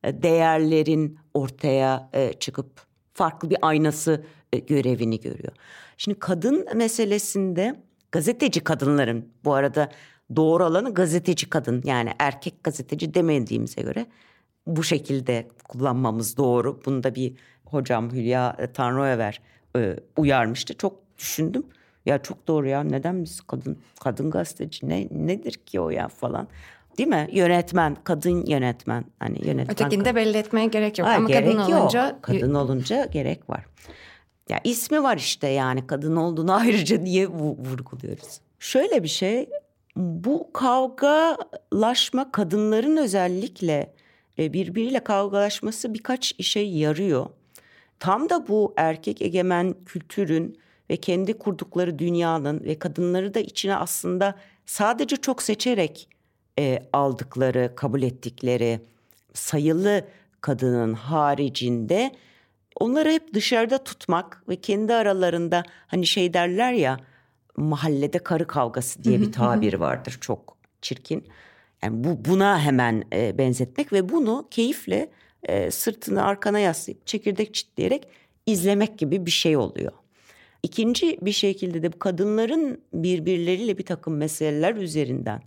e, 0.05 0.22
değerlerin 0.22 1.18
ortaya 1.35 2.11
e, 2.12 2.33
çıkıp 2.33 2.87
farklı 3.14 3.51
bir 3.51 3.59
aynası 3.62 4.25
görevini 4.59 5.20
görüyor. 5.20 5.52
Şimdi 5.96 6.18
kadın 6.18 6.66
meselesinde 6.74 7.76
gazeteci 8.12 8.61
kadınların 8.61 9.28
bu 9.44 9.55
arada 9.55 9.88
doğru 10.36 10.64
alanı 10.64 10.94
gazeteci 10.94 11.50
kadın 11.50 11.82
yani 11.84 12.11
erkek 12.18 12.64
gazeteci 12.64 13.14
demediğimize 13.14 13.82
göre 13.82 14.07
bu 14.66 14.82
şekilde 14.82 15.48
kullanmamız 15.68 16.36
doğru. 16.36 16.80
Bunu 16.86 17.02
da 17.02 17.14
bir 17.14 17.34
hocam 17.64 18.12
Hülya 18.12 18.57
Tanrıöver 18.74 19.40
e, 19.76 19.96
uyarmıştı. 20.16 20.74
Çok 20.74 21.18
düşündüm. 21.18 21.66
Ya 22.07 22.22
çok 22.22 22.48
doğru 22.48 22.68
ya 22.68 22.82
neden 22.82 23.24
biz 23.24 23.40
kadın 23.40 23.78
kadın 24.00 24.30
gazeteci 24.30 24.88
ne 24.88 25.09
nedir 25.11 25.52
ki 25.52 25.80
o 25.80 25.90
ya 25.90 26.09
falan. 26.09 26.48
Değil 26.98 27.09
mi? 27.09 27.28
Yönetmen, 27.32 27.96
kadın 28.05 28.46
yönetmen. 28.46 29.05
Hani 29.18 29.46
yönetmen. 29.46 29.70
Ötekinde 29.70 30.14
belli 30.14 30.38
etmeye 30.38 30.66
gerek 30.66 30.98
yok 30.98 31.09
ha, 31.09 31.14
ama 31.14 31.28
gerek 31.28 31.44
kadın 31.44 31.70
yok. 31.70 31.80
olunca 31.80 32.18
kadın 32.22 32.55
olunca 32.55 33.05
gerek 33.05 33.50
var. 33.50 33.66
Ya 34.49 34.61
ismi 34.64 35.03
var 35.03 35.16
işte 35.16 35.49
yani 35.49 35.86
kadın 35.86 36.16
olduğunu 36.16 36.53
ayrıca 36.61 36.99
niye 36.99 37.26
vurguluyoruz? 37.28 38.40
Şöyle 38.59 39.03
bir 39.03 39.09
şey 39.09 39.49
bu 39.97 40.51
kavgalaşma 40.53 42.32
kadınların 42.32 42.97
özellikle 42.97 43.95
e, 44.38 44.53
birbiriyle 44.53 45.05
kavgalaşması 45.05 45.95
birkaç 45.95 46.34
işe 46.38 46.61
yarıyor. 46.61 47.26
Tam 48.01 48.30
da 48.30 48.49
bu 48.49 48.74
erkek 48.76 49.22
egemen 49.22 49.74
kültürün 49.86 50.59
ve 50.90 50.97
kendi 50.97 51.38
kurdukları 51.38 51.99
dünyanın 51.99 52.64
ve 52.64 52.78
kadınları 52.78 53.34
da 53.34 53.40
içine 53.40 53.76
aslında 53.76 54.34
sadece 54.66 55.16
çok 55.16 55.42
seçerek 55.42 56.09
e, 56.59 56.82
aldıkları, 56.92 57.72
kabul 57.76 58.03
ettikleri 58.03 58.80
sayılı 59.34 60.05
kadının 60.40 60.95
haricinde 60.95 62.12
onları 62.81 63.11
hep 63.11 63.35
dışarıda 63.35 63.85
tutmak 63.85 64.43
ve 64.49 64.57
kendi 64.57 64.95
aralarında 64.95 65.62
hani 65.87 66.07
şey 66.07 66.35
derler 66.35 66.72
ya 66.72 66.97
mahallede 67.57 68.18
karı 68.18 68.47
kavgası 68.47 69.05
diye 69.05 69.20
bir 69.20 69.33
tabir 69.33 69.75
vardır 69.75 70.18
çok 70.20 70.57
çirkin. 70.83 71.25
Yani 71.83 72.05
bu 72.05 72.25
buna 72.25 72.61
hemen 72.61 73.05
e, 73.12 73.39
benzetmek 73.39 73.93
ve 73.93 74.09
bunu 74.09 74.49
keyifle 74.51 75.11
e, 75.43 75.70
sırtını 75.70 76.25
arkana 76.25 76.59
yaslayıp 76.59 77.07
çekirdek 77.07 77.55
çitleyerek 77.55 78.09
izlemek 78.47 78.99
gibi 78.99 79.27
bir 79.27 79.31
şey 79.31 79.57
oluyor. 79.57 79.93
İkinci 80.62 81.18
bir 81.22 81.33
şekilde 81.33 81.83
de 81.83 81.93
bu 81.93 81.99
kadınların 81.99 82.81
birbirleriyle 82.93 83.79
bir 83.79 83.87
takım 83.87 84.16
meseleler 84.16 84.75
üzerinden 84.75 85.43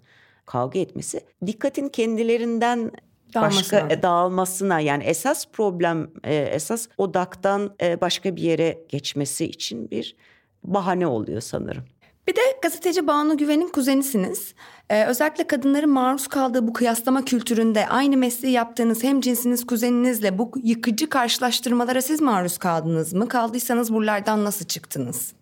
kavga 0.46 0.80
etmesi 0.80 1.22
dikkatin 1.46 1.90
kendilerinden 1.90 2.92
başka 3.36 3.88
e, 3.90 4.04
dağılmasına 4.04 4.80
yani 4.80 5.04
esas 5.04 5.46
problem 5.54 6.08
e, 6.24 6.36
esas 6.36 6.88
odaktan 6.98 7.76
e, 7.82 8.02
başka 8.02 8.36
bir 8.36 8.42
yere 8.42 8.80
geçmesi 8.90 9.46
için 9.46 9.92
bir 9.92 10.16
bahane 10.64 11.08
oluyor 11.08 11.42
sanırım. 11.42 11.84
Bir 12.28 12.36
de 12.36 12.42
gazeteci 12.62 13.08
Banu 13.08 13.38
Güven'in 13.38 13.68
kuzenisiniz. 13.68 14.54
Ee, 14.90 15.06
özellikle 15.06 15.48
kadınların 15.48 15.90
maruz 15.90 16.28
kaldığı 16.28 16.68
bu 16.68 16.74
kıyaslama 16.74 17.26
kültüründe 17.26 17.88
aynı 17.88 18.18
mesleği 18.18 18.54
yaptığınız 18.54 19.04
hem 19.04 19.22
cinsiniz 19.22 19.66
kuzeninizle 19.66 20.38
bu 20.38 20.52
yıkıcı 20.64 21.10
karşılaştırmalara 21.10 22.02
siz 22.02 22.22
maruz 22.22 22.58
kaldınız 22.58 23.14
mı? 23.14 23.28
Kaldıysanız 23.28 23.94
buralardan 23.94 24.46
nasıl 24.46 24.66
çıktınız? 24.66 25.34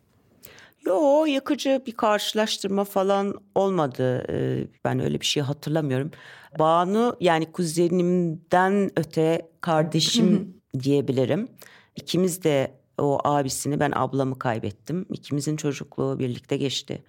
Yo 0.85 1.25
yakıcı 1.25 1.81
bir 1.87 1.91
karşılaştırma 1.91 2.83
falan 2.83 3.33
olmadı. 3.55 4.25
Ee, 4.29 4.67
ben 4.85 4.99
öyle 4.99 5.19
bir 5.19 5.25
şey 5.25 5.43
hatırlamıyorum. 5.43 6.11
Banu 6.59 7.17
yani 7.19 7.51
kuzenimden 7.51 8.91
öte 8.95 9.49
kardeşim 9.61 10.57
diyebilirim. 10.83 11.47
İkimiz 11.95 12.43
de 12.43 12.71
o 12.97 13.19
abisini 13.23 13.79
ben 13.79 13.91
ablamı 13.95 14.39
kaybettim. 14.39 15.05
İkimizin 15.09 15.55
çocukluğu 15.55 16.19
birlikte 16.19 16.57
geçti. 16.57 17.03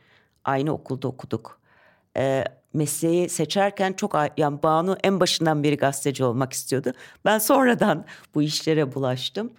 Aynı 0.45 0.73
okulda 0.73 1.09
okuduk. 1.09 1.61
Ee, 2.17 2.45
mesleği 2.73 3.29
seçerken 3.29 3.93
çok 3.93 4.17
yani 4.37 4.63
Banu 4.63 4.97
en 5.05 5.21
başından 5.21 5.63
beri 5.63 5.77
gazeteci 5.77 6.25
olmak 6.25 6.53
istiyordu. 6.53 6.93
Ben 7.25 7.39
sonradan 7.39 8.05
bu 8.35 8.43
işlere 8.43 8.95
bulaştım. 8.95 9.53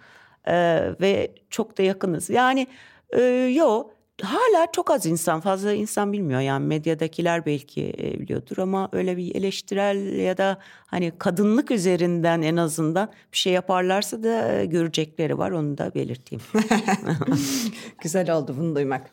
Ee, 0.48 0.94
ve 1.00 1.34
çok 1.50 1.78
da 1.78 1.82
yakınız. 1.82 2.30
Yani 2.30 2.66
e, 3.10 3.22
yo 3.54 3.86
hala 4.22 4.66
çok 4.72 4.90
az 4.90 5.06
insan 5.06 5.40
fazla 5.40 5.72
insan 5.72 6.12
bilmiyor 6.12 6.40
yani 6.40 6.66
medyadakiler 6.66 7.46
belki 7.46 7.94
e, 7.98 8.20
biliyordur 8.20 8.58
ama 8.58 8.88
öyle 8.92 9.16
bir 9.16 9.34
eleştirel 9.34 10.18
ya 10.18 10.38
da 10.38 10.58
hani 10.86 11.12
kadınlık 11.18 11.70
üzerinden 11.70 12.42
en 12.42 12.56
azından 12.56 13.10
bir 13.32 13.38
şey 13.38 13.52
yaparlarsa 13.52 14.22
da 14.22 14.52
e, 14.52 14.66
görecekleri 14.66 15.38
var 15.38 15.50
onu 15.50 15.78
da 15.78 15.94
belirteyim. 15.94 16.42
Güzel 18.02 18.34
oldu 18.34 18.54
bunu 18.58 18.76
duymak. 18.76 19.10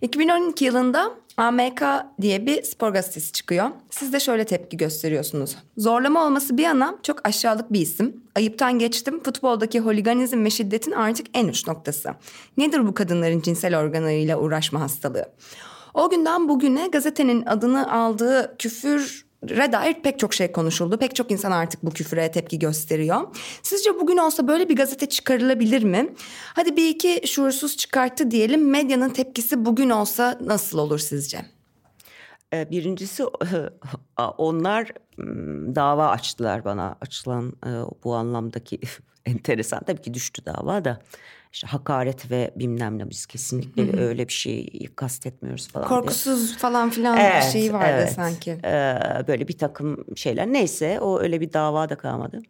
2012 0.00 0.64
yılında 0.64 1.10
AMK 1.36 1.82
diye 2.20 2.46
bir 2.46 2.62
spor 2.62 2.90
gazetesi 2.90 3.32
çıkıyor. 3.32 3.70
Siz 3.90 4.12
de 4.12 4.20
şöyle 4.20 4.44
tepki 4.44 4.76
gösteriyorsunuz. 4.76 5.56
Zorlama 5.76 6.24
olması 6.24 6.58
bir 6.58 6.62
yana 6.62 6.94
çok 7.02 7.28
aşağılık 7.28 7.72
bir 7.72 7.80
isim. 7.80 8.22
Ayıptan 8.34 8.78
geçtim 8.78 9.22
futboldaki 9.22 9.80
holiganizm 9.80 10.44
ve 10.44 10.50
şiddetin 10.50 10.92
artık 10.92 11.26
en 11.34 11.48
uç 11.48 11.66
noktası. 11.66 12.10
Nedir 12.56 12.86
bu 12.86 12.94
kadınların 12.94 13.40
cinsel 13.40 13.78
organlarıyla 13.78 14.38
uğraşma 14.38 14.80
hastalığı? 14.80 15.26
O 15.94 16.10
günden 16.10 16.48
bugüne 16.48 16.88
gazetenin 16.88 17.46
adını 17.46 17.92
aldığı 17.92 18.56
küfür 18.58 19.31
dair 19.48 19.94
pek 20.02 20.18
çok 20.18 20.34
şey 20.34 20.52
konuşuldu. 20.52 20.98
Pek 20.98 21.14
çok 21.14 21.30
insan 21.30 21.52
artık 21.52 21.82
bu 21.82 21.90
küfüre 21.90 22.30
tepki 22.30 22.58
gösteriyor. 22.58 23.20
Sizce 23.62 24.00
bugün 24.00 24.16
olsa 24.16 24.48
böyle 24.48 24.68
bir 24.68 24.76
gazete 24.76 25.08
çıkarılabilir 25.08 25.82
mi? 25.82 26.14
Hadi 26.54 26.76
bir 26.76 26.88
iki 26.88 27.28
şuursuz 27.28 27.76
çıkarttı 27.76 28.30
diyelim. 28.30 28.70
Medyanın 28.70 29.10
tepkisi 29.10 29.64
bugün 29.64 29.90
olsa 29.90 30.38
nasıl 30.40 30.78
olur 30.78 30.98
sizce? 30.98 31.38
Ee, 32.52 32.70
birincisi 32.70 33.24
onlar 34.38 34.88
dava 35.74 36.08
açtılar 36.08 36.64
bana 36.64 36.96
açılan 37.00 37.52
e, 37.66 37.70
bu 38.04 38.14
anlamdaki 38.14 38.80
enteresan 39.26 39.84
tabii 39.84 40.02
ki 40.02 40.14
düştü 40.14 40.42
dava 40.46 40.84
da 40.84 41.02
işte 41.52 41.66
hakaret 41.66 42.30
ve 42.30 42.50
bilmem 42.56 42.98
ne 42.98 43.10
biz 43.10 43.26
kesinlikle 43.26 43.92
Hı-hı. 43.92 44.00
öyle 44.00 44.28
bir 44.28 44.32
şey 44.32 44.88
kastetmiyoruz 44.96 45.68
falan. 45.68 45.88
Korkusuz 45.88 46.48
diye. 46.48 46.58
falan 46.58 46.90
filan 46.90 47.18
evet, 47.18 47.44
bir 47.46 47.50
şey 47.60 47.72
vardı 47.72 47.86
evet. 47.90 48.12
sanki. 48.12 48.50
Ee, 48.50 48.98
böyle 49.28 49.48
bir 49.48 49.58
takım 49.58 50.04
şeyler 50.16 50.46
neyse 50.46 51.00
o 51.00 51.20
öyle 51.20 51.40
bir 51.40 51.52
dava 51.52 51.88
da 51.88 51.94
kalmadı. 51.96 52.42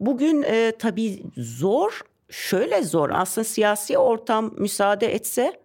Bugün 0.00 0.42
e, 0.42 0.72
tabii 0.78 1.22
zor 1.36 2.00
şöyle 2.30 2.82
zor 2.82 3.10
aslında 3.10 3.44
siyasi 3.44 3.98
ortam 3.98 4.54
müsaade 4.58 5.14
etse 5.14 5.60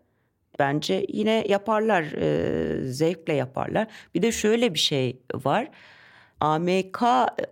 bence 0.60 1.06
yine 1.10 1.46
yaparlar 1.48 2.04
e, 2.04 2.92
zevkle 2.92 3.34
yaparlar. 3.34 3.88
Bir 4.16 4.22
de 4.22 4.32
şöyle 4.32 4.74
bir 4.74 4.80
şey 4.80 5.20
var. 5.34 5.70
AMK 6.40 7.04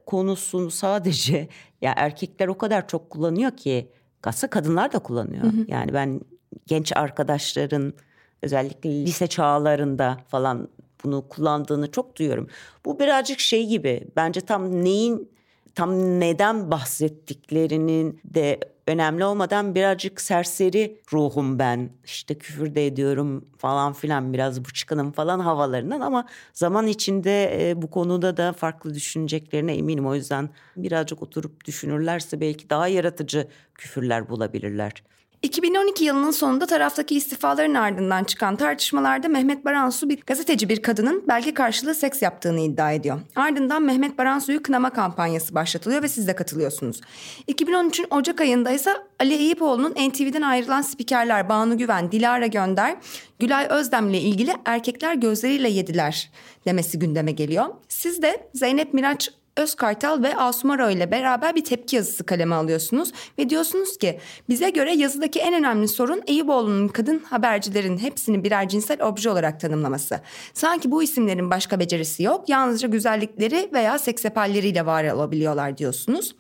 konusunu 0.06 0.72
sadece 0.72 1.48
ya 1.82 1.94
erkekler 1.98 2.48
o 2.48 2.58
kadar 2.58 2.88
çok 2.88 3.10
kullanıyor 3.10 3.52
ki 3.52 3.90
aslında 4.28 4.50
kadınlar 4.50 4.94
da 4.94 5.00
kullanıyor. 5.00 5.44
Hı 5.44 5.48
hı. 5.48 5.66
Yani 5.68 5.94
ben 5.94 6.22
genç 6.68 6.98
arkadaşların 6.98 7.94
özellikle 8.42 8.90
lise 8.90 9.28
çağlarında 9.28 10.18
falan 10.28 10.68
bunu 11.04 11.28
kullandığını 11.30 11.92
çok 11.92 12.16
duyuyorum. 12.16 12.48
Bu 12.86 13.00
birazcık 13.00 13.40
şey 13.40 13.68
gibi 13.68 14.08
bence 14.16 14.42
tam 14.42 14.84
neyin 14.84 15.30
tam 15.76 16.20
neden 16.20 16.72
bahsettiklerinin 16.72 18.22
de 18.26 18.60
önemli 18.88 19.26
olmadan 19.26 19.76
birazcık 19.76 20.22
serseri 20.22 21.02
ruhum 21.14 21.60
ben. 21.60 21.90
İşte 22.06 22.38
küfür 22.38 22.76
de 22.76 22.88
ediyorum 22.88 23.46
falan 23.58 23.94
filan 23.94 24.34
biraz 24.34 24.66
bıçkınım 24.66 25.12
falan 25.12 25.40
havalarından 25.40 26.02
ama 26.02 26.28
zaman 26.54 26.88
içinde 26.88 27.70
e, 27.70 27.82
bu 27.82 27.90
konuda 27.90 28.38
da 28.38 28.54
farklı 28.54 28.94
düşüneceklerine 28.94 29.76
eminim. 29.76 30.08
O 30.08 30.16
yüzden 30.16 30.50
birazcık 30.76 31.22
oturup 31.24 31.66
düşünürlerse 31.66 32.42
belki 32.42 32.70
daha 32.70 32.88
yaratıcı 32.88 33.48
küfürler 33.76 34.30
bulabilirler. 34.30 35.04
2012 35.44 36.04
yılının 36.04 36.32
sonunda 36.32 36.66
taraftaki 36.66 37.16
istifaların 37.16 37.74
ardından 37.74 38.24
çıkan 38.24 38.56
tartışmalarda 38.56 39.28
Mehmet 39.28 39.66
Baransu 39.66 40.10
bir 40.10 40.22
gazeteci 40.22 40.70
bir 40.70 40.82
kadının 40.82 41.28
belge 41.28 41.54
karşılığı 41.54 41.96
seks 41.96 42.22
yaptığını 42.22 42.60
iddia 42.60 42.92
ediyor. 42.92 43.20
Ardından 43.36 43.84
Mehmet 43.84 44.18
Baransu'yu 44.18 44.64
kınama 44.64 44.90
kampanyası 44.90 45.56
başlatılıyor 45.56 46.04
ve 46.04 46.08
siz 46.08 46.28
de 46.28 46.36
katılıyorsunuz. 46.36 47.02
2013'ün 47.48 48.08
Ocak 48.10 48.42
ayında 48.42 48.72
ise 48.72 48.94
Ali 49.20 49.34
Eyüpoğlu'nun 49.34 49.92
NTV'den 49.92 50.42
ayrılan 50.42 50.82
spikerler 50.82 51.50
Banu 51.50 51.78
Güven, 51.78 52.12
Dilara 52.12 52.48
Gönder, 52.48 52.96
Gülay 53.40 53.68
Özdem'le 53.70 54.14
ilgili 54.14 54.54
erkekler 54.66 55.14
gözleriyle 55.14 55.70
yediler 55.70 56.32
demesi 56.66 57.00
gündeme 57.00 57.32
geliyor. 57.32 57.66
Siz 57.90 58.22
de 58.22 58.50
Zeynep 58.54 58.94
Miraç 58.94 59.30
Özkartal 59.58 60.24
ve 60.24 60.38
Asumaro 60.38 60.90
ile 60.90 61.12
beraber 61.12 61.56
bir 61.56 61.64
tepki 61.64 61.96
yazısı 61.96 62.26
kaleme 62.26 62.56
alıyorsunuz 62.56 63.12
ve 63.38 63.50
diyorsunuz 63.50 63.98
ki 63.98 64.20
bize 64.50 64.70
göre 64.70 64.94
yazıdaki 64.94 65.40
en 65.40 65.54
önemli 65.54 65.88
sorun 65.88 66.22
Eyüboğlu'nun 66.28 66.88
kadın 66.88 67.20
habercilerin 67.20 67.98
hepsini 67.98 68.44
birer 68.44 68.70
cinsel 68.70 69.02
obje 69.02 69.30
olarak 69.30 69.60
tanımlaması. 69.60 70.22
Sanki 70.54 70.92
bu 70.92 71.04
isimlerin 71.04 71.52
başka 71.52 71.80
becerisi 71.80 72.24
yok 72.24 72.50
yalnızca 72.50 72.88
güzellikleri 72.88 73.70
veya 73.74 74.00
seksepalleriyle 74.00 74.86
var 74.86 75.12
olabiliyorlar 75.12 75.78
diyorsunuz. 75.78 76.36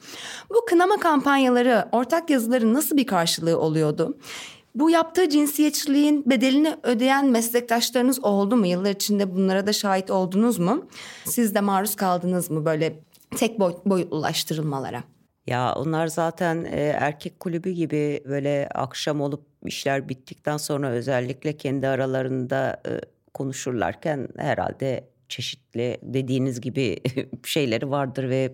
Bu 0.49 0.65
kınama 0.69 0.97
kampanyaları 0.97 1.85
ortak 1.91 2.29
yazıların 2.29 2.73
nasıl 2.73 2.97
bir 2.97 3.07
karşılığı 3.07 3.59
oluyordu? 3.59 4.17
Bu 4.75 4.89
yaptığı 4.89 5.29
cinsiyetçiliğin 5.29 6.29
bedelini 6.29 6.75
ödeyen 6.83 7.29
meslektaşlarınız 7.29 8.23
oldu 8.23 8.57
mu? 8.57 8.67
Yıllar 8.67 8.91
içinde 8.91 9.35
bunlara 9.35 9.67
da 9.67 9.73
şahit 9.73 10.11
oldunuz 10.11 10.59
mu? 10.59 10.87
Siz 11.25 11.55
de 11.55 11.61
maruz 11.61 11.95
kaldınız 11.95 12.51
mı 12.51 12.65
böyle 12.65 12.99
tek 13.37 13.59
boy, 13.59 13.73
boyutlulaştırılmalara? 13.85 15.03
Ya 15.47 15.75
onlar 15.75 16.07
zaten 16.07 16.63
e, 16.63 16.79
erkek 16.79 17.39
kulübü 17.39 17.69
gibi 17.71 18.23
böyle 18.25 18.69
akşam 18.75 19.21
olup 19.21 19.45
işler 19.65 20.09
bittikten 20.09 20.57
sonra 20.57 20.89
özellikle 20.89 21.57
kendi 21.57 21.87
aralarında 21.87 22.81
e, 22.87 22.91
konuşurlarken 23.33 24.27
herhalde 24.37 25.09
çeşitli 25.29 25.97
dediğiniz 26.03 26.61
gibi 26.61 26.97
şeyleri 27.45 27.89
vardır 27.89 28.29
ve 28.29 28.53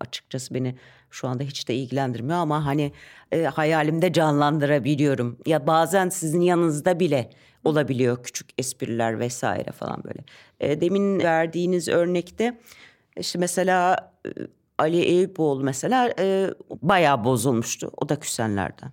açıkçası 0.00 0.54
beni 0.54 0.76
şu 1.16 1.28
anda 1.28 1.42
hiç 1.42 1.68
de 1.68 1.74
ilgilendirmiyor 1.74 2.38
ama 2.38 2.66
hani 2.66 2.92
e, 3.32 3.42
hayalimde 3.42 4.12
canlandırabiliyorum. 4.12 5.38
Ya 5.46 5.66
bazen 5.66 6.08
sizin 6.08 6.40
yanınızda 6.40 7.00
bile 7.00 7.30
olabiliyor 7.64 8.22
küçük 8.22 8.48
espriler 8.58 9.20
vesaire 9.20 9.72
falan 9.72 10.04
böyle. 10.04 10.24
E, 10.60 10.80
demin 10.80 11.20
verdiğiniz 11.20 11.88
örnekte 11.88 12.60
işte 13.16 13.38
mesela 13.38 14.12
e, 14.26 14.30
Ali 14.78 15.00
Eyüboğlu 15.00 15.64
mesela 15.64 16.14
e, 16.18 16.50
bayağı 16.82 17.24
bozulmuştu. 17.24 17.90
O 17.96 18.08
da 18.08 18.20
küsenlerden. 18.20 18.92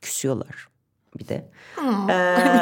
Küsüyorlar 0.00 0.68
bir 1.18 1.28
de. 1.28 1.50
ee, 2.08 2.12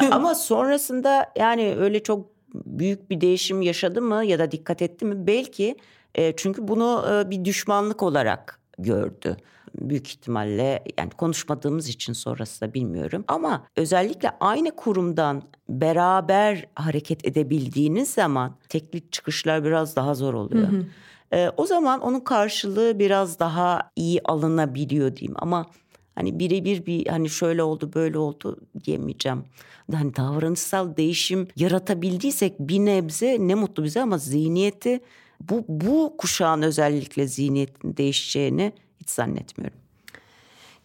ama 0.11 0.35
sonrasında 0.35 1.33
yani 1.37 1.77
öyle 1.79 2.03
çok 2.03 2.27
büyük 2.55 3.11
bir 3.11 3.21
değişim 3.21 3.63
yaşadı 3.63 4.03
mı 4.03 4.25
ya 4.25 4.39
da 4.39 4.51
dikkat 4.51 4.83
etti 4.83 5.05
mi? 5.05 5.27
Belki 5.27 5.77
e, 6.15 6.37
çünkü 6.37 6.69
bunu 6.69 7.05
e, 7.11 7.31
bir 7.31 7.45
düşmanlık 7.45 8.03
olarak 8.03 8.62
gördü 8.83 9.37
büyük 9.81 10.09
ihtimalle 10.09 10.85
yani 10.99 11.11
konuşmadığımız 11.11 11.89
için 11.89 12.13
sonrası 12.13 12.61
da 12.61 12.75
bilmiyorum 12.75 13.25
ama 13.29 13.67
özellikle 13.77 14.31
aynı 14.41 14.77
kurumdan 14.77 15.43
beraber 15.69 16.67
hareket 16.75 17.27
edebildiğiniz 17.27 18.11
zaman 18.11 18.57
teknik 18.69 19.13
çıkışlar 19.13 19.65
biraz 19.65 19.97
daha 19.97 20.15
zor 20.15 20.35
oluyor. 20.35 20.69
Hı 20.69 20.77
hı. 20.77 20.85
Ee, 21.33 21.51
o 21.57 21.67
zaman 21.67 22.01
onun 22.01 22.21
karşılığı 22.21 22.99
biraz 22.99 23.39
daha 23.39 23.91
iyi 23.97 24.21
alınabiliyor 24.25 25.17
diyeyim 25.17 25.37
ama 25.39 25.67
hani 26.15 26.39
birebir 26.39 26.87
bir 26.87 27.07
hani 27.07 27.31
şöyle 27.31 27.63
oldu 27.63 27.91
böyle 27.95 28.19
oldu 28.19 28.57
diyemeyeceğim. 28.85 29.45
Hani 29.93 30.17
davranışsal 30.17 30.97
değişim 30.97 31.49
yaratabildiysek 31.57 32.59
bir 32.59 32.79
nebze 32.79 33.37
ne 33.41 33.55
mutlu 33.55 33.85
bize 33.85 34.03
ama 34.03 34.19
zihniyeti 34.19 35.01
bu, 35.49 35.65
bu 35.69 36.15
kuşağın 36.19 36.63
özellikle 36.63 37.27
zihniyetin 37.27 37.97
değişeceğini 37.97 38.73
hiç 39.01 39.11
zannetmiyorum. 39.11 39.79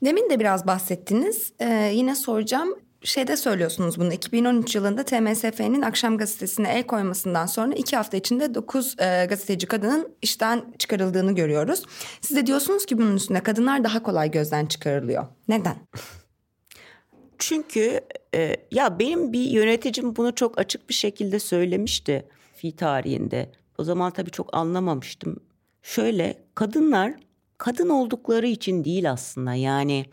Demin 0.05 0.29
de 0.29 0.39
biraz 0.39 0.67
bahsettiniz. 0.67 1.53
Ee, 1.59 1.91
yine 1.93 2.15
soracağım. 2.15 2.75
Şeyde 3.03 3.37
söylüyorsunuz 3.37 3.99
bunu 3.99 4.13
2013 4.13 4.75
yılında 4.75 5.03
TMSF'nin 5.03 5.81
akşam 5.81 6.17
gazetesine 6.17 6.69
el 6.69 6.83
koymasından 6.83 7.45
sonra 7.45 7.75
iki 7.75 7.95
hafta 7.95 8.17
içinde 8.17 8.55
9 8.55 8.95
e, 8.99 9.25
gazeteci 9.29 9.67
kadının 9.67 10.15
işten 10.21 10.73
çıkarıldığını 10.79 11.35
görüyoruz. 11.35 11.83
Siz 12.21 12.37
de 12.37 12.47
diyorsunuz 12.47 12.85
ki 12.85 12.97
bunun 12.97 13.15
üstünde 13.15 13.39
kadınlar 13.39 13.83
daha 13.83 14.03
kolay 14.03 14.31
gözden 14.31 14.65
çıkarılıyor. 14.65 15.25
Neden? 15.47 15.75
Çünkü 17.37 18.01
e, 18.35 18.55
ya 18.71 18.99
benim 18.99 19.33
bir 19.33 19.49
yöneticim 19.49 20.15
bunu 20.15 20.35
çok 20.35 20.59
açık 20.59 20.89
bir 20.89 20.93
şekilde 20.93 21.39
söylemişti 21.39 22.25
fi 22.55 22.75
tarihinde. 22.75 23.51
O 23.77 23.83
zaman 23.83 24.11
tabii 24.11 24.31
çok 24.31 24.55
anlamamıştım. 24.57 25.39
Şöyle 25.81 26.43
kadınlar 26.55 27.13
kadın 27.57 27.89
oldukları 27.89 28.47
için 28.47 28.83
değil 28.83 29.11
aslında 29.11 29.53
yani 29.53 30.05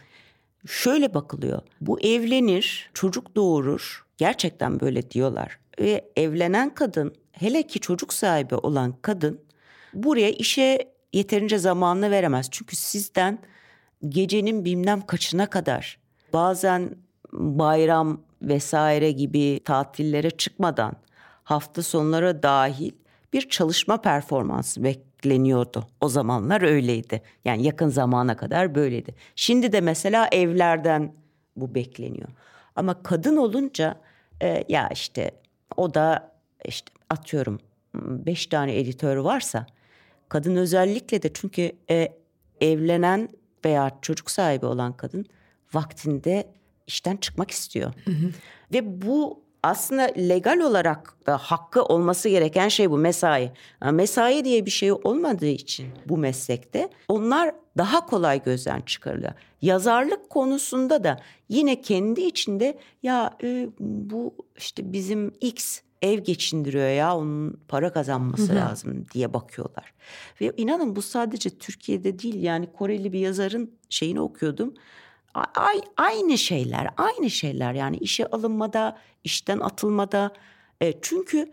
şöyle 0.67 1.15
bakılıyor. 1.15 1.63
Bu 1.81 2.01
evlenir, 2.01 2.91
çocuk 2.95 3.37
doğurur. 3.37 4.07
Gerçekten 4.17 4.81
böyle 4.81 5.11
diyorlar. 5.11 5.59
Ve 5.81 6.11
evlenen 6.17 6.75
kadın, 6.75 7.15
hele 7.33 7.67
ki 7.67 7.81
çocuk 7.81 8.13
sahibi 8.13 8.55
olan 8.55 8.95
kadın 9.03 9.41
buraya 9.95 10.31
işe 10.31 10.95
yeterince 11.13 11.59
zamanını 11.59 12.11
veremez. 12.11 12.49
Çünkü 12.51 12.77
sizden 12.77 13.39
gecenin 14.09 14.65
bilmem 14.65 15.01
kaçına 15.01 15.47
kadar 15.47 15.99
bazen 16.33 16.97
bayram 17.33 18.21
vesaire 18.43 19.11
gibi 19.11 19.61
tatillere 19.65 20.31
çıkmadan 20.31 20.97
hafta 21.45 21.83
sonlara 21.83 22.43
dahil 22.43 22.93
bir 23.35 23.49
çalışma 23.49 24.03
performansı 24.03 24.85
bekleniyordu. 24.85 25.87
O 26.01 26.09
zamanlar 26.09 26.63
öyleydi. 26.63 27.23
Yani 27.45 27.63
yakın 27.63 27.89
zamana 27.89 28.37
kadar 28.37 28.75
böyleydi. 28.75 29.15
Şimdi 29.37 29.73
de 29.73 29.81
mesela 29.81 30.29
evlerden 30.33 31.13
bu 31.57 31.75
bekleniyor. 31.75 32.29
Ama 32.77 33.03
kadın 33.03 33.37
olunca 33.37 34.01
e, 34.43 34.65
ya 34.69 34.89
işte 34.89 35.31
o 35.77 35.95
da 35.95 36.35
işte 36.65 36.93
atıyorum 37.11 37.61
beş 37.95 38.47
tane 38.47 38.79
editör 38.79 39.17
varsa 39.17 39.67
kadın 40.29 40.57
özellikle 40.57 41.23
de 41.23 41.33
çünkü 41.33 41.73
e, 41.91 42.09
evlenen 42.61 43.29
veya 43.65 43.91
çocuk 44.03 44.31
sahibi 44.31 44.67
olan 44.67 44.93
kadın 44.93 45.27
vaktinde 45.75 46.47
işten 46.87 47.17
çıkmak 47.17 47.51
istiyor. 47.51 47.93
Hı 48.05 48.11
hı. 48.11 48.31
Ve 48.73 49.03
bu 49.03 49.44
aslında 49.65 50.03
legal 50.03 50.61
olarak 50.61 51.27
da 51.27 51.39
hakkı 51.39 51.83
olması 51.83 52.29
gereken 52.29 52.69
şey 52.69 52.91
bu 52.91 52.99
mesai. 52.99 53.53
mesai 53.93 54.45
diye 54.45 54.67
bir 54.67 54.71
şey 54.71 54.93
olmadığı 54.93 55.47
için 55.47 55.87
bu 56.07 56.17
meslekte 56.17 56.89
onlar 57.09 57.55
daha 57.79 58.07
kolay 58.07 58.43
gözden 58.43 58.81
çıkarılıyor. 58.81 59.33
Yazarlık 59.63 60.31
konusunda 60.31 61.05
da 61.05 61.21
yine 61.49 61.81
kendi 61.81 62.21
içinde 62.21 62.79
ya 63.03 63.37
e, 63.43 63.69
bu 63.81 64.35
işte 64.57 64.93
bizim 64.93 65.33
X 65.41 65.81
ev 66.03 66.19
geçindiriyor 66.19 66.89
ya 66.89 67.17
onun 67.17 67.61
para 67.69 67.93
kazanması 67.93 68.53
Hı-hı. 68.53 68.57
lazım 68.57 69.07
diye 69.15 69.35
bakıyorlar. 69.35 69.93
Ve 70.41 70.53
inanın 70.57 70.97
bu 70.97 71.03
sadece 71.03 71.51
Türkiye'de 71.51 72.19
değil 72.19 72.43
yani 72.43 72.73
Koreli 72.73 73.13
bir 73.13 73.19
yazarın 73.19 73.71
şeyini 73.89 74.21
okuyordum. 74.21 74.75
Aynı 75.97 76.39
şeyler, 76.39 76.89
aynı 76.97 77.31
şeyler 77.31 77.75
yani 77.75 77.97
işe 77.97 78.27
alınmada, 78.27 78.99
işten 79.25 79.59
atılmada. 79.59 80.33
E, 80.83 80.95
çünkü 81.03 81.51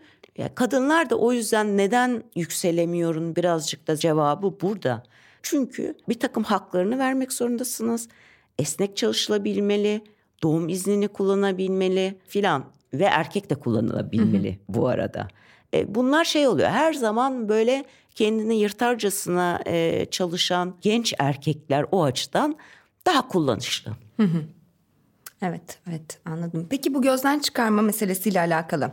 kadınlar 0.54 1.10
da 1.10 1.16
o 1.16 1.32
yüzden 1.32 1.76
neden 1.76 2.22
yükselemiyorum 2.34 3.36
birazcık 3.36 3.86
da 3.86 3.96
cevabı 3.96 4.60
burada. 4.60 5.02
Çünkü 5.42 5.94
bir 6.08 6.20
takım 6.20 6.44
haklarını 6.44 6.98
vermek 6.98 7.32
zorundasınız. 7.32 8.08
Esnek 8.58 8.96
çalışılabilmeli, 8.96 10.00
doğum 10.42 10.68
iznini 10.68 11.08
kullanabilmeli 11.08 12.18
filan 12.28 12.64
ve 12.94 13.04
erkek 13.04 13.50
de 13.50 13.54
kullanılabilmeli 13.54 14.50
hı 14.50 14.54
hı. 14.54 14.58
bu 14.68 14.88
arada. 14.88 15.28
E, 15.74 15.94
bunlar 15.94 16.24
şey 16.24 16.48
oluyor 16.48 16.68
her 16.68 16.92
zaman 16.92 17.48
böyle 17.48 17.84
kendini 18.14 18.56
yırtarcasına 18.58 19.60
e, 19.66 20.06
çalışan 20.10 20.74
genç 20.80 21.14
erkekler 21.18 21.86
o 21.92 22.02
açıdan 22.02 22.56
daha 23.06 23.28
kullanışlı. 23.28 23.92
Hı 24.16 24.22
hı. 24.22 24.44
Evet, 25.42 25.78
evet 25.88 26.20
anladım. 26.24 26.66
Peki 26.70 26.94
bu 26.94 27.02
gözden 27.02 27.38
çıkarma 27.38 27.82
meselesiyle 27.82 28.40
alakalı. 28.40 28.92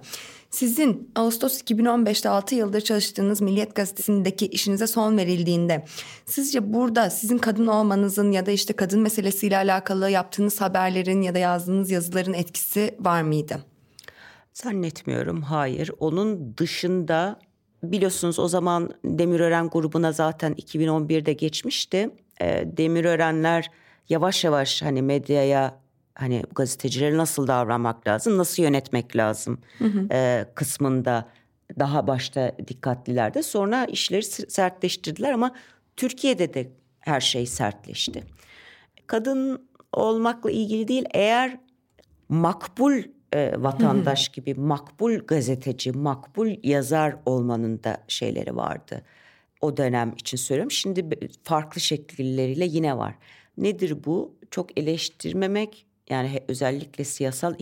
Sizin 0.49 1.11
Ağustos 1.15 1.61
2015'te 1.61 2.29
6 2.29 2.55
yıldır 2.55 2.81
çalıştığınız 2.81 3.41
Milliyet 3.41 3.75
Gazetesi'ndeki 3.75 4.47
işinize 4.47 4.87
son 4.87 5.17
verildiğinde 5.17 5.85
sizce 6.25 6.73
burada 6.73 7.09
sizin 7.09 7.37
kadın 7.37 7.67
olmanızın 7.67 8.31
ya 8.31 8.45
da 8.45 8.51
işte 8.51 8.73
kadın 8.73 8.99
meselesiyle 8.99 9.57
alakalı 9.57 10.09
yaptığınız 10.09 10.61
haberlerin 10.61 11.21
ya 11.21 11.35
da 11.35 11.37
yazdığınız 11.37 11.91
yazıların 11.91 12.33
etkisi 12.33 12.95
var 12.99 13.21
mıydı? 13.21 13.65
Zannetmiyorum 14.53 15.41
hayır. 15.41 15.91
Onun 15.99 16.57
dışında 16.57 17.39
biliyorsunuz 17.83 18.39
o 18.39 18.47
zaman 18.47 18.89
Demirören 19.05 19.69
grubuna 19.69 20.11
zaten 20.11 20.53
2011'de 20.53 21.33
geçmişti. 21.33 22.09
Demirörenler 22.65 23.71
yavaş 24.09 24.43
yavaş 24.43 24.81
hani 24.81 25.01
medyaya 25.01 25.79
hani 26.15 26.43
gazetecilere 26.55 27.17
nasıl 27.17 27.47
davranmak 27.47 28.07
lazım, 28.07 28.37
nasıl 28.37 28.63
yönetmek 28.63 29.15
lazım 29.15 29.61
hı 29.77 29.85
hı. 29.85 30.07
E, 30.11 30.45
kısmında 30.55 31.29
daha 31.79 32.07
başta 32.07 32.51
dikkatlilerdi. 32.67 33.43
Sonra 33.43 33.85
işleri 33.85 34.23
sertleştirdiler 34.23 35.31
ama 35.31 35.55
Türkiye'de 35.97 36.53
de 36.53 36.71
her 36.99 37.21
şey 37.21 37.45
sertleşti. 37.45 38.23
Kadın 39.07 39.69
olmakla 39.93 40.51
ilgili 40.51 40.87
değil 40.87 41.05
eğer 41.13 41.59
makbul 42.29 43.03
e, 43.33 43.53
vatandaş 43.57 44.27
hı 44.27 44.31
hı. 44.31 44.33
gibi 44.33 44.53
makbul 44.53 45.19
gazeteci, 45.19 45.91
makbul 45.91 46.55
yazar 46.63 47.15
olmanın 47.25 47.83
da 47.83 47.97
şeyleri 48.07 48.55
vardı. 48.55 49.01
O 49.61 49.77
dönem 49.77 50.13
için 50.17 50.37
söylüyorum. 50.37 50.71
Şimdi 50.71 51.29
farklı 51.43 51.81
şekilleriyle 51.81 52.65
yine 52.65 52.97
var. 52.97 53.15
Nedir 53.59 54.05
bu? 54.05 54.35
Çok 54.51 54.79
eleştirmemek 54.79 55.85
yani 56.09 56.43
özellikle 56.47 57.03
siyasal 57.03 57.55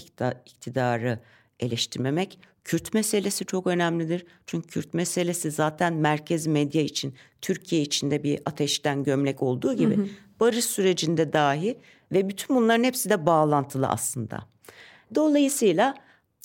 iktidarı 0.45 1.19
eleştirmemek. 1.59 2.39
Kürt 2.63 2.93
meselesi 2.93 3.45
çok 3.45 3.67
önemlidir. 3.67 4.25
Çünkü 4.45 4.67
Kürt 4.67 4.93
meselesi 4.93 5.51
zaten 5.51 5.93
merkez 5.93 6.47
medya 6.47 6.81
için, 6.81 7.15
Türkiye 7.41 7.81
içinde 7.81 8.23
bir 8.23 8.39
ateşten 8.45 9.03
gömlek 9.03 9.43
olduğu 9.43 9.73
gibi 9.73 9.97
hı 9.97 10.01
hı. 10.01 10.07
barış 10.39 10.65
sürecinde 10.65 11.33
dahi 11.33 11.79
ve 12.11 12.29
bütün 12.29 12.55
bunların 12.55 12.83
hepsi 12.83 13.09
de 13.09 13.25
bağlantılı 13.25 13.87
aslında. 13.87 14.39
Dolayısıyla 15.15 15.95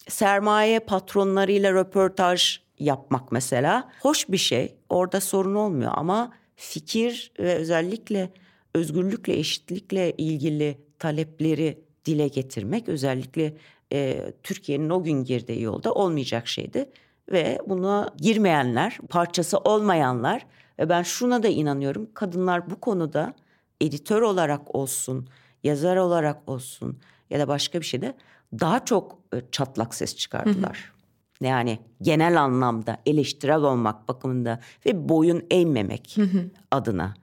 sermaye 0.09 0.81
patronlarıyla 0.81 1.73
röportaj 1.73 2.61
yapmak 2.79 3.33
mesela 3.33 3.93
hoş 4.01 4.29
bir 4.29 4.37
şey. 4.37 4.75
Orada 4.89 5.21
sorun 5.21 5.55
olmuyor 5.55 5.93
ama 5.95 6.33
fikir 6.57 7.33
ve 7.39 7.55
özellikle 7.55 8.31
özgürlükle, 8.75 9.39
eşitlikle 9.39 10.13
ilgili 10.13 10.79
talepleri 10.99 11.79
dile 12.05 12.29
getirmek 12.29 12.89
özellikle 12.89 13.57
e, 13.93 14.33
Türkiye'nin 14.43 14.91
o 14.91 15.03
gün 15.03 15.25
girdiği 15.25 15.63
yolda 15.63 15.95
olmayacak 15.95 16.49
şeydi. 16.49 16.91
Ve 17.33 17.59
buna 17.67 18.11
girmeyenler, 18.17 18.99
parçası 19.09 19.59
olmayanlar 19.59 20.47
ve 20.79 20.89
ben 20.89 21.03
şuna 21.03 21.43
da 21.43 21.49
inanıyorum 21.49 22.09
kadınlar 22.15 22.71
bu 22.71 22.81
konuda 22.81 23.35
editör 23.81 24.23
olarak 24.23 24.75
olsun, 24.75 25.29
yazar 25.65 25.97
olarak 25.97 26.49
olsun 26.49 26.99
ya 27.31 27.41
da 27.41 27.49
başka 27.49 27.81
bir 27.81 27.87
şeyde 27.87 28.15
daha 28.61 28.85
çok 28.85 29.19
e, 29.35 29.43
çatlak 29.53 29.95
ses 29.95 30.17
çıkardılar. 30.17 30.93
Hı 31.39 31.45
hı. 31.45 31.47
Yani 31.49 31.79
genel 32.03 32.43
anlamda 32.43 32.99
eleştirel 33.07 33.63
olmak 33.63 34.09
bakımında 34.09 34.61
ve 34.87 35.09
boyun 35.09 35.43
eğmemek 35.51 36.13
hı 36.17 36.23
hı. 36.23 36.51
adına. 36.71 37.15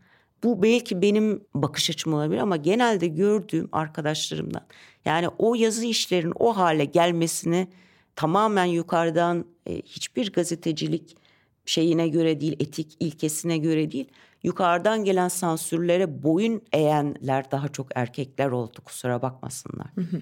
Bu 0.43 0.63
belki 0.63 1.01
benim 1.01 1.43
bakış 1.53 1.89
açım 1.89 2.13
olabilir 2.13 2.39
ama 2.39 2.57
genelde 2.57 3.07
gördüğüm 3.07 3.69
arkadaşlarımdan 3.71 4.65
yani 5.05 5.27
o 5.37 5.55
yazı 5.55 5.85
işlerin 5.85 6.33
o 6.39 6.57
hale 6.57 6.85
gelmesini 6.85 7.67
tamamen 8.15 8.65
yukarıdan 8.65 9.45
e, 9.65 9.75
hiçbir 9.75 10.31
gazetecilik 10.31 11.17
şeyine 11.65 12.07
göre 12.07 12.39
değil, 12.39 12.55
etik 12.59 12.97
ilkesine 12.99 13.57
göre 13.57 13.91
değil, 13.91 14.07
yukarıdan 14.43 15.03
gelen 15.03 15.27
sansürlere 15.27 16.23
boyun 16.23 16.61
eğenler 16.73 17.51
daha 17.51 17.67
çok 17.67 17.87
erkekler 17.95 18.47
oldu 18.47 18.81
kusura 18.85 19.21
bakmasınlar. 19.21 19.87
Hı. 19.95 20.21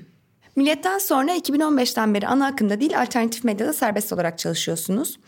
Milliyetten 0.56 0.98
sonra 0.98 1.38
2015'ten 1.38 2.14
beri 2.14 2.28
ana 2.28 2.46
akımda 2.46 2.80
değil 2.80 3.00
alternatif 3.02 3.44
medyada 3.44 3.74
serbest 3.74 4.14
olarak 4.14 4.40
çalışıyorsunuz. 4.40 5.20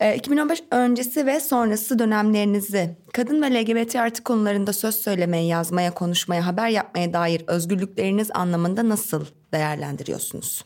2015 0.00 0.60
ee, 0.60 0.76
öncesi 0.76 1.26
ve 1.26 1.40
sonrası 1.40 1.98
dönemlerinizi 1.98 2.96
kadın 3.12 3.42
ve 3.42 3.54
LGBT 3.54 3.96
artı 3.96 4.24
konularında 4.24 4.72
söz 4.72 4.94
söylemeye, 4.94 5.46
yazmaya, 5.46 5.94
konuşmaya, 5.94 6.46
haber 6.46 6.68
yapmaya 6.68 7.12
dair 7.12 7.44
özgürlükleriniz 7.46 8.30
anlamında 8.34 8.88
nasıl 8.88 9.26
değerlendiriyorsunuz? 9.52 10.64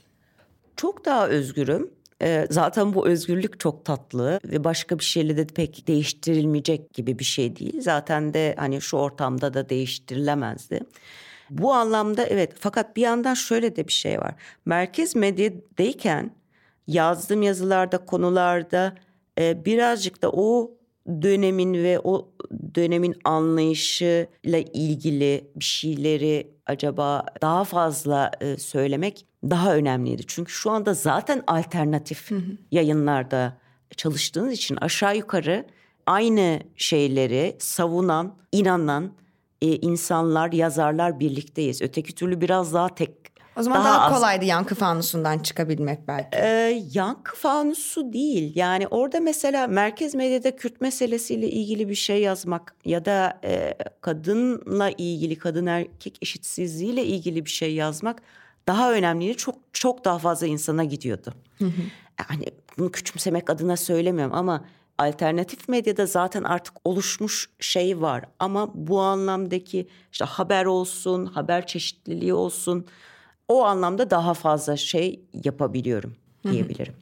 Çok 0.76 1.04
daha 1.04 1.28
özgürüm. 1.28 1.90
Ee, 2.22 2.46
zaten 2.50 2.94
bu 2.94 3.08
özgürlük 3.08 3.60
çok 3.60 3.84
tatlı 3.84 4.40
ve 4.44 4.64
başka 4.64 4.98
bir 4.98 5.04
şeyle 5.04 5.36
de 5.36 5.46
pek 5.46 5.88
değiştirilmeyecek 5.88 6.94
gibi 6.94 7.18
bir 7.18 7.24
şey 7.24 7.56
değil. 7.56 7.80
Zaten 7.80 8.34
de 8.34 8.54
hani 8.58 8.80
şu 8.80 8.96
ortamda 8.96 9.54
da 9.54 9.68
değiştirilemezdi. 9.68 10.80
Bu 11.50 11.72
anlamda 11.72 12.24
evet 12.24 12.52
fakat 12.58 12.96
bir 12.96 13.02
yandan 13.02 13.34
şöyle 13.34 13.76
de 13.76 13.88
bir 13.88 13.92
şey 13.92 14.18
var. 14.18 14.34
Merkez 14.64 15.16
medyadayken 15.16 16.30
yazdığım 16.86 17.42
yazılarda, 17.42 17.98
konularda 17.98 18.94
e, 19.40 19.64
birazcık 19.64 20.22
da 20.22 20.30
o 20.30 20.70
dönemin 21.06 21.74
ve 21.74 22.00
o 22.04 22.28
dönemin 22.74 23.14
anlayışıyla 23.24 24.58
ilgili 24.72 25.50
bir 25.56 25.64
şeyleri 25.64 26.54
acaba 26.66 27.26
daha 27.42 27.64
fazla 27.64 28.30
e, 28.40 28.56
söylemek 28.56 29.26
daha 29.44 29.76
önemliydi. 29.76 30.22
Çünkü 30.26 30.52
şu 30.52 30.70
anda 30.70 30.94
zaten 30.94 31.42
alternatif 31.46 32.30
hı 32.30 32.34
hı. 32.34 32.42
yayınlarda 32.70 33.58
çalıştığınız 33.96 34.52
için 34.52 34.76
aşağı 34.76 35.16
yukarı 35.16 35.66
aynı 36.06 36.60
şeyleri 36.76 37.56
savunan, 37.58 38.34
inanan 38.52 39.12
e, 39.62 39.66
insanlar, 39.66 40.52
yazarlar 40.52 41.20
birlikteyiz. 41.20 41.82
Öteki 41.82 42.14
türlü 42.14 42.40
biraz 42.40 42.74
daha 42.74 42.94
tek 42.94 43.23
o 43.56 43.62
zaman 43.62 43.84
daha, 43.84 43.94
daha 43.94 44.14
kolaydı 44.14 44.44
yankı 44.44 44.74
fanusundan 44.74 45.38
çıkabilmek 45.38 46.08
belki. 46.08 46.38
Ee, 46.38 46.82
yankı 46.92 47.36
fanusu 47.36 48.12
değil. 48.12 48.52
Yani 48.54 48.86
orada 48.86 49.20
mesela 49.20 49.66
merkez 49.66 50.14
medyada 50.14 50.56
Kürt 50.56 50.80
meselesiyle 50.80 51.48
ilgili 51.48 51.88
bir 51.88 51.94
şey 51.94 52.20
yazmak 52.22 52.74
ya 52.84 53.04
da 53.04 53.40
e, 53.44 53.74
kadınla 54.00 54.90
ilgili 54.90 55.38
kadın 55.38 55.66
erkek 55.66 56.18
eşitsizliğiyle 56.22 57.04
ilgili 57.04 57.44
bir 57.44 57.50
şey 57.50 57.74
yazmak 57.74 58.22
daha 58.68 58.92
önemliydi. 58.92 59.36
Çok 59.36 59.54
çok 59.72 60.04
daha 60.04 60.18
fazla 60.18 60.46
insana 60.46 60.84
gidiyordu. 60.84 61.34
Hı 61.58 61.64
hı. 61.64 61.82
Yani 62.30 62.44
bunu 62.78 62.90
küçümsemek 62.90 63.50
adına 63.50 63.76
söylemiyorum 63.76 64.34
ama 64.34 64.64
alternatif 64.98 65.68
medyada 65.68 66.06
zaten 66.06 66.42
artık 66.42 66.74
oluşmuş 66.84 67.50
şey 67.60 68.00
var. 68.00 68.24
Ama 68.38 68.70
bu 68.74 69.00
anlamdaki 69.00 69.88
işte 70.12 70.24
haber 70.24 70.64
olsun, 70.64 71.26
haber 71.26 71.66
çeşitliliği 71.66 72.34
olsun 72.34 72.86
o 73.48 73.64
anlamda 73.64 74.10
daha 74.10 74.34
fazla 74.34 74.76
şey 74.76 75.20
yapabiliyorum 75.44 76.16
diyebilirim. 76.50 76.94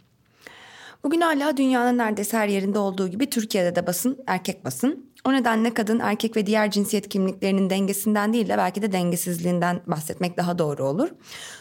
Bugün 1.04 1.20
hala 1.20 1.56
dünyanın 1.56 1.98
neredeyse 1.98 2.36
her 2.36 2.48
yerinde 2.48 2.78
olduğu 2.78 3.08
gibi 3.08 3.30
Türkiye'de 3.30 3.76
de 3.76 3.86
basın 3.86 4.18
erkek 4.26 4.64
basın. 4.64 5.12
O 5.24 5.32
nedenle 5.32 5.74
kadın, 5.74 5.98
erkek 5.98 6.36
ve 6.36 6.46
diğer 6.46 6.70
cinsiyet 6.70 7.08
kimliklerinin 7.08 7.70
dengesinden 7.70 8.32
değil 8.32 8.48
de 8.48 8.58
belki 8.58 8.82
de 8.82 8.92
dengesizliğinden 8.92 9.80
bahsetmek 9.86 10.36
daha 10.36 10.58
doğru 10.58 10.84
olur. 10.84 11.08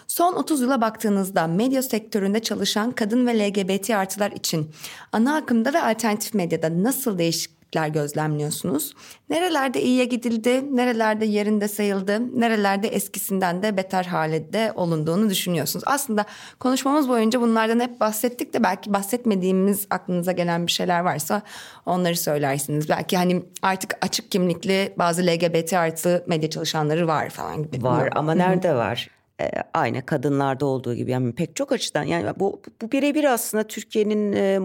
Son 0.08 0.34
30 0.34 0.62
yıla 0.62 0.82
baktığınızda 0.82 1.48
medya 1.48 1.84
sektöründe 1.84 2.40
çalışan 2.40 2.92
kadın 2.92 3.28
ve 3.28 3.40
LGBT 3.40 3.90
artılar 3.90 4.32
için 4.32 4.72
ana 5.12 5.36
akımda 5.36 5.74
ve 5.74 5.82
alternatif 5.82 6.34
medyada 6.34 6.84
nasıl 6.84 7.18
değişik 7.18 7.61
değişiklikler 7.74 7.88
gözlemliyorsunuz? 7.88 8.94
Nerelerde 9.30 9.82
iyiye 9.82 10.06
gidildi, 10.06 10.76
nerelerde 10.76 11.26
yerinde 11.26 11.68
sayıldı, 11.68 12.40
nerelerde 12.40 12.88
eskisinden 12.88 13.64
de 13.64 13.78
beter 13.78 14.04
halde 14.04 14.72
olunduğunu 14.76 15.30
düşünüyorsunuz? 15.30 15.84
Aslında 15.88 16.26
konuşmamız 16.60 17.10
boyunca 17.10 17.42
bunlardan 17.42 17.80
hep 17.80 18.00
bahsettik 18.00 18.54
de 18.54 18.64
belki 18.64 18.94
bahsetmediğimiz 18.94 19.88
aklınıza 19.90 20.32
gelen 20.32 20.68
bir 20.68 20.72
şeyler 20.72 21.00
varsa 21.00 21.42
onları 21.86 22.18
söylersiniz. 22.18 22.90
Belki 22.90 23.18
hani 23.18 23.44
artık 23.62 23.98
açık 24.02 24.32
kimlikli 24.32 24.94
bazı 24.98 25.22
LGBT 25.22 25.74
artı 25.74 26.24
medya 26.28 26.50
çalışanları 26.50 27.08
var 27.08 27.30
falan 27.30 27.72
gibi. 27.72 27.84
Var 27.84 28.10
ama 28.16 28.34
nerede 28.34 28.76
var? 28.76 29.21
E, 29.42 29.52
aynı 29.74 30.06
kadınlarda 30.06 30.66
olduğu 30.66 30.96
gibi 30.96 31.12
yani 31.12 31.36
pek 31.36 31.56
çok 31.56 31.72
açıdan 31.72 32.04
yani 32.04 32.30
bu 32.40 32.62
bu 32.82 32.92
birebir 32.92 33.24
aslında 33.24 33.64
Türkiye'nin 33.64 34.34
e, 34.34 34.60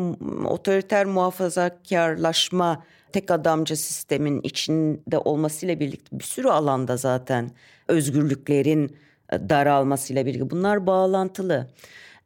otoriter 0.46 1.06
muhafazakarlaşma 1.06 2.82
tek 3.12 3.30
adamcı 3.30 3.76
sistemin 3.76 4.40
içinde 4.42 5.18
olmasıyla 5.18 5.80
birlikte 5.80 6.18
bir 6.18 6.24
sürü 6.24 6.48
alanda 6.48 6.96
zaten 6.96 7.50
özgürlüklerin 7.88 8.96
e, 9.32 9.48
daralmasıyla 9.48 10.26
birlikte 10.26 10.50
bunlar 10.50 10.86
bağlantılı. 10.86 11.66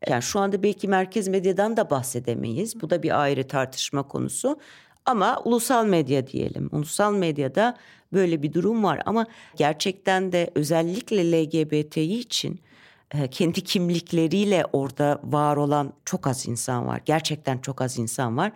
Yani 0.08 0.22
şu 0.22 0.40
anda 0.40 0.62
belki 0.62 0.88
merkez 0.88 1.28
medyadan 1.28 1.76
da 1.76 1.90
bahsedemeyiz. 1.90 2.80
Bu 2.80 2.90
da 2.90 3.02
bir 3.02 3.22
ayrı 3.22 3.48
tartışma 3.48 4.02
konusu. 4.02 4.58
Ama 5.10 5.40
ulusal 5.44 5.86
medya 5.86 6.26
diyelim. 6.26 6.68
Ulusal 6.72 7.14
medyada 7.14 7.76
böyle 8.12 8.42
bir 8.42 8.52
durum 8.52 8.84
var 8.84 9.02
ama 9.06 9.26
gerçekten 9.56 10.32
de 10.32 10.50
özellikle 10.54 11.32
LGBTİ 11.32 12.18
için 12.18 12.60
e, 13.14 13.28
kendi 13.28 13.60
kimlikleriyle 13.60 14.64
orada 14.72 15.20
var 15.24 15.56
olan 15.56 15.92
çok 16.04 16.26
az 16.26 16.48
insan 16.48 16.86
var. 16.86 17.00
Gerçekten 17.04 17.58
çok 17.58 17.82
az 17.82 17.98
insan 17.98 18.36
var 18.36 18.52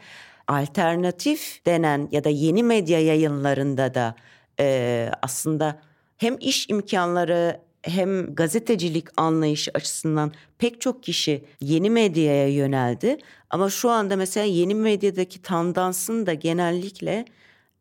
alternatif 0.48 1.66
denen 1.66 2.08
ya 2.12 2.24
da 2.24 2.28
yeni 2.28 2.62
medya 2.62 3.00
yayınlarında 3.00 3.94
da 3.94 4.14
e, 4.60 5.10
aslında 5.22 5.80
hem 6.18 6.36
iş 6.40 6.68
imkanları 6.68 7.60
hem 7.84 8.34
gazetecilik 8.34 9.06
anlayışı 9.16 9.70
açısından 9.74 10.32
pek 10.58 10.80
çok 10.80 11.02
kişi 11.02 11.44
yeni 11.60 11.90
medyaya 11.90 12.48
yöneldi. 12.48 13.18
Ama 13.50 13.70
şu 13.70 13.90
anda 13.90 14.16
mesela 14.16 14.46
yeni 14.46 14.74
medyadaki 14.74 15.42
tandansın 15.42 16.26
da 16.26 16.34
genellikle 16.34 17.24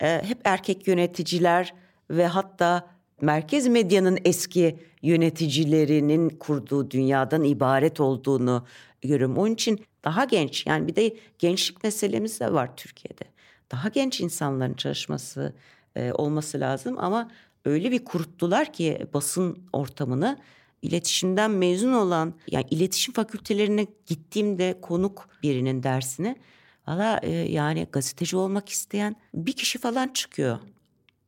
e, 0.02 0.24
hep 0.24 0.38
erkek 0.44 0.88
yöneticiler 0.88 1.74
ve 2.10 2.28
hatta 2.28 2.88
merkez 3.22 3.68
medyanın 3.68 4.18
eski 4.26 4.80
yöneticilerinin 5.02 6.30
kurduğu 6.30 6.92
dünyadan 6.92 7.44
ibaret 7.44 8.00
olduğunu 8.00 8.66
görüyorum. 9.02 9.38
Onun 9.38 9.54
için 9.54 9.86
daha 10.04 10.26
genç 10.26 10.66
yani 10.66 10.88
bir 10.88 10.96
de 10.96 11.16
gençlik 11.40 11.84
meselemiz 11.84 12.40
de 12.40 12.54
var 12.54 12.76
Türkiye'de. 12.78 13.24
Daha 13.72 13.90
genç 13.90 14.22
insanların 14.22 14.74
çalışması 14.74 15.54
e, 15.96 16.12
olması 16.14 16.60
lazım 16.60 16.96
ama 17.00 17.32
öyle 17.66 17.92
bir 17.92 18.06
kuruttular 18.06 18.74
ki 18.74 19.08
basın 19.14 19.58
ortamını 19.74 20.38
iletişimden 20.82 21.52
mezun 21.52 21.94
olan 21.94 22.34
yani 22.52 22.66
iletişim 22.72 23.14
fakültelerine 23.14 23.88
gittiğimde 24.06 24.78
konuk 24.82 25.30
birinin 25.44 25.84
dersine 25.84 26.36
valla 26.88 27.20
e, 27.24 27.32
yani 27.32 27.88
gazeteci 27.92 28.38
olmak 28.38 28.70
isteyen 28.70 29.16
bir 29.34 29.54
kişi 29.54 29.80
falan 29.80 30.08
çıkıyor. 30.08 30.60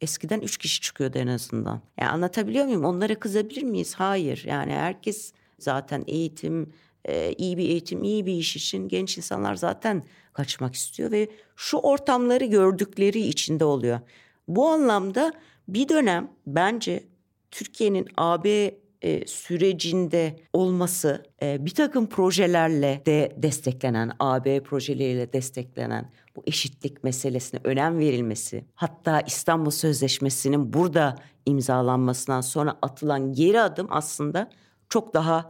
Eskiden 0.02 0.42
üç 0.42 0.58
kişi 0.58 0.82
çıkıyordu 0.82 1.18
en 1.18 1.28
azından. 1.28 1.82
Yani 2.00 2.10
anlatabiliyor 2.10 2.66
muyum? 2.66 2.86
Onlara 2.86 3.20
kızabilir 3.20 3.64
miyiz? 3.64 3.96
Hayır. 3.96 4.44
Yani 4.48 4.74
herkes 4.74 5.34
zaten 5.60 6.04
eğitim, 6.08 6.74
e, 7.06 7.34
iyi 7.38 7.58
bir 7.58 7.70
eğitim, 7.70 8.04
iyi 8.04 8.26
bir 8.26 8.34
iş 8.34 8.56
için 8.56 8.88
genç 8.88 9.18
insanlar 9.18 9.56
zaten 9.56 10.04
kaçmak 10.34 10.76
istiyor 10.76 11.12
ve 11.12 11.30
şu 11.56 11.78
ortamları 11.78 12.46
gördükleri 12.46 13.20
içinde 13.20 13.66
oluyor. 13.66 14.00
Bu 14.48 14.68
anlamda 14.68 15.34
bir 15.68 15.90
dönem 15.90 16.32
bence 16.48 17.04
Türkiye'nin 17.52 18.08
AB 18.18 18.72
e, 19.02 19.28
sürecinde 19.28 20.36
olması 20.54 21.24
e, 21.42 21.66
bir 21.66 21.74
takım 21.74 22.10
projelerle 22.10 23.02
de 23.06 23.36
desteklenen 23.38 24.12
AB 24.20 24.64
projeleriyle 24.64 25.34
desteklenen 25.34 26.12
bu 26.36 26.44
eşitlik 26.48 27.04
meselesine 27.04 27.60
önem 27.64 28.00
verilmesi 28.00 28.66
hatta 28.76 29.22
İstanbul 29.22 29.72
Sözleşmesi'nin 29.72 30.74
burada 30.74 31.16
imzalanmasından 31.46 32.42
sonra 32.42 32.78
atılan 32.82 33.34
geri 33.34 33.62
adım 33.62 33.88
aslında 33.90 34.50
çok 34.90 35.14
daha 35.14 35.48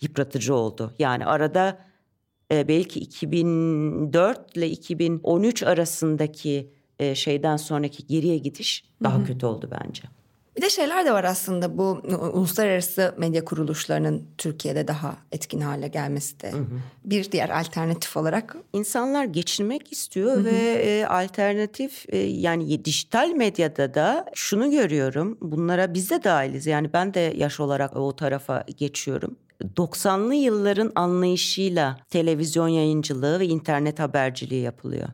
yıpratıcı 0.00 0.54
oldu. 0.54 0.94
Yani 0.98 1.26
arada 1.26 1.78
e, 2.52 2.68
belki 2.68 3.00
2004 3.00 4.56
ile 4.56 4.68
2013 4.68 5.62
arasındaki 5.62 6.77
e, 6.98 7.14
şeyden 7.14 7.56
sonraki 7.56 8.06
geriye 8.06 8.38
gidiş 8.38 8.84
daha 9.02 9.18
Hı-hı. 9.18 9.24
kötü 9.24 9.46
oldu 9.46 9.70
bence. 9.70 10.02
Bir 10.58 10.62
de 10.62 10.70
şeyler 10.70 11.06
de 11.06 11.12
var 11.12 11.24
aslında 11.24 11.78
bu 11.78 12.02
uluslararası 12.32 13.14
medya 13.18 13.44
kuruluşlarının 13.44 14.26
Türkiye'de 14.38 14.88
daha 14.88 15.16
etkin 15.32 15.60
hale 15.60 15.88
gelmesi 15.88 16.40
de 16.40 16.52
hı 16.52 16.56
hı. 16.56 16.80
bir 17.04 17.32
diğer 17.32 17.60
alternatif 17.60 18.16
olarak. 18.16 18.56
insanlar 18.72 19.24
geçinmek 19.24 19.92
istiyor 19.92 20.32
hı 20.32 20.40
hı. 20.40 20.44
ve 20.44 20.72
e, 20.72 21.06
alternatif 21.06 22.04
e, 22.08 22.18
yani 22.18 22.84
dijital 22.84 23.28
medyada 23.28 23.94
da 23.94 24.26
şunu 24.34 24.70
görüyorum 24.70 25.38
bunlara 25.40 25.94
biz 25.94 26.10
de 26.10 26.24
dahiliz 26.24 26.66
yani 26.66 26.92
ben 26.92 27.14
de 27.14 27.34
yaş 27.36 27.60
olarak 27.60 27.96
o 27.96 28.16
tarafa 28.16 28.64
geçiyorum. 28.76 29.36
90'lı 29.76 30.34
yılların 30.34 30.92
anlayışıyla 30.94 31.96
televizyon 32.10 32.68
yayıncılığı 32.68 33.40
ve 33.40 33.46
internet 33.46 33.98
haberciliği 33.98 34.62
yapılıyor. 34.62 35.08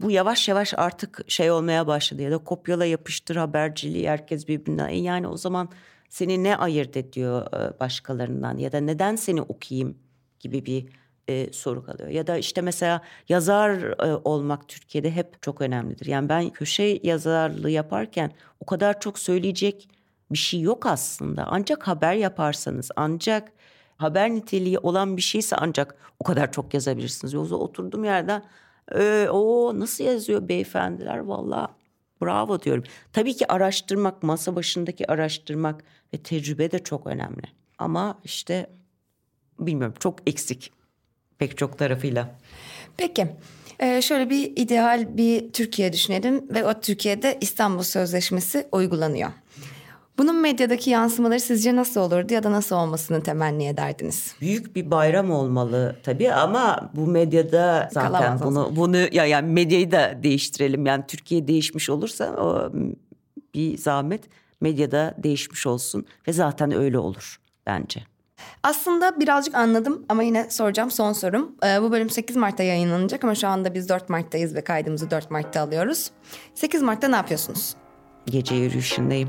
Bu 0.00 0.10
yavaş 0.10 0.48
yavaş 0.48 0.74
artık 0.76 1.24
şey 1.28 1.50
olmaya 1.50 1.86
başladı 1.86 2.22
ya 2.22 2.30
da 2.30 2.38
kopyala 2.38 2.84
yapıştır 2.84 3.36
haberciliği 3.36 4.10
herkes 4.10 4.48
birbirinden. 4.48 4.88
E 4.88 4.96
yani 4.96 5.28
o 5.28 5.36
zaman 5.36 5.68
seni 6.08 6.44
ne 6.44 6.56
ayırt 6.56 6.96
ediyor 6.96 7.46
e, 7.52 7.80
başkalarından 7.80 8.58
ya 8.58 8.72
da 8.72 8.80
neden 8.80 9.16
seni 9.16 9.42
okuyayım 9.42 9.98
gibi 10.40 10.66
bir 10.66 10.86
e, 11.28 11.52
soru 11.52 11.84
kalıyor. 11.84 12.08
Ya 12.08 12.26
da 12.26 12.36
işte 12.36 12.60
mesela 12.60 13.02
yazar 13.28 13.76
e, 14.08 14.14
olmak 14.24 14.68
Türkiye'de 14.68 15.10
hep 15.10 15.42
çok 15.42 15.60
önemlidir. 15.60 16.06
Yani 16.06 16.28
ben 16.28 16.50
köşe 16.50 17.00
yazarlığı 17.02 17.70
yaparken 17.70 18.32
o 18.60 18.66
kadar 18.66 19.00
çok 19.00 19.18
söyleyecek 19.18 19.88
bir 20.30 20.38
şey 20.38 20.60
yok 20.60 20.86
aslında. 20.86 21.46
Ancak 21.48 21.88
haber 21.88 22.14
yaparsanız, 22.14 22.90
ancak 22.96 23.52
haber 23.96 24.30
niteliği 24.30 24.78
olan 24.78 25.16
bir 25.16 25.22
şeyse 25.22 25.56
ancak 25.56 25.96
o 26.20 26.24
kadar 26.24 26.52
çok 26.52 26.74
yazabilirsiniz. 26.74 27.32
Yoksa 27.32 27.54
oturduğum 27.54 28.04
yerden 28.04 28.42
e, 28.94 29.28
o 29.30 29.72
nasıl 29.78 30.04
yazıyor 30.04 30.48
beyefendiler 30.48 31.18
valla 31.18 31.68
bravo 32.22 32.62
diyorum. 32.62 32.84
Tabii 33.12 33.36
ki 33.36 33.52
araştırmak, 33.52 34.22
masa 34.22 34.56
başındaki 34.56 35.10
araştırmak 35.10 35.84
ve 36.14 36.18
tecrübe 36.18 36.70
de 36.70 36.78
çok 36.78 37.06
önemli. 37.06 37.42
Ama 37.78 38.18
işte 38.24 38.70
bilmiyorum 39.58 39.94
çok 40.00 40.28
eksik 40.28 40.72
pek 41.38 41.56
çok 41.56 41.78
tarafıyla. 41.78 42.38
Peki. 42.96 43.26
Ee, 43.80 44.02
şöyle 44.02 44.30
bir 44.30 44.52
ideal 44.56 45.16
bir 45.16 45.52
Türkiye 45.52 45.92
düşünelim 45.92 46.54
ve 46.54 46.64
o 46.64 46.80
Türkiye'de 46.80 47.38
İstanbul 47.40 47.82
Sözleşmesi 47.82 48.66
uygulanıyor. 48.72 49.30
Bunun 50.18 50.36
medyadaki 50.36 50.90
yansımaları 50.90 51.40
sizce 51.40 51.76
nasıl 51.76 52.00
olurdu 52.00 52.34
ya 52.34 52.42
da 52.42 52.52
nasıl 52.52 52.76
olmasını 52.76 53.22
temenni 53.22 53.66
ederdiniz? 53.66 54.34
Büyük 54.40 54.76
bir 54.76 54.90
bayram 54.90 55.30
olmalı 55.30 55.96
tabii 56.02 56.32
ama 56.32 56.90
bu 56.96 57.06
medyada 57.06 57.88
zaten 57.92 58.12
Kalamaz 58.12 58.42
bunu 58.42 58.76
bunu 58.76 58.96
ya 58.96 59.26
yani 59.26 59.52
medyayı 59.52 59.92
da 59.92 60.18
değiştirelim. 60.22 60.86
Yani 60.86 61.04
Türkiye 61.08 61.48
değişmiş 61.48 61.90
olursa 61.90 62.24
o 62.24 62.72
bir 63.54 63.78
zahmet 63.78 64.24
medyada 64.60 65.14
değişmiş 65.18 65.66
olsun 65.66 66.06
ve 66.28 66.32
zaten 66.32 66.72
öyle 66.72 66.98
olur 66.98 67.40
bence. 67.66 68.00
Aslında 68.62 69.20
birazcık 69.20 69.54
anladım 69.54 70.04
ama 70.08 70.22
yine 70.22 70.50
soracağım 70.50 70.90
son 70.90 71.12
sorum. 71.12 71.56
Ee, 71.64 71.82
bu 71.82 71.92
bölüm 71.92 72.10
8 72.10 72.36
Mart'ta 72.36 72.62
yayınlanacak 72.62 73.24
ama 73.24 73.34
şu 73.34 73.48
anda 73.48 73.74
biz 73.74 73.88
4 73.88 74.08
Mart'tayız 74.08 74.54
ve 74.54 74.64
kaydımızı 74.64 75.10
4 75.10 75.30
Mart'ta 75.30 75.60
alıyoruz. 75.60 76.10
8 76.54 76.82
Mart'ta 76.82 77.08
ne 77.08 77.16
yapıyorsunuz? 77.16 77.74
Gece 78.26 78.54
yürüyüşündeyim. 78.54 79.28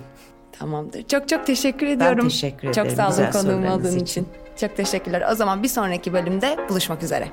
Tamamdır. 0.60 1.04
Çok 1.04 1.30
çok 1.30 1.46
teşekkür 1.46 1.88
ediyorum. 1.88 2.18
Ben 2.18 2.30
teşekkür 2.30 2.68
ederim. 2.70 2.88
Çok 2.88 2.98
sağ 2.98 3.10
olun 3.10 3.32
konuğum 3.32 3.68
olduğun 3.72 3.88
için. 3.88 4.00
için. 4.00 4.28
Çok 4.62 4.78
teşekkürler. 4.78 5.24
O 5.32 5.36
zaman 5.36 5.64
bir 5.64 5.68
sonraki 5.68 6.14
bölümde 6.14 6.58
buluşmak 6.70 7.04
üzere. 7.04 7.28